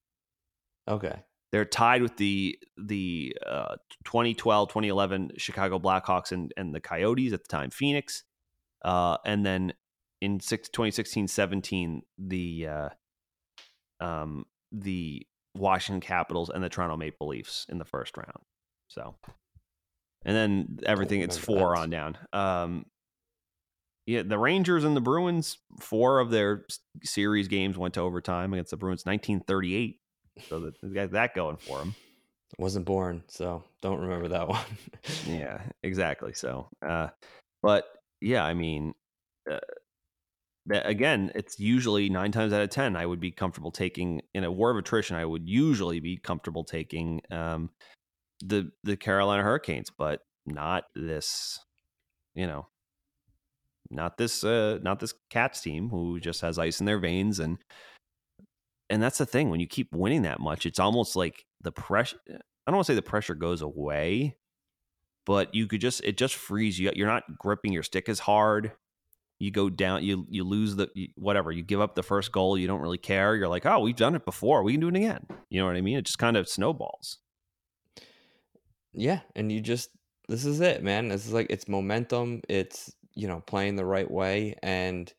Okay, 0.92 1.20
They're 1.52 1.66
tied 1.66 2.02
with 2.02 2.18
the 2.18 2.58
the 2.78 3.36
uh 3.46 3.76
2012-2011 4.06 5.40
Chicago 5.40 5.80
Blackhawks 5.80 6.32
and 6.32 6.54
and 6.58 6.74
the 6.74 6.82
Coyotes 6.82 7.34
at 7.34 7.44
the 7.44 7.50
time 7.50 7.70
Phoenix. 7.70 8.24
Uh 8.84 9.18
and 9.26 9.46
then 9.46 9.74
in 10.22 10.40
six, 10.40 10.70
2016-17 10.70 12.02
the 12.18 12.68
uh 12.68 12.90
um 14.00 14.46
the 14.72 15.26
Washington 15.56 16.02
Capitals 16.02 16.50
and 16.50 16.64
the 16.64 16.70
Toronto 16.70 16.98
Maple 16.98 17.28
Leafs 17.28 17.66
in 17.70 17.78
the 17.78 17.86
first 17.86 18.18
round. 18.18 18.44
So, 18.88 19.16
and 20.26 20.36
then 20.36 20.80
everything 20.86 21.22
it's 21.22 21.38
four 21.38 21.76
on 21.76 21.90
down. 21.90 22.18
Um, 22.34 22.86
yeah, 24.06 24.24
the 24.24 24.38
Rangers 24.38 24.84
and 24.84 24.96
the 24.96 25.02
Bruins, 25.02 25.58
four 25.80 26.20
of 26.20 26.32
their 26.32 26.66
series 27.04 27.48
games 27.48 27.78
went 27.78 27.94
to 27.96 28.02
overtime 28.02 28.54
against 28.54 28.72
the 28.72 28.78
Bruins, 28.78 29.06
1938. 29.06 30.00
So 30.50 30.60
that 30.62 30.82
they 30.82 30.90
got 30.90 31.12
that 31.12 31.36
going 31.36 31.58
for 31.58 31.82
him. 31.82 31.96
wasn't 32.58 32.86
born, 32.86 33.24
so 33.28 33.64
don't 33.82 34.00
remember 34.00 34.28
that 34.30 34.48
one. 34.48 34.66
Yeah, 35.28 35.62
exactly. 35.84 36.34
So, 36.34 36.70
uh, 36.86 37.10
but 37.62 37.86
yeah, 38.22 38.44
I 38.44 38.54
mean, 38.54 38.94
uh, 39.50 39.60
that 40.68 40.88
again, 40.88 41.32
it's 41.36 41.60
usually 41.60 42.10
nine 42.10 42.32
times 42.32 42.54
out 42.54 42.62
of 42.62 42.70
ten, 42.70 42.96
I 42.96 43.06
would 43.06 43.20
be 43.20 43.32
comfortable 43.32 43.72
taking 43.72 44.22
in 44.34 44.44
a 44.44 44.52
war 44.52 44.72
of 44.72 44.78
attrition. 44.78 45.16
I 45.16 45.26
would 45.26 45.48
usually 45.48 46.00
be 46.00 46.18
comfortable 46.18 46.64
taking 46.64 47.22
um, 47.32 47.70
the 48.42 48.72
the 48.84 48.98
Carolina 48.98 49.44
Hurricanes, 49.44 49.90
but 49.90 50.22
not 50.46 50.86
this, 50.96 51.60
you 52.36 52.48
know, 52.48 52.68
not 53.90 54.18
this 54.18 54.44
uh 54.44 54.80
not 54.82 55.00
this 55.00 55.14
Cats 55.30 55.62
team 55.62 55.90
who 55.90 56.20
just 56.20 56.42
has 56.42 56.58
ice 56.58 56.80
in 56.80 56.86
their 56.86 57.00
veins 57.00 57.40
and 57.40 57.58
and 58.92 59.02
that's 59.02 59.18
the 59.18 59.26
thing 59.26 59.50
when 59.50 59.62
you 59.62 59.68
keep 59.68 59.94
winning 59.94 60.24
that 60.24 60.42
much, 60.42 60.66
it's 60.66 60.80
almost 60.80 61.16
like 61.16 61.46
the 61.62 61.72
pressure. 61.72 62.18
Eh, 62.30 62.34
I 62.36 62.72
don't 62.72 62.76
want 62.76 62.86
to 62.86 62.92
say 62.92 62.96
the 62.96 63.02
pressure 63.02 63.34
goes 63.34 63.62
away, 63.62 64.38
but 65.26 65.56
you 65.56 65.66
could 65.66 65.82
just 65.82 66.04
it 66.04 66.18
just 66.18 66.36
frees 66.36 66.78
you. 66.78 66.92
You're 66.94 67.08
not 67.08 67.38
gripping 67.40 67.72
your 67.72 67.84
stick 67.84 68.10
as 68.10 68.20
hard. 68.20 68.74
You 69.40 69.50
go 69.50 69.70
down, 69.70 70.04
you 70.04 70.28
you 70.30 70.44
lose 70.44 70.76
the 70.76 70.90
whatever. 71.16 71.52
You 71.52 71.64
give 71.64 71.80
up 71.80 71.96
the 71.96 72.04
first 72.04 72.34
goal. 72.34 72.58
You 72.58 72.68
don't 72.68 72.82
really 72.82 72.98
care. 72.98 73.34
You're 73.36 73.48
like, 73.48 73.66
oh, 73.66 73.80
we've 73.80 73.96
done 73.96 74.14
it 74.14 74.26
before. 74.26 74.62
We 74.62 74.74
can 74.74 74.82
do 74.82 74.90
it 74.90 74.96
again. 74.98 75.26
You 75.50 75.62
know 75.62 75.68
what 75.68 75.78
I 75.78 75.82
mean? 75.82 75.98
It 75.98 76.06
just 76.06 76.20
kind 76.20 76.36
of 76.36 76.50
snowballs. 76.50 77.18
Yeah, 78.94 79.22
and 79.38 79.50
you 79.52 79.62
just 79.62 79.90
this 80.28 80.44
is 80.44 80.60
it, 80.60 80.84
man. 80.84 81.08
This 81.08 81.26
is 81.26 81.32
like 81.32 81.48
it's 81.50 81.70
momentum. 81.70 82.42
It's 82.50 82.94
you 83.16 83.30
know 83.30 83.40
playing 83.40 83.78
the 83.78 83.86
right 83.86 84.12
way 84.12 84.58
and 84.62 85.12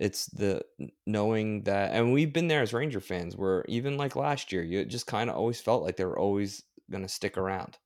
it's 0.00 0.26
the 0.28 0.62
knowing 1.06 1.62
that 1.64 1.92
and 1.92 2.12
we've 2.12 2.32
been 2.32 2.48
there 2.48 2.62
as 2.62 2.72
ranger 2.72 3.00
fans 3.00 3.36
where 3.36 3.64
even 3.68 3.98
like 3.98 4.16
last 4.16 4.50
year 4.50 4.62
you 4.62 4.84
just 4.86 5.06
kind 5.06 5.28
of 5.28 5.36
always 5.36 5.60
felt 5.60 5.82
like 5.82 5.96
they 5.96 6.06
were 6.06 6.18
always 6.18 6.64
going 6.90 7.02
to 7.02 7.08
stick 7.08 7.36
around. 7.38 7.78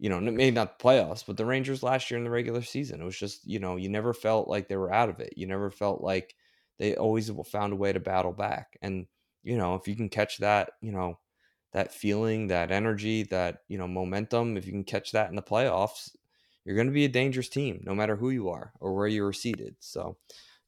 You 0.00 0.08
know 0.08 0.20
maybe 0.20 0.52
not 0.52 0.78
the 0.78 0.84
playoffs 0.84 1.24
but 1.26 1.36
the 1.36 1.44
rangers 1.44 1.82
last 1.82 2.10
year 2.10 2.18
in 2.18 2.24
the 2.24 2.30
regular 2.30 2.62
season 2.62 3.00
it 3.00 3.04
was 3.04 3.18
just 3.18 3.46
you 3.46 3.58
know 3.58 3.76
you 3.76 3.88
never 3.88 4.14
felt 4.14 4.48
like 4.48 4.68
they 4.68 4.76
were 4.76 4.92
out 4.92 5.10
of 5.10 5.20
it. 5.20 5.34
You 5.36 5.46
never 5.46 5.70
felt 5.70 6.00
like 6.02 6.34
they 6.78 6.96
always 6.96 7.30
found 7.50 7.72
a 7.72 7.76
way 7.76 7.92
to 7.92 8.00
battle 8.00 8.32
back. 8.32 8.78
And 8.80 9.06
you 9.42 9.56
know 9.58 9.74
if 9.74 9.86
you 9.86 9.96
can 9.96 10.08
catch 10.08 10.38
that 10.38 10.70
you 10.80 10.92
know 10.92 11.18
that 11.72 11.92
feeling 11.92 12.46
that 12.48 12.70
energy 12.70 13.24
that 13.24 13.58
you 13.68 13.76
know 13.76 13.88
momentum 13.88 14.56
if 14.56 14.66
you 14.66 14.72
can 14.72 14.84
catch 14.84 15.12
that 15.12 15.30
in 15.30 15.36
the 15.36 15.42
playoffs 15.42 16.10
you're 16.64 16.76
going 16.76 16.86
to 16.86 16.92
be 16.92 17.04
a 17.04 17.08
dangerous 17.08 17.48
team 17.48 17.80
no 17.84 17.94
matter 17.94 18.16
who 18.16 18.30
you 18.30 18.48
are 18.48 18.72
or 18.80 18.94
where 18.94 19.06
you're 19.06 19.32
seated 19.32 19.76
so 19.80 20.16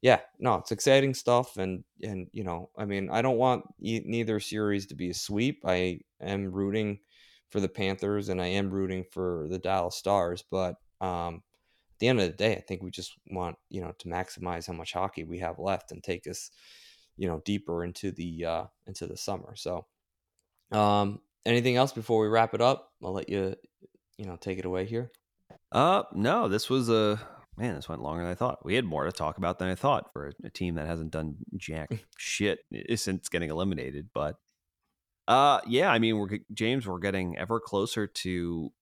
yeah, 0.03 0.20
no, 0.38 0.55
it's 0.57 0.72
exciting 0.72 1.12
stuff, 1.14 1.57
and 1.59 1.84
and 2.03 2.28
you 2.32 2.42
know, 2.42 2.70
I 2.76 2.86
mean, 2.86 3.11
I 3.11 3.20
don't 3.20 3.36
want 3.36 3.64
e- 3.80 4.03
neither 4.05 4.40
series 4.40 4.86
to 4.86 4.94
be 4.94 5.11
a 5.11 5.14
sweep. 5.14 5.62
I 5.66 6.01
am 6.20 6.51
rooting 6.51 7.01
for 7.51 7.61
the 7.61 7.68
Panthers, 7.68 8.28
and 8.30 8.40
I 8.40 8.46
am 8.46 8.70
rooting 8.70 9.05
for 9.12 9.46
the 9.51 9.59
Dallas 9.59 9.96
Stars, 9.96 10.42
but 10.51 10.76
um, 11.03 11.42
at 11.90 11.98
the 11.98 12.09
end 12.09 12.20
of 12.20 12.26
the 12.26 12.36
day, 12.36 12.57
I 12.57 12.61
think 12.61 12.82
we 12.82 12.90
just 12.90 13.12
want 13.30 13.57
you 13.68 13.82
know 13.82 13.92
to 13.98 14.09
maximize 14.09 14.66
how 14.66 14.72
much 14.72 14.94
hockey 14.94 15.24
we 15.24 15.38
have 15.40 15.59
left 15.59 15.92
and 15.92 16.03
take 16.03 16.26
us, 16.26 16.51
you 17.18 17.28
know, 17.28 17.42
deeper 17.44 17.84
into 17.84 18.11
the 18.11 18.44
uh, 18.46 18.64
into 18.86 19.07
the 19.07 19.18
summer. 19.18 19.55
So, 19.55 19.86
um, 20.72 21.20
anything 21.44 21.76
else 21.76 21.92
before 21.92 22.22
we 22.22 22.28
wrap 22.28 22.55
it 22.55 22.62
up? 22.62 22.92
I'll 23.05 23.12
let 23.12 23.28
you, 23.28 23.55
you 24.16 24.24
know, 24.24 24.36
take 24.36 24.59
it 24.59 24.64
away 24.64 24.86
here. 24.86 25.11
Uh, 25.72 26.05
no, 26.14 26.48
this 26.48 26.70
was 26.70 26.88
a 26.88 27.20
man, 27.57 27.74
this 27.74 27.88
went 27.88 28.03
longer 28.03 28.22
than 28.22 28.32
I 28.32 28.34
thought. 28.34 28.64
We 28.64 28.74
had 28.74 28.84
more 28.84 29.05
to 29.05 29.12
talk 29.12 29.38
about 29.38 29.59
than 29.59 29.68
I 29.68 29.74
thought 29.74 30.12
for 30.12 30.28
a, 30.28 30.32
a 30.46 30.51
team 30.51 30.76
that 30.76 30.86
hasn't 30.86 31.11
done 31.11 31.36
jack 31.57 31.90
shit 32.18 32.61
since 32.96 33.28
getting 33.28 33.51
eliminated. 33.51 34.09
But 34.14 34.36
uh, 35.28 35.61
yeah, 35.66 35.90
I 35.90 35.98
mean, 35.98 36.18
we're 36.18 36.38
James, 36.53 36.86
we're 36.86 36.98
getting 36.98 37.36
ever 37.38 37.61
closer 37.61 38.07
to 38.07 38.72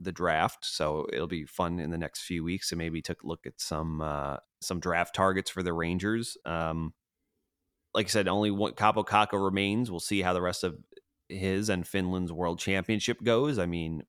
the 0.00 0.12
draft, 0.12 0.64
so 0.64 1.06
it'll 1.12 1.26
be 1.26 1.44
fun 1.44 1.78
in 1.78 1.90
the 1.90 1.98
next 1.98 2.22
few 2.22 2.44
weeks 2.44 2.68
to 2.68 2.76
maybe 2.76 3.02
take 3.02 3.22
a 3.22 3.26
look 3.26 3.46
at 3.46 3.60
some 3.60 4.00
uh, 4.00 4.36
some 4.60 4.80
draft 4.80 5.14
targets 5.14 5.50
for 5.50 5.62
the 5.62 5.72
Rangers. 5.72 6.36
Um, 6.44 6.94
like 7.94 8.06
I 8.06 8.08
said, 8.08 8.28
only 8.28 8.50
one 8.50 8.72
Kaapo 8.72 9.04
Kakko 9.04 9.44
remains. 9.44 9.90
We'll 9.90 10.00
see 10.00 10.22
how 10.22 10.32
the 10.32 10.42
rest 10.42 10.64
of 10.64 10.76
his 11.28 11.68
and 11.68 11.86
Finland's 11.86 12.32
World 12.32 12.58
Championship 12.58 13.22
goes. 13.22 13.58
I 13.58 13.66
mean, 13.66 14.02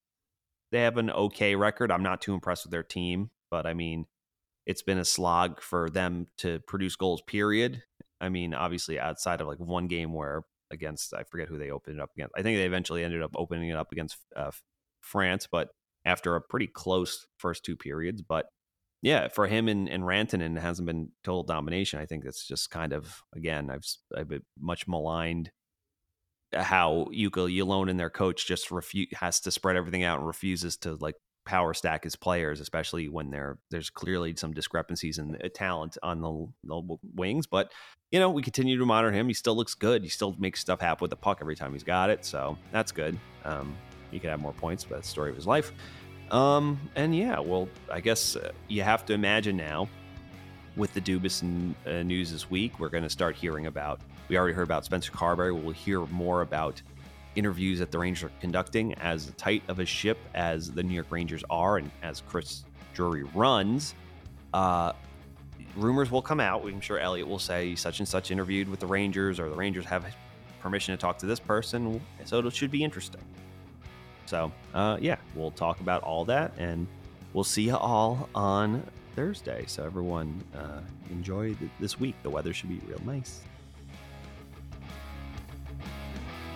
they 0.72 0.82
have 0.82 0.98
an 0.98 1.12
okay 1.12 1.56
record. 1.56 1.92
I'm 1.92 2.04
not 2.04 2.22
too 2.22 2.34
impressed 2.34 2.66
with 2.66 2.72
their 2.72 2.84
team 2.84 3.30
but 3.50 3.66
I 3.66 3.74
mean, 3.74 4.06
it's 4.66 4.82
been 4.82 4.98
a 4.98 5.06
slog 5.06 5.62
for 5.62 5.90
them 5.90 6.28
to 6.38 6.60
produce 6.68 6.96
goals. 6.96 7.22
Period. 7.22 7.84
I 8.20 8.30
mean, 8.30 8.54
obviously 8.54 9.00
outside 9.00 9.42
of 9.42 9.48
like 9.48 9.60
one 9.60 9.88
game 9.88 10.14
where 10.14 10.44
against 10.72 11.14
I 11.14 11.24
forget 11.24 11.48
who 11.48 11.58
they 11.58 11.72
opened 11.72 11.98
it 11.98 12.02
up 12.02 12.12
against. 12.16 12.34
I 12.38 12.42
think 12.42 12.58
they 12.58 12.66
eventually 12.66 13.04
ended 13.04 13.22
up 13.22 13.32
opening 13.36 13.70
it 13.70 13.78
up 13.78 13.92
against 13.92 14.18
uh, 14.36 14.52
France, 15.02 15.48
but 15.52 15.70
after 16.06 16.36
a 16.36 16.42
pretty 16.42 16.68
close 16.68 17.28
first 17.38 17.64
two 17.64 17.76
periods. 17.76 18.22
But 18.22 18.46
yeah, 19.02 19.28
for 19.28 19.48
him 19.48 19.68
and, 19.68 19.88
and 19.88 20.04
Rantanen, 20.04 20.58
it 20.58 20.62
hasn't 20.62 20.88
been 20.88 21.10
total 21.24 21.44
domination. 21.44 22.00
I 22.00 22.06
think 22.06 22.24
that's 22.24 22.48
just 22.48 22.72
kind 22.72 22.94
of 22.94 23.22
again, 23.36 23.70
I've 23.70 23.86
I've 24.16 24.30
been 24.30 24.44
much 24.60 24.88
maligned 24.88 25.52
how 26.54 27.08
Jukka 27.12 27.56
Jalonen, 27.56 27.98
their 27.98 28.10
coach, 28.10 28.48
just 28.48 28.70
refu- 28.70 29.14
has 29.14 29.40
to 29.42 29.52
spread 29.52 29.76
everything 29.76 30.04
out 30.04 30.20
and 30.20 30.28
refuses 30.28 30.78
to 30.78 30.96
like 30.96 31.16
power 31.46 31.74
stack 31.74 32.04
his 32.04 32.16
players, 32.16 32.60
especially 32.60 33.08
when 33.08 33.30
there 33.30 33.58
there's 33.72 33.90
clearly 33.90 34.36
some 34.36 34.54
discrepancies 34.54 35.18
in 35.18 35.38
talent 35.54 35.98
on 36.04 36.22
the, 36.22 36.48
the, 36.64 36.98
wings. 37.16 37.48
But 37.48 37.72
you 38.12 38.20
know, 38.20 38.30
we 38.30 38.42
continue 38.42 38.78
to 38.78 38.86
monitor 38.86 39.12
him. 39.12 39.28
He 39.28 39.34
still 39.34 39.56
looks 39.56 39.74
good. 39.74 40.04
He 40.04 40.10
still 40.10 40.36
makes 40.38 40.60
stuff 40.60 40.82
happen 40.82 41.04
with 41.04 41.12
the 41.12 41.18
puck 41.18 41.40
every 41.42 41.56
time 41.56 41.74
he's 41.74 41.84
got 41.84 42.10
it, 42.10 42.26
so 42.26 42.58
that's 42.72 42.92
good. 42.92 43.18
Um, 43.44 43.76
he 44.12 44.20
could 44.20 44.30
have 44.30 44.40
more 44.40 44.54
points, 44.54 44.84
but 44.84 44.96
that's 44.96 45.08
the 45.08 45.12
story 45.12 45.30
of 45.30 45.36
his 45.36 45.48
life. 45.48 45.72
Um, 46.32 46.80
and 46.96 47.16
yeah, 47.16 47.40
well, 47.40 47.70
I 47.92 48.02
guess 48.02 48.36
uh, 48.36 48.52
you 48.68 48.82
have 48.82 49.06
to 49.06 49.14
imagine 49.14 49.58
now 49.58 49.88
with 50.76 50.94
the 50.94 51.02
Dubas 51.02 51.44
uh, 51.86 52.04
news 52.04 52.32
this 52.32 52.50
week, 52.50 52.80
we're 52.80 52.90
going 52.90 53.04
to 53.04 53.10
start 53.10 53.36
hearing 53.36 53.68
about. 53.68 54.02
We 54.28 54.38
already 54.38 54.54
heard 54.54 54.64
about 54.64 54.86
Spencer 54.86 55.12
Carbery. 55.12 55.54
We'll 55.54 55.74
hear 55.74 56.02
more 56.08 56.42
about 56.42 56.82
interviews 57.36 57.80
that 57.80 57.92
the 57.92 58.00
Rangers 58.00 58.24
are 58.24 58.32
conducting 58.40 58.94
as 58.96 59.32
tight 59.38 59.64
of 59.68 59.80
a 59.80 59.86
ship 59.86 60.18
as 60.34 60.72
the 60.72 60.84
New 60.84 60.94
York 60.94 61.08
Rangers 61.10 61.44
are 61.50 61.78
and 61.78 61.92
as 62.04 62.22
Chris 62.22 62.64
Drury 62.94 63.24
runs, 63.34 63.96
uh, 64.54 64.94
rumors 65.76 66.12
will 66.12 66.22
come 66.22 66.40
out. 66.40 66.64
I'm 66.64 66.82
sure 66.82 67.00
Elliotte 67.00 67.28
will 67.28 67.40
say 67.40 67.76
such 67.76 68.00
and 68.00 68.08
such 68.08 68.32
interviewed 68.32 68.70
with 68.70 68.80
the 68.80 68.88
Rangers 68.88 69.40
or 69.40 69.50
the 69.50 69.56
Rangers 69.56 69.86
have 69.86 70.06
permission 70.62 70.96
to 70.96 71.00
talk 71.00 71.18
to 71.20 71.26
this 71.26 71.40
person. 71.40 72.02
So 72.24 72.40
it 72.40 72.54
should 72.54 72.72
be 72.72 72.84
interesting. 72.84 73.22
So, 74.26 74.52
uh, 74.74 74.98
yeah, 75.00 75.18
we'll 75.36 75.52
talk 75.52 75.80
about 75.82 76.02
all 76.04 76.26
that 76.26 76.54
and 76.58 76.88
we'll 77.34 77.44
see 77.44 77.64
you 77.64 77.76
all 77.76 78.28
on 78.34 78.84
Thursday. 79.16 79.66
So, 79.68 79.84
everyone, 79.84 80.44
uh, 80.56 80.82
enjoy 81.12 81.56
this 81.80 82.00
week. 82.00 82.16
The 82.24 82.30
weather 82.30 82.54
should 82.54 82.70
be 82.70 82.82
real 82.88 83.02
nice. 83.06 83.42